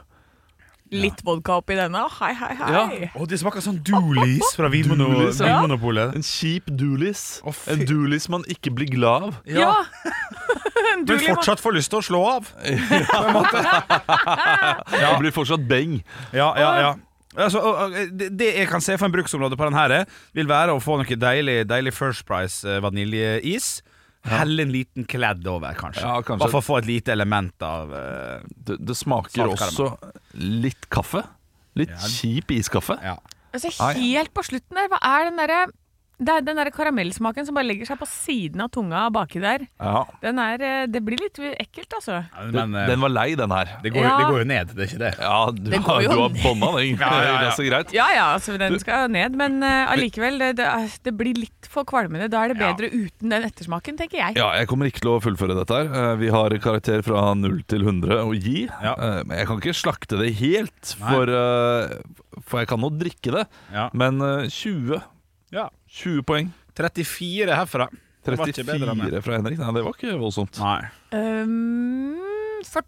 Litt 0.91 1.21
vodka 1.23 1.61
oppi 1.61 1.77
denne. 1.79 2.01
Hei, 2.19 2.33
hei, 2.35 2.55
hei. 2.59 2.71
Ja. 2.75 3.11
Å, 3.15 3.27
det 3.31 3.39
smaker 3.39 3.63
sånn 3.63 3.77
Doolies 3.87 4.49
fra 4.59 4.67
Vinmono- 4.73 5.07
Doolies, 5.13 5.39
ja. 5.39 5.53
Vinmonopolet 5.61 6.17
En 6.19 6.25
kjip 6.27 6.67
Doolies. 6.67 7.23
Å, 7.47 7.53
fy- 7.55 7.77
en 7.77 7.85
Doolies 7.87 8.27
man 8.33 8.43
ikke 8.51 8.73
blir 8.75 8.91
glad 8.91 9.29
av. 9.29 9.37
Ja. 9.47 9.69
Men 10.89 11.05
Du, 11.07 11.13
Liv, 11.15 11.29
fortsatt 11.29 11.63
får 11.63 11.77
lyst 11.77 11.93
til 11.93 12.01
å 12.01 12.03
slå 12.09 12.21
av 12.33 12.49
Det 14.91 15.13
blir 15.21 15.35
fortsatt 15.35 15.63
beng. 15.71 16.01
Ja, 16.35 16.51
ja, 16.59 16.73
ja 16.87 16.91
Altså, 17.39 17.61
og- 17.63 17.77
og 17.79 17.93
det, 18.19 18.27
det 18.35 18.49
jeg 18.57 18.67
kan 18.69 18.83
se 18.83 18.97
for 18.99 19.07
en 19.07 19.13
bruksområde 19.15 19.55
på 19.57 19.69
den 19.69 19.77
her 19.79 19.93
Vil 20.35 20.49
være 20.51 20.75
å 20.75 20.81
få 20.83 20.97
noe 20.99 21.17
deilig, 21.23 21.61
deilig 21.71 21.93
First 21.95 22.27
Price 22.27 22.67
eh, 22.67 22.81
vaniljeis 22.83 23.77
Helle 24.29 24.63
en 24.67 24.73
liten 24.75 25.07
kledd 25.09 25.47
over, 25.49 25.73
kanskje. 25.79 26.03
Ja, 26.05 26.21
kanskje. 26.21 26.43
Bare 26.43 26.53
for 26.53 26.61
å 26.61 26.67
få 26.67 26.79
et 26.83 26.89
lite 26.91 27.13
element 27.15 27.63
av 27.65 27.93
uh, 27.95 28.43
Det, 28.53 28.77
det 28.85 28.97
smaker 28.99 29.49
også 29.55 29.95
litt 30.37 30.89
kaffe. 30.93 31.25
Litt 31.79 31.93
Ja. 31.95 32.09
kjip 32.11 32.51
iskaffe. 32.53 32.99
Ja. 33.03 33.17
Altså, 33.55 33.71
helt 33.97 34.33
på 34.37 34.45
slutten 34.47 34.77
der, 34.79 34.91
hva 34.93 34.99
er 35.03 35.25
den 35.31 35.41
derre 35.41 35.61
Det 36.21 36.29
er 36.37 36.43
den 36.45 36.59
der 36.61 36.69
karamellsmaken 36.75 37.47
som 37.49 37.57
bare 37.57 37.65
legger 37.65 37.89
seg 37.89 37.97
på 37.97 38.07
siden 38.07 38.61
av 38.61 38.69
tunga 38.75 39.07
baki 39.15 39.41
der. 39.41 39.63
Ja. 39.81 40.03
Den 40.21 40.39
er, 40.43 40.61
eh, 40.61 40.83
det 40.93 41.01
blir 41.07 41.17
litt 41.17 41.39
ekkelt, 41.57 41.95
altså. 41.97 42.19
Men, 42.45 42.53
Den, 42.53 42.75
eh, 42.77 42.87
den 42.91 43.01
var 43.01 43.09
lei, 43.15 43.29
den 43.41 43.51
her. 43.51 43.71
det, 43.83 43.93
går, 43.95 44.03
Ja. 44.05 44.17
det 44.19 44.27
går 44.29 44.39
jo 44.43 44.49
ned, 44.51 44.75
det 44.77 44.85
er 44.85 44.91
ikke 44.91 44.99
det. 45.01 45.13
Ja, 45.19 45.39
du, 45.51 45.71
Det 45.71 45.81
har, 45.81 46.01
du 46.03 46.21
har 46.21 46.29
bånda 46.43 46.71
den. 46.77 46.99
Ja, 47.01 47.13
ja, 47.25 47.43
ja. 47.47 47.51
Så 47.57 47.65
greit. 47.65 47.93
Ja 47.97 48.09
ja, 48.13 48.27
altså 48.37 48.59
den 48.61 48.79
skal 48.83 49.09
ned, 49.11 49.35
men 49.41 49.63
eh, 49.63 49.87
allikevel, 49.95 50.39
det, 50.39 50.51
det, 50.61 50.69
det 51.09 51.15
blir 51.17 51.41
litt 51.41 51.67
for 51.73 51.85
kvalmende. 51.89 52.29
Da 52.29 52.45
er 52.45 52.53
det 52.55 52.61
Ja. 52.61 52.73
bedre 52.75 52.93
uten 52.93 53.31
den 53.33 53.49
ettersmaken, 53.49 53.97
tenker 53.97 54.19
jeg. 54.21 54.37
Ja, 54.37 54.53
jeg 54.61 54.69
kommer 54.69 54.87
ikke 54.93 55.01
til 55.01 55.15
å 55.17 55.21
fullføre 55.25 55.57
dette 55.57 55.73
her. 55.73 56.17
Vi 56.21 56.29
har 56.29 56.51
karakter 56.61 57.03
fra 57.03 57.33
0 57.35 57.63
til 57.67 57.81
100 57.89 58.21
å 58.29 58.37
gi. 58.37 58.69
Ja. 58.83 58.95
Men 59.25 59.39
jeg 59.39 59.47
kan 59.49 59.57
ikke 59.65 59.73
slakte 59.75 60.21
det 60.21 60.35
helt, 60.37 60.95
for, 61.01 61.33
for 62.45 62.61
jeg 62.61 62.69
kan 62.69 62.81
nå 62.85 62.91
drikke 63.01 63.33
det. 63.41 63.47
Ja. 63.73 63.89
Men 63.97 64.21
eh, 64.21 64.49
20, 64.53 65.01
Ja. 65.51 65.69
20 65.91 66.23
poeng. 66.27 66.53
34 66.79 67.57
herfra. 67.57 67.89
Det 68.25 68.37
var 68.37 68.51
ikke 68.53 68.65
bedre 68.69 68.93
enn 68.93 69.01
det. 69.01 69.11
34 69.11 69.23
fra 69.25 69.37
Henrik. 69.39 69.59
Nei, 69.59 69.73
det 69.77 69.85
var 69.87 69.97
ikke 69.97 70.17
voldsomt. 70.21 70.59
Nei. 70.61 70.83
Um, 71.17 72.17
for, 72.69 72.85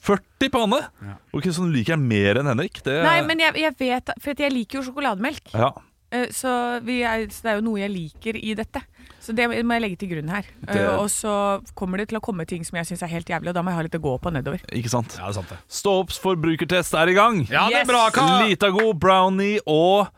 40 0.00 0.48
på 0.48 0.62
Anne! 0.64 0.78
Ja. 1.04 1.14
Ok, 1.36 1.50
Så 1.52 1.60
du 1.66 1.74
liker 1.74 1.92
jeg 1.92 2.00
mer 2.00 2.38
enn 2.40 2.48
Henrik? 2.48 2.78
Det, 2.82 2.94
nei, 3.04 3.18
men 3.28 3.42
jeg, 3.42 3.52
jeg 3.60 3.74
vet 3.76 4.12
For 4.24 4.32
jeg 4.46 4.54
liker 4.54 4.80
jo 4.80 4.86
sjokolademelk. 4.88 5.52
ja. 5.52 5.68
Eh, 6.10 6.26
Så, 6.34 6.50
vi 6.82 7.02
er, 7.06 7.26
så 7.30 7.44
det 7.44 7.50
er 7.52 7.58
jo 7.60 7.66
noe 7.68 7.78
jeg 7.84 7.92
liker 7.92 8.38
i 8.40 8.54
dette. 8.58 8.80
Så 9.22 9.30
det 9.36 9.44
må 9.46 9.76
jeg 9.76 9.82
legge 9.84 9.98
til 10.00 10.08
grunn 10.10 10.32
her. 10.32 10.48
Eh, 10.66 10.72
Det- 10.72 10.86
Og 10.98 11.06
så 11.12 11.60
kommer 11.76 11.98
det 12.00 12.08
til 12.08 12.18
å 12.18 12.22
komme 12.24 12.46
ting 12.48 12.64
som 12.64 12.80
jeg 12.80 12.86
syns 12.88 13.02
er 13.04 13.12
helt 13.12 13.28
jævlig, 13.28 13.48
og 13.52 13.54
da 13.54 13.62
må 13.62 13.70
jeg 13.70 13.76
ha 13.76 13.82
litt 13.82 13.94
å 13.94 14.02
gå 14.02 14.16
på 14.24 14.32
nedover. 14.32 14.58
Ikke 14.72 14.88
sant? 14.90 15.14
Ja, 15.20 15.28
det 15.28 15.36
er 15.36 15.38
sant 15.42 15.48
det. 15.52 15.58
Stå 15.68 15.92
opps 16.00 16.18
forbrukertest 16.18 16.96
er 16.98 17.12
i 17.12 17.14
gang! 17.14 17.44
Ja, 17.46 17.68
det 17.68 17.76
er 17.76 17.84
Yes! 17.84 17.92
bra, 17.92 18.48
Lita 18.48 18.70
god 18.74 18.98
brownie 18.98 19.60
og 19.68 20.08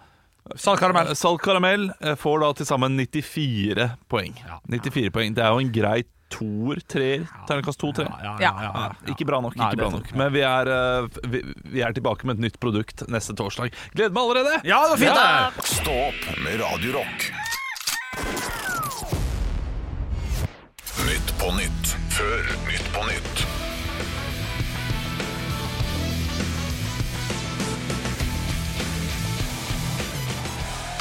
Salt 0.58 0.80
karamell. 0.82 1.12
Salt 1.16 1.40
karamell 1.44 1.90
eh, 2.00 2.16
får 2.18 2.40
da 2.42 2.48
til 2.58 2.66
sammen 2.66 2.96
94 2.98 3.86
poeng. 4.10 4.34
Ja. 4.46 4.58
94 4.68 5.12
poeng, 5.14 5.34
Det 5.36 5.44
er 5.44 5.54
jo 5.54 5.62
en 5.62 5.70
grei 5.72 6.00
toer, 6.32 6.80
treer. 6.88 7.26
Terningkast 7.46 7.78
to, 7.78 7.90
tre. 7.92 8.06
Ja, 8.08 8.16
ja, 8.24 8.32
Ja. 8.40 8.52
ja, 8.56 8.62
ja, 8.64 8.72
ja. 8.88 9.12
Ikke 9.12 9.26
bra 9.28 9.40
nok. 9.44 9.54
Nei, 9.56 9.68
ikke 9.70 9.82
bra 9.84 9.90
nok. 9.92 10.10
Men 10.16 10.32
vi 10.32 10.40
er, 10.48 10.70
eh, 10.72 11.08
vi, 11.28 11.42
vi 11.76 11.82
er 11.84 11.92
tilbake 11.92 12.24
med 12.26 12.38
et 12.40 12.46
nytt 12.48 12.58
produkt 12.60 13.04
neste 13.12 13.36
torsdag. 13.38 13.70
Gleder 13.94 14.10
meg 14.16 14.22
allerede! 14.24 14.60
Ja, 14.64 14.80
det 14.88 14.96
var 14.96 15.02
fint, 15.04 15.14
Ja. 15.14 15.50
det! 15.52 15.66
Stå 15.68 15.96
opp 16.08 16.38
med 16.42 16.60
Radio 16.64 16.92
Rock. 16.98 17.30
Nytt 21.06 21.32
på 21.38 21.52
nytt 21.56 21.94
før 22.16 22.42
Nytt 22.66 22.92
på 22.94 23.06
nytt. 23.08 23.46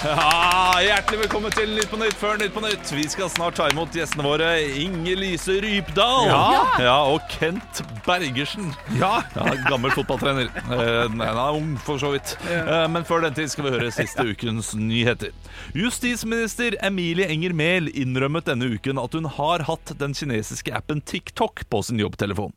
Ja, 0.01 0.79
hjertelig 0.81 1.19
velkommen 1.27 1.51
til 1.53 1.75
Nytt 1.75 1.91
på 1.91 1.97
Nytt 2.01 2.15
før 2.17 2.39
Nytt 2.41 2.53
på 2.55 2.61
Nytt. 2.63 2.89
Vi 2.97 3.03
skal 3.11 3.27
snart 3.29 3.53
ta 3.59 3.67
imot 3.69 3.93
gjestene 3.93 4.23
våre 4.25 4.47
Inger 4.81 5.19
Lise 5.19 5.59
Rypdal 5.61 6.25
Ja. 6.25 6.39
Ja, 6.81 6.95
og 7.11 7.27
Kent 7.29 7.83
Bergersen. 8.07 8.71
Ja. 8.97 9.19
Ja, 9.35 9.45
Gammel 9.67 9.93
fotballtrener. 9.93 10.49
Eh, 10.49 11.05
nei, 11.13 11.27
han 11.29 11.37
er 11.43 11.59
ung, 11.59 11.75
for 11.85 12.01
så 12.01 12.15
vidt. 12.15 12.33
Eh, 12.49 12.87
men 12.89 13.05
før 13.05 13.27
den 13.27 13.37
tid 13.37 13.53
skal 13.53 13.67
vi 13.67 13.75
høre 13.75 13.91
siste 13.93 14.25
ukens 14.25 14.73
nyheter. 14.77 15.35
Justisminister 15.77 16.79
Emilie 16.81 17.29
Enger 17.29 17.53
Mehl 17.53 17.91
innrømmet 17.93 18.49
denne 18.49 18.71
uken 18.73 18.97
at 19.01 19.13
hun 19.13 19.29
har 19.37 19.67
hatt 19.69 19.93
den 20.01 20.17
kinesiske 20.17 20.73
appen 20.81 21.05
TikTok 21.05 21.67
på 21.69 21.85
sin 21.85 22.01
jobbtelefon. 22.01 22.55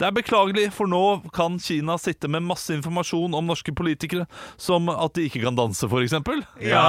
Det 0.00 0.06
er 0.08 0.14
beklagelig, 0.16 0.68
for 0.76 0.90
nå 0.90 1.02
kan 1.36 1.58
Kina 1.62 1.96
sitte 2.00 2.28
med 2.30 2.44
masse 2.46 2.72
informasjon 2.74 3.34
om 3.36 3.46
norske 3.50 3.72
politikere, 3.76 4.26
som 4.60 4.88
at 4.92 5.14
de 5.16 5.26
ikke 5.28 5.42
kan 5.44 5.58
danse, 5.58 5.86
f.eks. 5.86 6.16
Ja, 6.64 6.84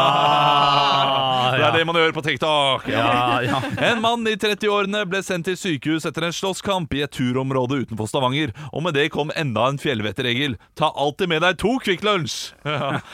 det 1.55 1.63
er 1.65 1.75
det 1.75 1.85
man 1.87 1.97
gjør 1.99 2.13
på 2.15 2.23
TikTok. 2.25 2.87
Ja, 2.91 3.41
ja. 3.45 3.59
En 3.91 4.01
mann 4.03 4.25
i 4.29 4.35
30-årene 4.39 5.03
ble 5.09 5.21
sendt 5.25 5.49
til 5.49 5.57
sykehus 5.59 6.05
etter 6.09 6.27
en 6.27 6.35
slåsskamp 6.35 6.93
i 6.97 7.03
et 7.05 7.13
turområde 7.15 7.81
utenfor 7.83 8.09
Stavanger. 8.09 8.53
Og 8.71 8.85
med 8.85 8.95
det 8.97 9.09
kom 9.13 9.31
enda 9.37 9.67
en 9.71 9.79
fjellvettregel. 9.81 10.57
Ta 10.79 10.91
alltid 10.95 11.31
med 11.31 11.43
deg 11.45 11.59
to 11.61 11.77
Kvikk 11.83 12.05
Lunsj! 12.07 12.39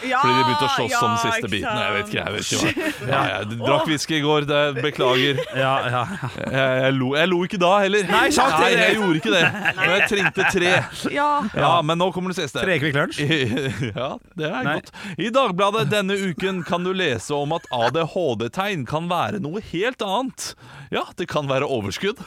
Ja, 0.07 0.19
Fordi 0.21 0.33
de 0.37 0.43
begynte 0.45 0.67
å 0.67 0.73
slåss 0.75 0.93
ja, 0.93 0.99
om 1.03 1.13
den 1.13 1.19
siste 1.23 1.49
biten. 1.51 1.79
Jeg 1.81 1.93
vet 1.95 2.11
ikke, 2.11 2.21
jeg 2.21 2.33
vet 2.33 2.47
ikke 2.47 2.59
hva. 2.61 3.09
Ja, 3.09 3.21
jeg 3.31 3.57
drakk 3.59 3.87
whisky 3.89 4.15
i 4.17 4.21
går, 4.23 4.45
det 4.47 4.61
beklager. 4.83 5.41
ja, 5.57 5.73
ja. 5.91 6.01
Jeg, 6.37 6.53
jeg, 6.53 6.93
lo, 6.97 7.09
jeg 7.17 7.31
lo 7.31 7.39
ikke 7.47 7.59
da 7.61 7.71
heller. 7.83 8.05
Nei, 8.11 8.23
Nei, 8.37 8.69
jeg 8.77 8.97
gjorde 8.99 9.19
ikke 9.19 9.33
det. 9.33 9.43
Men 9.77 9.91
jeg 9.93 10.07
trengte 10.11 10.47
tre. 10.53 10.71
Ja. 11.13 11.27
Ja, 11.57 11.71
men 11.85 11.97
nå 12.01 12.07
kommer 12.15 12.33
det 12.33 12.37
siste. 12.41 12.61
Tre 12.63 12.77
Kvikk 12.81 12.95
Lunsj? 12.97 13.21
Ja, 13.97 14.09
det 14.37 14.47
er 14.49 14.63
Nei. 14.65 14.73
godt. 14.79 14.91
I 15.17 15.29
Dagbladet 15.33 15.87
denne 15.91 16.15
uken 16.17 16.63
kan 16.67 16.83
du 16.85 16.91
lese 16.95 17.33
om 17.35 17.53
at 17.57 17.65
ADHD-tegn 17.73 18.85
kan 18.89 19.07
være 19.11 19.39
noe 19.43 19.61
helt 19.71 20.01
annet. 20.05 20.51
Ja, 20.93 21.05
det 21.19 21.27
kan 21.31 21.49
være 21.49 21.67
overskudd. 21.69 22.21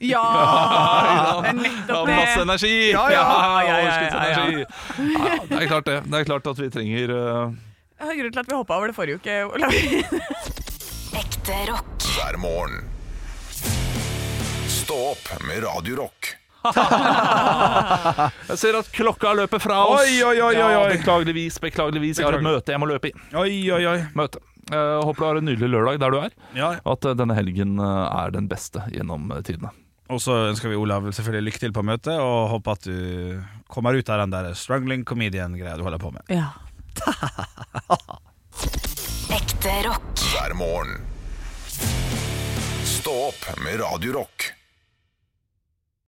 ja. 0.00 0.22
Ja, 1.14 1.40
Det 1.44 1.50
er 1.50 1.58
nettopp 1.60 2.08
masse 2.08 2.40
energi! 2.42 2.72
Ja, 2.94 3.04
ja. 3.12 3.20
Ja, 3.20 3.26
ja, 3.28 3.68
ja, 3.68 3.74
overskuddsenergi. 3.82 4.64
Ja, 5.14 5.36
det 5.50 5.60
er 5.60 5.68
klart 5.70 5.86
det. 5.90 5.98
Det 6.08 6.20
er 6.20 6.28
klart 6.30 6.48
at 6.54 6.62
vi 6.62 6.68
trenger 6.72 7.12
uh, 7.12 7.52
Det 8.00 8.08
er 8.08 8.16
grunnen 8.18 8.34
til 8.34 8.42
at 8.44 8.48
vi 8.50 8.56
hoppa 8.58 8.78
over 8.80 8.90
det 8.90 8.96
forrige 8.96 9.20
uke. 9.20 9.36
Olav. 9.52 9.76
Ekte 11.20 11.58
rock. 11.70 12.08
hver 12.16 12.40
morgen. 12.42 12.80
Stå 14.74 14.96
opp 15.14 15.28
med 15.48 15.62
Radio 15.64 16.00
Rock. 16.02 16.34
Jeg 18.48 18.58
ser 18.60 18.78
at 18.78 18.88
klokka 18.94 19.32
løper 19.36 19.60
fra 19.62 19.82
oss. 19.90 20.00
Oi, 20.04 20.16
oi, 20.24 20.36
oi, 20.40 20.54
oi, 20.56 20.72
Ja, 20.74 20.82
beklageligvis, 20.94 21.58
beklageligvis. 21.62 22.18
Jeg 22.22 22.26
har 22.28 22.38
et 22.38 22.44
møte 22.46 22.72
jeg 22.74 22.80
må 22.82 22.88
løpe 22.90 23.06
i. 23.10 23.14
Oi, 23.36 23.54
oi, 23.76 23.82
oi. 23.90 23.98
Møte. 24.16 24.38
Eh, 24.72 24.98
håper 25.04 25.20
du 25.20 25.26
har 25.28 25.36
en 25.40 25.48
nydelig 25.50 25.68
lørdag 25.74 25.98
der 26.00 26.10
du 26.14 26.18
er. 26.22 26.30
Ja. 26.56 26.70
At 26.88 27.04
eh, 27.04 27.16
denne 27.18 27.36
helgen 27.36 27.76
eh, 27.82 28.04
er 28.24 28.32
den 28.34 28.46
beste 28.48 28.78
gjennom 28.94 29.28
tidene. 29.44 29.70
Og 30.12 30.18
så 30.20 30.32
ønsker 30.50 30.68
vi 30.72 30.76
Olav 30.76 31.06
selvfølgelig 31.16 31.46
lykke 31.48 31.60
til 31.62 31.72
på 31.76 31.82
møtet, 31.84 32.16
og 32.20 32.48
håper 32.52 32.70
at 32.76 32.84
du 32.88 32.96
kommer 33.72 33.96
ut 33.96 34.10
av 34.12 34.20
den 34.24 34.32
der 34.34 34.50
struggling 34.56 35.04
comedian-greia 35.08 35.78
du 35.80 35.84
holder 35.86 36.00
på 36.02 36.10
med. 36.12 36.22
Ja. 36.32 36.48
Ekte 39.38 39.72
rock. 39.88 40.12
hver 40.32 40.52
morgen. 40.60 40.92
Stå 42.84 43.14
opp 43.30 43.42
med 43.64 43.80
Radio 43.80 44.12
Rock. 44.20 44.50